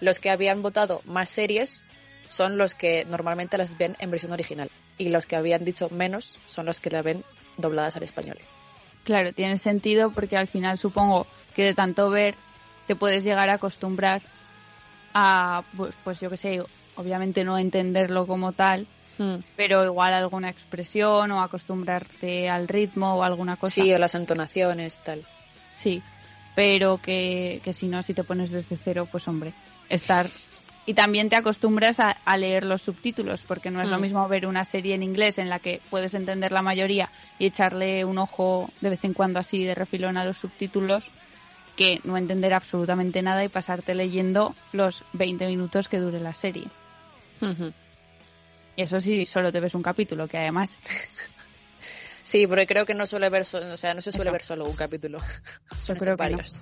los 0.00 0.20
que 0.20 0.30
habían 0.30 0.62
votado 0.62 1.02
más 1.04 1.30
series 1.30 1.82
son 2.28 2.58
los 2.58 2.74
que 2.74 3.04
normalmente 3.04 3.58
las 3.58 3.76
ven 3.76 3.96
en 3.98 4.10
versión 4.10 4.32
original 4.32 4.70
y 4.98 5.08
los 5.08 5.26
que 5.26 5.36
habían 5.36 5.64
dicho 5.64 5.88
menos 5.90 6.38
son 6.46 6.66
los 6.66 6.80
que 6.80 6.90
la 6.90 7.02
ven 7.02 7.24
dobladas 7.56 7.96
al 7.96 8.02
español. 8.02 8.38
Claro, 9.04 9.32
tiene 9.32 9.56
sentido 9.56 10.10
porque 10.10 10.36
al 10.36 10.48
final 10.48 10.76
supongo 10.76 11.26
que 11.54 11.64
de 11.64 11.74
tanto 11.74 12.10
ver 12.10 12.34
te 12.86 12.94
puedes 12.94 13.24
llegar 13.24 13.48
a 13.48 13.54
acostumbrar 13.54 14.22
a, 15.14 15.62
pues, 15.76 15.94
pues 16.04 16.20
yo 16.20 16.30
qué 16.30 16.36
sé, 16.36 16.62
obviamente 16.96 17.44
no 17.44 17.58
entenderlo 17.58 18.26
como 18.26 18.52
tal, 18.52 18.86
hmm. 19.18 19.36
pero 19.56 19.84
igual 19.84 20.12
alguna 20.12 20.50
expresión 20.50 21.30
o 21.32 21.42
acostumbrarte 21.42 22.48
al 22.48 22.68
ritmo 22.68 23.16
o 23.16 23.22
alguna 23.22 23.56
cosa. 23.56 23.74
Sí, 23.74 23.92
o 23.92 23.98
las 23.98 24.14
entonaciones, 24.14 24.98
tal. 25.02 25.24
Sí, 25.78 26.02
pero 26.56 26.98
que, 26.98 27.60
que 27.62 27.72
si 27.72 27.86
no, 27.86 28.02
si 28.02 28.14
te 28.14 28.24
pones 28.24 28.50
desde 28.50 28.76
cero, 28.82 29.06
pues 29.10 29.28
hombre, 29.28 29.52
estar 29.88 30.28
y 30.86 30.94
también 30.94 31.28
te 31.28 31.36
acostumbras 31.36 32.00
a, 32.00 32.36
leer 32.36 32.64
los 32.64 32.82
subtítulos, 32.82 33.42
porque 33.42 33.70
no 33.70 33.80
es 33.80 33.88
lo 33.88 33.98
hmm. 33.98 34.02
mismo 34.02 34.26
ver 34.26 34.46
una 34.46 34.64
serie 34.64 34.94
en 34.94 35.04
inglés 35.04 35.38
en 35.38 35.50
la 35.50 35.60
que 35.60 35.80
puedes 35.90 36.14
entender 36.14 36.50
la 36.50 36.62
mayoría 36.62 37.10
y 37.38 37.46
echarle 37.46 38.04
un 38.06 38.18
ojo 38.18 38.70
de 38.80 38.90
vez 38.90 39.04
en 39.04 39.12
cuando 39.12 39.38
así 39.38 39.62
de 39.64 39.74
refilón 39.74 40.16
a 40.16 40.24
los 40.24 40.38
subtítulos, 40.38 41.10
que 41.76 42.00
no 42.02 42.16
entender 42.16 42.54
absolutamente 42.54 43.22
nada 43.22 43.44
y 43.44 43.48
pasarte 43.48 43.94
leyendo 43.94 44.56
los 44.72 45.04
20 45.12 45.46
minutos 45.46 45.88
que 45.88 45.98
dure 45.98 46.18
la 46.18 46.32
serie. 46.32 46.64
Y 48.74 48.82
eso 48.82 48.98
sí, 48.98 49.26
solo 49.26 49.52
te 49.52 49.60
ves 49.60 49.74
un 49.74 49.82
capítulo, 49.82 50.26
que 50.26 50.38
además... 50.38 50.78
Sí, 52.28 52.46
porque 52.46 52.66
creo 52.66 52.84
que 52.84 52.92
no 52.92 53.06
suele 53.06 53.30
ver, 53.30 53.40
o 53.40 53.76
sea, 53.78 53.94
no 53.94 54.02
se 54.02 54.12
suele 54.12 54.30
ver 54.30 54.42
solo 54.42 54.66
un 54.66 54.76
capítulo. 54.76 55.16
Son 55.80 55.96
varios. 56.14 56.60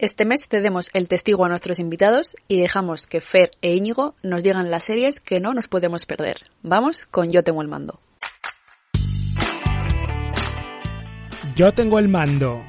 Este 0.00 0.24
mes 0.24 0.48
cedemos 0.48 0.90
el 0.92 1.06
testigo 1.06 1.44
a 1.44 1.48
nuestros 1.48 1.78
invitados 1.78 2.34
y 2.48 2.58
dejamos 2.58 3.06
que 3.06 3.20
Fer 3.20 3.52
e 3.62 3.76
Íñigo 3.76 4.16
nos 4.24 4.42
digan 4.42 4.72
las 4.72 4.82
series 4.82 5.20
que 5.20 5.38
no 5.38 5.54
nos 5.54 5.68
podemos 5.68 6.04
perder. 6.04 6.38
Vamos 6.64 7.06
con 7.06 7.30
Yo 7.30 7.44
tengo 7.44 7.62
el 7.62 7.68
mando. 7.68 8.00
Yo 11.54 11.72
tengo 11.72 12.00
el 12.00 12.08
mando. 12.08 12.60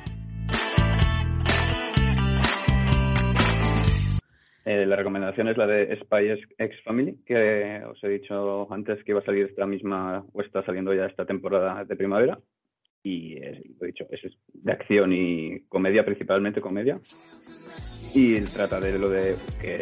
Eh, 4.69 4.85
la 4.85 4.97
recomendación 4.97 5.47
es 5.47 5.55
la 5.55 5.65
de 5.65 5.97
Spy 6.01 6.43
X 6.57 6.83
Family, 6.83 7.15
que 7.25 7.81
os 7.89 8.03
he 8.03 8.09
dicho 8.09 8.67
antes 8.69 9.01
que 9.05 9.13
iba 9.13 9.21
a 9.21 9.23
salir 9.23 9.45
esta 9.45 9.65
misma, 9.65 10.25
o 10.33 10.41
está 10.41 10.61
saliendo 10.65 10.93
ya 10.93 11.05
esta 11.05 11.25
temporada 11.25 11.85
de 11.85 11.95
primavera 11.95 12.37
y 13.01 13.39
lo 13.39 13.83
he 13.83 13.87
dicho, 13.87 14.05
es 14.09 14.19
de 14.53 14.71
acción 14.73 15.13
y 15.13 15.61
comedia, 15.69 16.03
principalmente 16.03 16.59
comedia. 16.59 16.99
Y 18.13 18.41
trata 18.41 18.81
de 18.81 18.99
lo 18.99 19.09
de 19.09 19.37
que 19.61 19.79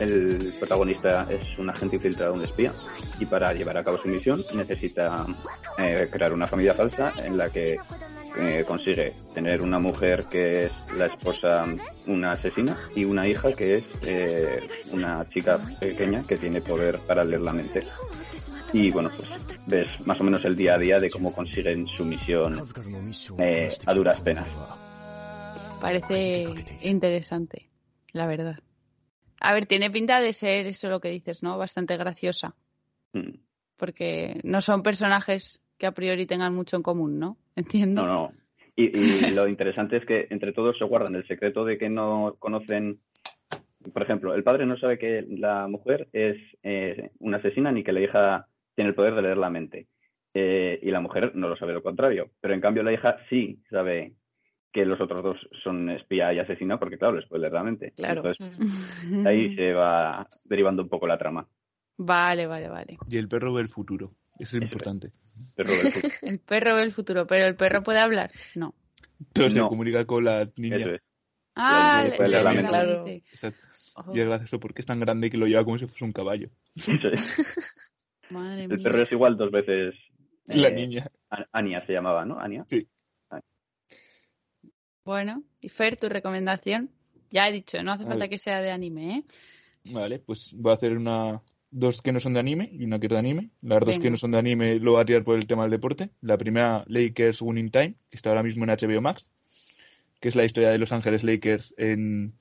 el, 0.00 0.52
protagonista 0.58 1.26
es 1.30 1.58
un 1.58 1.70
agente 1.70 1.96
infiltrado, 1.96 2.34
un 2.34 2.44
espía, 2.44 2.72
y 3.18 3.24
para 3.24 3.54
llevar 3.54 3.78
a 3.78 3.84
cabo 3.84 3.96
su 3.96 4.08
misión 4.08 4.40
necesita 4.54 5.24
eh, 5.78 6.08
crear 6.12 6.34
una 6.34 6.46
familia 6.46 6.74
falsa 6.74 7.14
en 7.24 7.38
la 7.38 7.48
que 7.48 7.78
eh, 8.36 8.64
consigue 8.66 9.14
tener 9.34 9.62
una 9.62 9.78
mujer 9.78 10.24
que 10.24 10.66
es 10.66 10.72
la 10.96 11.06
esposa, 11.06 11.64
una 12.06 12.32
asesina, 12.32 12.76
y 12.94 13.04
una 13.04 13.26
hija 13.26 13.52
que 13.52 13.78
es 13.78 13.84
eh, 14.06 14.68
una 14.92 15.28
chica 15.30 15.58
pequeña 15.80 16.22
que 16.22 16.36
tiene 16.36 16.60
poder 16.60 17.00
para 17.00 17.24
leer 17.24 17.40
la 17.40 17.52
mente. 17.52 17.82
Y 18.72 18.90
bueno, 18.90 19.10
pues 19.16 19.46
ves 19.66 20.06
más 20.06 20.20
o 20.20 20.24
menos 20.24 20.44
el 20.44 20.56
día 20.56 20.74
a 20.74 20.78
día 20.78 21.00
de 21.00 21.08
cómo 21.08 21.32
consiguen 21.32 21.86
su 21.86 22.04
misión 22.04 22.62
eh, 23.38 23.70
a 23.86 23.94
duras 23.94 24.20
penas. 24.20 24.46
Parece 25.80 26.44
interesante, 26.82 27.70
la 28.12 28.26
verdad. 28.26 28.58
A 29.40 29.54
ver, 29.54 29.66
tiene 29.66 29.90
pinta 29.90 30.20
de 30.20 30.32
ser 30.32 30.66
eso 30.66 30.88
lo 30.88 31.00
que 31.00 31.10
dices, 31.10 31.42
¿no? 31.42 31.56
Bastante 31.56 31.96
graciosa. 31.96 32.54
Mm. 33.12 33.38
Porque 33.76 34.40
no 34.42 34.60
son 34.60 34.82
personajes 34.82 35.62
que 35.78 35.86
a 35.86 35.92
priori 35.92 36.26
tengan 36.26 36.54
mucho 36.54 36.76
en 36.76 36.82
común, 36.82 37.18
¿no? 37.18 37.36
Entiendo. 37.56 38.02
No, 38.02 38.08
no. 38.08 38.32
Y, 38.76 38.90
lo 39.34 39.48
interesante 39.48 39.96
es 39.96 40.04
que 40.04 40.26
entre 40.30 40.52
todos 40.52 40.76
se 40.78 40.84
guardan 40.84 41.14
el 41.14 41.26
secreto 41.26 41.64
de 41.64 41.78
que 41.78 41.88
no 41.88 42.36
conocen. 42.38 43.00
Por 43.92 44.02
ejemplo, 44.02 44.34
el 44.34 44.44
padre 44.44 44.66
no 44.66 44.76
sabe 44.76 44.98
que 44.98 45.24
la 45.28 45.66
mujer 45.68 46.08
es 46.12 46.36
eh, 46.62 47.10
una 47.20 47.38
asesina 47.38 47.72
ni 47.72 47.82
que 47.82 47.92
la 47.92 48.00
hija 48.00 48.46
tiene 48.74 48.90
el 48.90 48.94
poder 48.94 49.14
de 49.14 49.22
leer 49.22 49.38
la 49.38 49.50
mente. 49.50 49.86
Eh, 50.34 50.78
y 50.82 50.90
la 50.90 51.00
mujer 51.00 51.34
no 51.34 51.48
lo 51.48 51.56
sabe 51.56 51.72
lo 51.72 51.82
contrario. 51.82 52.30
Pero 52.40 52.54
en 52.54 52.60
cambio 52.60 52.82
la 52.82 52.92
hija 52.92 53.16
sí 53.30 53.60
sabe 53.70 54.12
que 54.72 54.84
los 54.84 55.00
otros 55.00 55.22
dos 55.22 55.48
son 55.64 55.88
espía 55.90 56.32
y 56.32 56.38
asesina 56.38 56.78
porque, 56.78 56.98
claro, 56.98 57.16
les 57.16 57.28
puede 57.28 57.42
leer 57.42 57.54
la 57.54 57.64
mente. 57.64 57.92
Claro. 57.96 58.22
Entonces, 58.24 59.26
ahí 59.26 59.56
se 59.56 59.72
va 59.72 60.28
derivando 60.44 60.82
un 60.82 60.88
poco 60.88 61.06
la 61.06 61.18
trama. 61.18 61.46
Vale, 61.96 62.46
vale, 62.46 62.68
vale. 62.68 62.98
Y 63.08 63.18
el 63.18 63.28
perro 63.28 63.54
ve 63.54 63.62
el 63.62 63.68
futuro. 63.68 64.12
Eso 64.38 64.56
es 64.56 64.62
importante. 64.62 65.10
El 66.22 66.38
perro 66.40 66.74
ve 66.76 66.82
el 66.82 66.92
futuro. 66.92 67.26
pero 67.26 67.46
el 67.46 67.56
perro 67.56 67.82
puede 67.82 68.00
hablar. 68.00 68.30
No. 68.54 68.74
Entonces 69.20 69.54
se 69.54 69.60
comunica 69.60 70.04
con 70.04 70.24
la 70.24 70.48
niña. 70.56 70.76
Eso 70.76 70.90
es. 70.90 71.00
Ah, 71.54 72.04
la. 72.04 72.68
Claro. 72.68 73.06
Y 73.08 73.22
es 74.20 74.26
gracioso 74.26 74.60
porque 74.60 74.82
es 74.82 74.86
tan 74.86 75.00
grande 75.00 75.28
que 75.30 75.38
lo 75.38 75.46
lleva 75.46 75.64
como 75.64 75.78
si 75.78 75.86
fuese 75.86 76.04
un 76.04 76.12
caballo. 76.12 76.50
El 78.30 78.82
perro 78.82 79.02
es 79.02 79.12
igual 79.12 79.36
dos 79.36 79.50
veces. 79.50 79.94
La 80.54 80.68
eh, 80.68 80.72
niña. 80.72 81.06
Ania 81.52 81.80
se 81.80 81.92
llamaba, 81.92 82.24
¿no? 82.24 82.38
Ania. 82.38 82.64
Sí. 82.68 82.88
Bueno, 85.04 85.42
y 85.60 85.70
Fer, 85.70 85.96
tu 85.96 86.08
recomendación. 86.08 86.90
Ya 87.30 87.48
he 87.48 87.52
dicho, 87.52 87.82
no 87.82 87.92
hace 87.92 88.04
falta 88.04 88.28
que 88.28 88.38
sea 88.38 88.60
de 88.60 88.70
anime, 88.70 89.16
¿eh? 89.16 89.24
Vale, 89.92 90.18
pues 90.18 90.54
voy 90.54 90.70
a 90.70 90.74
hacer 90.74 90.96
una 90.96 91.40
dos 91.70 92.02
que 92.02 92.12
no 92.12 92.20
son 92.20 92.34
de 92.34 92.40
anime 92.40 92.70
y 92.72 92.84
una 92.84 92.98
que 92.98 93.06
es 93.06 93.12
de 93.12 93.18
anime. 93.18 93.50
Las 93.60 93.80
dos 93.80 93.98
que 93.98 94.10
no 94.10 94.16
son 94.16 94.30
de 94.30 94.38
anime 94.38 94.76
lo 94.76 94.92
voy 94.92 95.02
a 95.02 95.04
tirar 95.04 95.24
por 95.24 95.36
el 95.36 95.46
tema 95.46 95.62
del 95.62 95.70
deporte. 95.70 96.10
La 96.20 96.38
primera, 96.38 96.84
Lakers 96.86 97.42
Winning 97.42 97.70
Time, 97.70 97.94
que 98.10 98.16
está 98.16 98.30
ahora 98.30 98.42
mismo 98.42 98.64
en 98.64 98.70
HBO 98.70 99.00
Max, 99.00 99.28
que 100.20 100.28
es 100.28 100.36
la 100.36 100.44
historia 100.44 100.70
de 100.70 100.78
Los 100.78 100.92
Ángeles 100.92 101.24
Lakers 101.24 101.74
en 101.76 102.34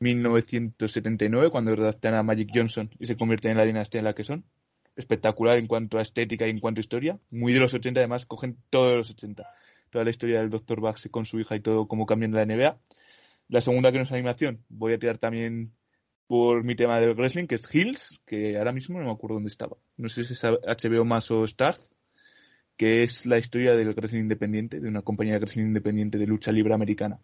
1979, 0.00 1.50
cuando 1.50 1.74
redactan 1.74 2.14
a 2.14 2.22
Magic 2.22 2.50
Johnson 2.54 2.90
y 2.98 3.06
se 3.06 3.16
convierten 3.16 3.52
en 3.52 3.56
la 3.56 3.64
dinastía 3.64 4.00
en 4.00 4.04
la 4.04 4.14
que 4.14 4.24
son 4.24 4.44
espectacular 4.96 5.56
en 5.58 5.66
cuanto 5.66 5.98
a 5.98 6.02
estética 6.02 6.46
y 6.46 6.50
en 6.50 6.58
cuanto 6.58 6.80
a 6.80 6.82
historia. 6.82 7.18
Muy 7.30 7.52
de 7.52 7.60
los 7.60 7.74
80, 7.74 8.00
además 8.00 8.26
cogen 8.26 8.58
todos 8.70 8.94
los 8.94 9.10
80. 9.10 9.44
Toda 9.90 10.04
la 10.04 10.10
historia 10.10 10.40
del 10.40 10.50
Dr. 10.50 10.80
Bax 10.80 11.08
con 11.10 11.26
su 11.26 11.38
hija 11.40 11.56
y 11.56 11.60
todo, 11.60 11.86
cómo 11.86 12.06
cambian 12.06 12.32
la 12.32 12.44
NBA. 12.44 12.78
La 13.48 13.60
segunda 13.60 13.92
que 13.92 13.98
no 13.98 14.04
es 14.04 14.12
animación, 14.12 14.64
voy 14.68 14.94
a 14.94 14.98
tirar 14.98 15.18
también 15.18 15.72
por 16.26 16.64
mi 16.64 16.74
tema 16.74 17.00
del 17.00 17.14
wrestling, 17.14 17.46
que 17.46 17.56
es 17.56 17.74
Hills, 17.74 18.20
que 18.26 18.56
ahora 18.56 18.72
mismo 18.72 18.98
no 18.98 19.06
me 19.06 19.12
acuerdo 19.12 19.34
dónde 19.34 19.50
estaba. 19.50 19.76
No 19.96 20.08
sé 20.08 20.24
si 20.24 20.32
es 20.32 20.42
HBO 20.42 21.04
más 21.04 21.30
o 21.30 21.44
Stars, 21.44 21.94
que 22.76 23.02
es 23.02 23.26
la 23.26 23.38
historia 23.38 23.74
del 23.74 23.94
wrestling 23.94 24.22
independiente, 24.22 24.80
de 24.80 24.88
una 24.88 25.02
compañía 25.02 25.34
de 25.34 25.40
wrestling 25.40 25.66
independiente 25.66 26.18
de 26.18 26.26
lucha 26.26 26.52
libre 26.52 26.74
americana. 26.74 27.20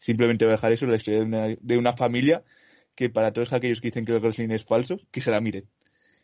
Simplemente 0.00 0.44
voy 0.44 0.52
a 0.52 0.56
dejar 0.56 0.72
eso, 0.72 0.86
la 0.86 0.96
historia 0.96 1.20
de 1.20 1.26
una, 1.26 1.46
de 1.60 1.78
una 1.78 1.92
familia 1.92 2.44
que 2.94 3.10
para 3.10 3.32
todos 3.32 3.52
aquellos 3.52 3.80
que 3.80 3.88
dicen 3.88 4.04
que 4.04 4.12
el 4.12 4.20
wrestling 4.20 4.50
es 4.50 4.64
falso, 4.64 4.98
que 5.10 5.20
se 5.20 5.30
la 5.30 5.40
miren 5.40 5.68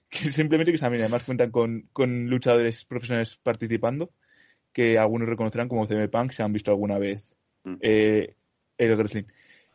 simplemente 0.11 0.72
que 0.72 0.78
también 0.78 1.03
además 1.03 1.24
cuentan 1.24 1.51
con, 1.51 1.89
con, 1.93 2.28
luchadores 2.28 2.85
profesionales 2.85 3.39
participando 3.43 4.11
que 4.72 4.99
algunos 4.99 5.28
reconocerán 5.28 5.68
como 5.68 5.87
CM 5.87 6.09
Punk 6.09 6.32
si 6.32 6.43
han 6.43 6.53
visto 6.53 6.70
alguna 6.70 6.99
vez 6.99 7.35
mm. 7.64 7.74
eh, 7.80 8.35
el 8.78 8.97
wrestling. 8.97 9.24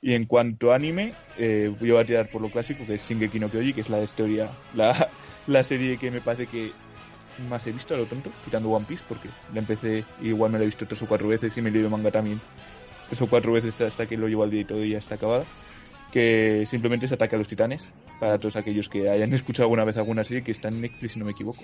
Y 0.01 0.13
en 0.13 0.25
cuanto 0.25 0.71
a 0.71 0.75
anime, 0.75 1.13
eh, 1.37 1.73
voy 1.79 1.95
a 1.95 2.05
tirar 2.05 2.29
por 2.29 2.41
lo 2.41 2.49
clásico, 2.49 2.85
que 2.85 2.95
es 2.95 3.07
Shingeki 3.07 3.39
no 3.39 3.49
Kyoji, 3.49 3.73
que 3.73 3.81
es 3.81 3.89
la 3.89 4.01
historia, 4.01 4.49
la, 4.73 5.09
la 5.47 5.63
serie 5.63 5.97
que 5.97 6.09
me 6.09 6.21
parece 6.21 6.47
que 6.47 6.71
más 7.49 7.65
he 7.67 7.71
visto 7.71 7.95
a 7.95 7.97
lo 7.97 8.05
tonto, 8.05 8.31
quitando 8.43 8.69
One 8.69 8.85
Piece, 8.87 9.03
porque 9.07 9.29
la 9.53 9.59
empecé, 9.59 10.03
igual 10.21 10.51
me 10.51 10.57
la 10.57 10.63
he 10.63 10.67
visto 10.67 10.85
tres 10.85 11.01
o 11.01 11.07
cuatro 11.07 11.27
veces 11.27 11.55
y 11.57 11.61
me 11.61 11.69
he 11.69 11.71
leído 11.71 11.89
manga 11.89 12.11
también 12.11 12.41
tres 13.07 13.21
o 13.23 13.27
cuatro 13.27 13.53
veces 13.53 13.79
hasta 13.81 14.05
que 14.05 14.17
lo 14.17 14.27
llevo 14.27 14.43
al 14.43 14.51
día 14.51 14.61
y 14.61 14.65
todo 14.65 14.85
y 14.85 14.91
ya 14.91 14.99
está 14.99 15.15
acabada 15.15 15.43
que 16.11 16.65
simplemente 16.67 17.05
es 17.05 17.11
Ataque 17.11 17.35
a 17.35 17.37
los 17.37 17.47
Titanes, 17.47 17.89
para 18.19 18.39
todos 18.39 18.55
aquellos 18.55 18.89
que 18.89 19.09
hayan 19.09 19.33
escuchado 19.33 19.65
alguna 19.65 19.83
vez 19.83 19.97
alguna 19.97 20.23
serie 20.23 20.43
que 20.43 20.51
está 20.51 20.69
en 20.69 20.81
Netflix, 20.81 21.13
si 21.13 21.19
no 21.19 21.25
me 21.25 21.31
equivoco. 21.31 21.63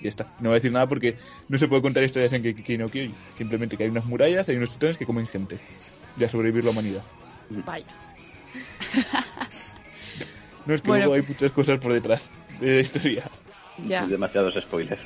Y 0.00 0.04
ya 0.04 0.08
está. 0.08 0.24
No 0.40 0.50
voy 0.50 0.52
a 0.52 0.54
decir 0.54 0.72
nada 0.72 0.88
porque 0.88 1.16
no 1.48 1.58
se 1.58 1.68
puede 1.68 1.82
contar 1.82 2.02
historias 2.02 2.32
en 2.32 2.42
Keki 2.42 2.78
no 2.78 2.88
Kyojin. 2.88 3.14
Simplemente 3.36 3.76
que 3.76 3.84
hay 3.84 3.90
unas 3.90 4.04
murallas, 4.04 4.48
hay 4.48 4.56
unos 4.56 4.72
titanes 4.72 4.96
que 4.96 5.06
comen 5.06 5.26
gente. 5.26 5.58
Y 6.18 6.24
a 6.24 6.28
sobrevivir 6.28 6.64
la 6.64 6.70
humanidad. 6.70 7.02
Vaya. 7.64 7.86
No, 10.64 10.74
es 10.74 10.80
que 10.80 10.88
Bueno. 10.88 11.06
luego 11.06 11.14
hay 11.20 11.28
muchas 11.28 11.50
cosas 11.50 11.78
por 11.80 11.92
detrás 11.92 12.30
de 12.60 12.74
la 12.76 12.80
historia. 12.80 13.24
Ya. 13.84 14.06
Demasiados 14.06 14.54
spoilers. 14.62 15.00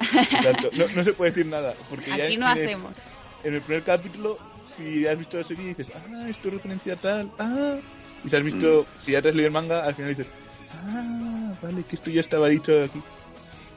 Exacto. 0.00 0.70
No, 0.72 0.86
no 0.88 1.04
se 1.04 1.12
puede 1.12 1.30
decir 1.30 1.46
nada. 1.46 1.74
Porque 1.90 2.06
ya 2.06 2.24
Aquí 2.24 2.34
en- 2.34 2.40
no 2.40 2.50
en 2.52 2.56
el- 2.58 2.64
hacemos. 2.64 2.94
En 3.42 3.54
el 3.54 3.60
primer 3.60 3.82
capítulo, 3.82 4.38
si 4.74 5.06
has 5.06 5.18
visto 5.18 5.36
la 5.36 5.44
serie, 5.44 5.66
dices, 5.66 5.92
ah, 5.94 6.26
esto 6.28 6.48
es 6.48 6.54
referencia 6.54 6.94
a 6.94 6.96
tal, 6.96 7.30
ah. 7.38 7.76
Y 8.24 8.28
si 8.30 8.36
has 8.36 8.42
visto, 8.42 8.86
si 8.98 9.12
ya 9.12 9.20
te 9.20 9.28
has 9.28 9.34
leído 9.34 9.48
el 9.48 9.52
manga, 9.52 9.84
al 9.84 9.94
final 9.94 10.14
dices, 10.14 10.26
ah, 10.72 11.52
vale, 11.60 11.82
que 11.86 11.96
esto 11.96 12.10
ya 12.10 12.20
estaba 12.20 12.48
dicho 12.48 12.72
aquí. 12.84 13.02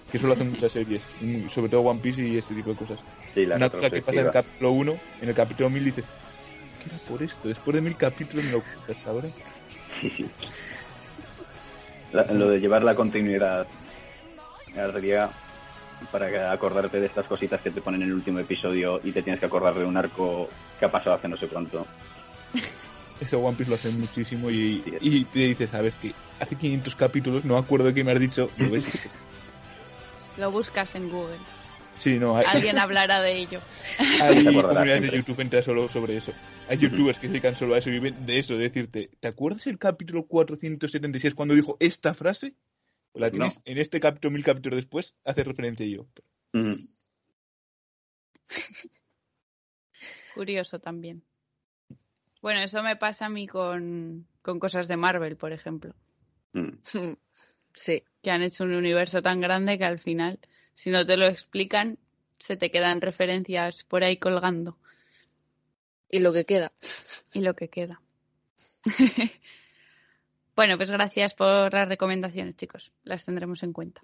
Que 0.09 0.15
eso 0.17 0.27
lo 0.27 0.33
hacen 0.33 0.49
muchas 0.51 0.71
series, 0.71 1.05
sobre 1.53 1.67
todo 1.67 1.81
One 1.81 1.99
Piece 1.99 2.21
y 2.25 2.37
este 2.37 2.55
tipo 2.55 2.69
de 2.69 2.77
cosas. 2.77 2.99
Sí, 3.33 3.45
la 3.45 3.57
Una 3.57 3.69
cosa 3.69 3.89
que 3.89 4.01
pasa 4.01 4.21
en 4.21 4.25
el 4.27 4.31
capítulo 4.31 4.71
1, 4.71 4.97
en 5.21 5.27
el 5.29 5.35
capítulo 5.35 5.69
1000 5.69 5.83
dices, 5.83 6.05
¿qué 6.89 6.95
era 6.95 7.05
por 7.07 7.21
esto? 7.23 7.47
Después 7.47 7.75
de 7.75 7.81
mil 7.81 7.95
capítulos 7.97 8.45
me 8.45 8.51
lo 8.51 8.61
cuentas 8.61 8.97
hasta 8.97 9.09
ahora. 9.09 9.29
La- 12.13 12.23
lo 12.33 12.49
de 12.49 12.59
llevar 12.59 12.83
la 12.83 12.95
continuidad 12.95 13.67
sería 14.93 15.29
para 16.11 16.51
acordarte 16.51 16.99
de 16.99 17.07
estas 17.07 17.25
cositas 17.25 17.59
que 17.61 17.71
te 17.71 17.81
ponen 17.81 18.01
en 18.03 18.09
el 18.09 18.13
último 18.13 18.39
episodio 18.39 18.99
y 19.03 19.11
te 19.11 19.23
tienes 19.23 19.39
que 19.39 19.47
acordar 19.47 19.73
de 19.75 19.85
un 19.85 19.97
arco 19.97 20.49
que 20.79 20.85
ha 20.85 20.91
pasado 20.91 21.15
hace 21.15 21.27
no 21.27 21.37
sé 21.37 21.47
cuánto. 21.47 21.85
Eso 23.19 23.39
One 23.39 23.57
Piece 23.57 23.69
lo 23.71 23.75
hace 23.75 23.89
muchísimo 23.91 24.51
y, 24.51 24.83
Sí. 24.83 24.93
y 25.01 25.25
te 25.25 25.39
dices, 25.39 25.73
a 25.73 25.81
ver, 25.81 25.91
que 25.93 26.13
hace 26.39 26.55
500 26.55 26.95
capítulos, 26.95 27.45
no 27.45 27.57
acuerdo 27.57 27.87
de 27.87 27.95
qué 27.95 28.03
me 28.03 28.11
has 28.11 28.19
dicho, 28.19 28.49
¿lo 28.57 28.69
ves? 28.69 28.85
Lo 30.37 30.51
buscas 30.51 30.93
en 30.93 31.09
Google. 31.09 31.39
Sí, 31.95 32.19
no, 32.19 32.37
hay, 32.37 32.45
Alguien 32.47 32.77
hablará 32.79 33.21
de 33.23 33.37
ello. 33.39 33.59
Hay 34.21 34.43
comunidades 34.43 35.01
de. 35.01 35.17
YouTube 35.17 35.39
enteras 35.39 35.65
solo 35.65 35.87
sobre 35.87 36.15
eso. 36.15 36.31
Hay 36.69 36.77
youtubers 36.77 37.17
que 37.19 37.27
se 37.27 37.33
dedican 37.33 37.55
solo 37.55 37.75
a 37.75 37.77
eso 37.77 37.89
y 37.89 37.93
viven 37.93 38.25
de 38.25 38.39
eso, 38.39 38.55
de 38.55 38.63
decirte, 38.63 39.09
¿te 39.19 39.27
acuerdas 39.27 39.67
el 39.67 39.77
capítulo 39.77 40.25
476 40.27 41.33
cuando 41.33 41.53
dijo 41.55 41.77
esta 41.79 42.13
frase? 42.13 42.53
Pues 43.13 43.21
la 43.21 43.31
tienes 43.31 43.57
No. 43.57 43.61
en 43.65 43.77
este 43.77 43.99
capítulo, 43.99 44.31
mil 44.31 44.43
capítulos 44.43 44.77
después, 44.77 45.15
hace 45.23 45.43
referencia 45.43 45.85
a 45.85 45.89
ello. 45.89 46.07
Mm. 46.53 46.73
Curioso 50.35 50.79
también. 50.79 51.23
Bueno, 52.41 52.61
eso 52.61 52.83
me 52.83 52.95
pasa 52.95 53.25
a 53.25 53.29
mí 53.29 53.47
con, 53.47 54.27
con 54.41 54.59
cosas 54.59 54.87
de 54.87 54.97
Marvel, 54.97 55.37
por 55.37 55.51
ejemplo. 55.53 55.93
Mm. 56.53 56.69
Sí. 57.73 58.03
Que 58.23 58.31
han 58.31 58.41
hecho 58.41 58.63
un 58.63 58.73
universo 58.73 59.21
tan 59.21 59.39
grande 59.39 59.77
que 59.77 59.85
al 59.85 59.99
final, 59.99 60.39
si 60.73 60.89
no 60.89 61.05
te 61.05 61.15
lo 61.15 61.27
explican, 61.27 61.99
se 62.39 62.57
te 62.57 62.71
quedan 62.71 63.01
referencias 63.01 63.83
por 63.83 64.03
ahí 64.03 64.17
colgando. 64.17 64.79
Y 66.09 66.19
lo 66.19 66.33
que 66.33 66.45
queda. 66.45 66.71
Y 67.33 67.41
lo 67.41 67.55
que 67.55 67.69
queda. 67.69 68.01
bueno, 70.55 70.77
pues 70.77 70.91
gracias 70.91 71.33
por 71.33 71.73
las 71.73 71.89
recomendaciones, 71.89 72.55
chicos. 72.55 72.93
Las 73.03 73.25
tendremos 73.25 73.63
en 73.63 73.73
cuenta. 73.73 74.01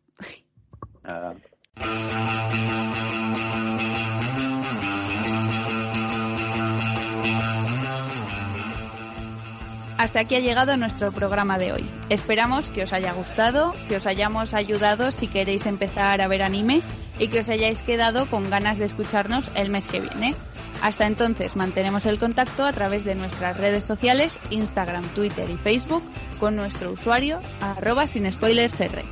Hasta 10.03 10.19
aquí 10.19 10.35
ha 10.35 10.41
llegado 10.41 10.75
nuestro 10.75 11.13
programa 11.13 11.57
de 11.57 11.71
hoy. 11.71 11.89
Esperamos 12.09 12.67
que 12.67 12.83
os 12.83 12.91
haya 12.91 13.13
gustado, 13.13 13.73
que 13.87 13.95
os 13.95 14.05
hayamos 14.05 14.53
ayudado 14.53 15.13
si 15.13 15.29
queréis 15.29 15.65
empezar 15.65 16.19
a 16.19 16.27
ver 16.27 16.43
anime 16.43 16.81
y 17.19 17.29
que 17.29 17.39
os 17.39 17.47
hayáis 17.47 17.81
quedado 17.83 18.25
con 18.25 18.49
ganas 18.49 18.79
de 18.79 18.85
escucarnos 18.85 19.49
el 19.55 19.69
mes 19.69 19.87
que 19.87 20.01
viene. 20.01 20.35
Hasta 20.81 21.07
entonces 21.07 21.55
mantenemos 21.55 22.05
el 22.05 22.19
contacto 22.19 22.65
a 22.65 22.73
través 22.73 23.05
de 23.05 23.15
nuestras 23.15 23.55
redes 23.55 23.85
sociales, 23.85 24.37
Instagram, 24.49 25.05
Twitter 25.13 25.49
y 25.49 25.55
Facebook, 25.55 26.03
con 26.37 26.57
nuestro 26.57 26.91
usuario 26.91 27.39
arroba 27.61 28.05
sin 28.05 28.29
spoilers 28.29 28.81
R. 28.81 29.05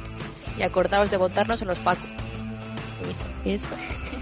Y 0.57 0.63
acordaos 0.63 1.09
de 1.09 1.15
votarnos 1.15 1.61
en 1.61 1.69
los 1.69 1.79
pacos. 1.79 2.03
Eso, 3.09 3.29
eso. 3.45 3.75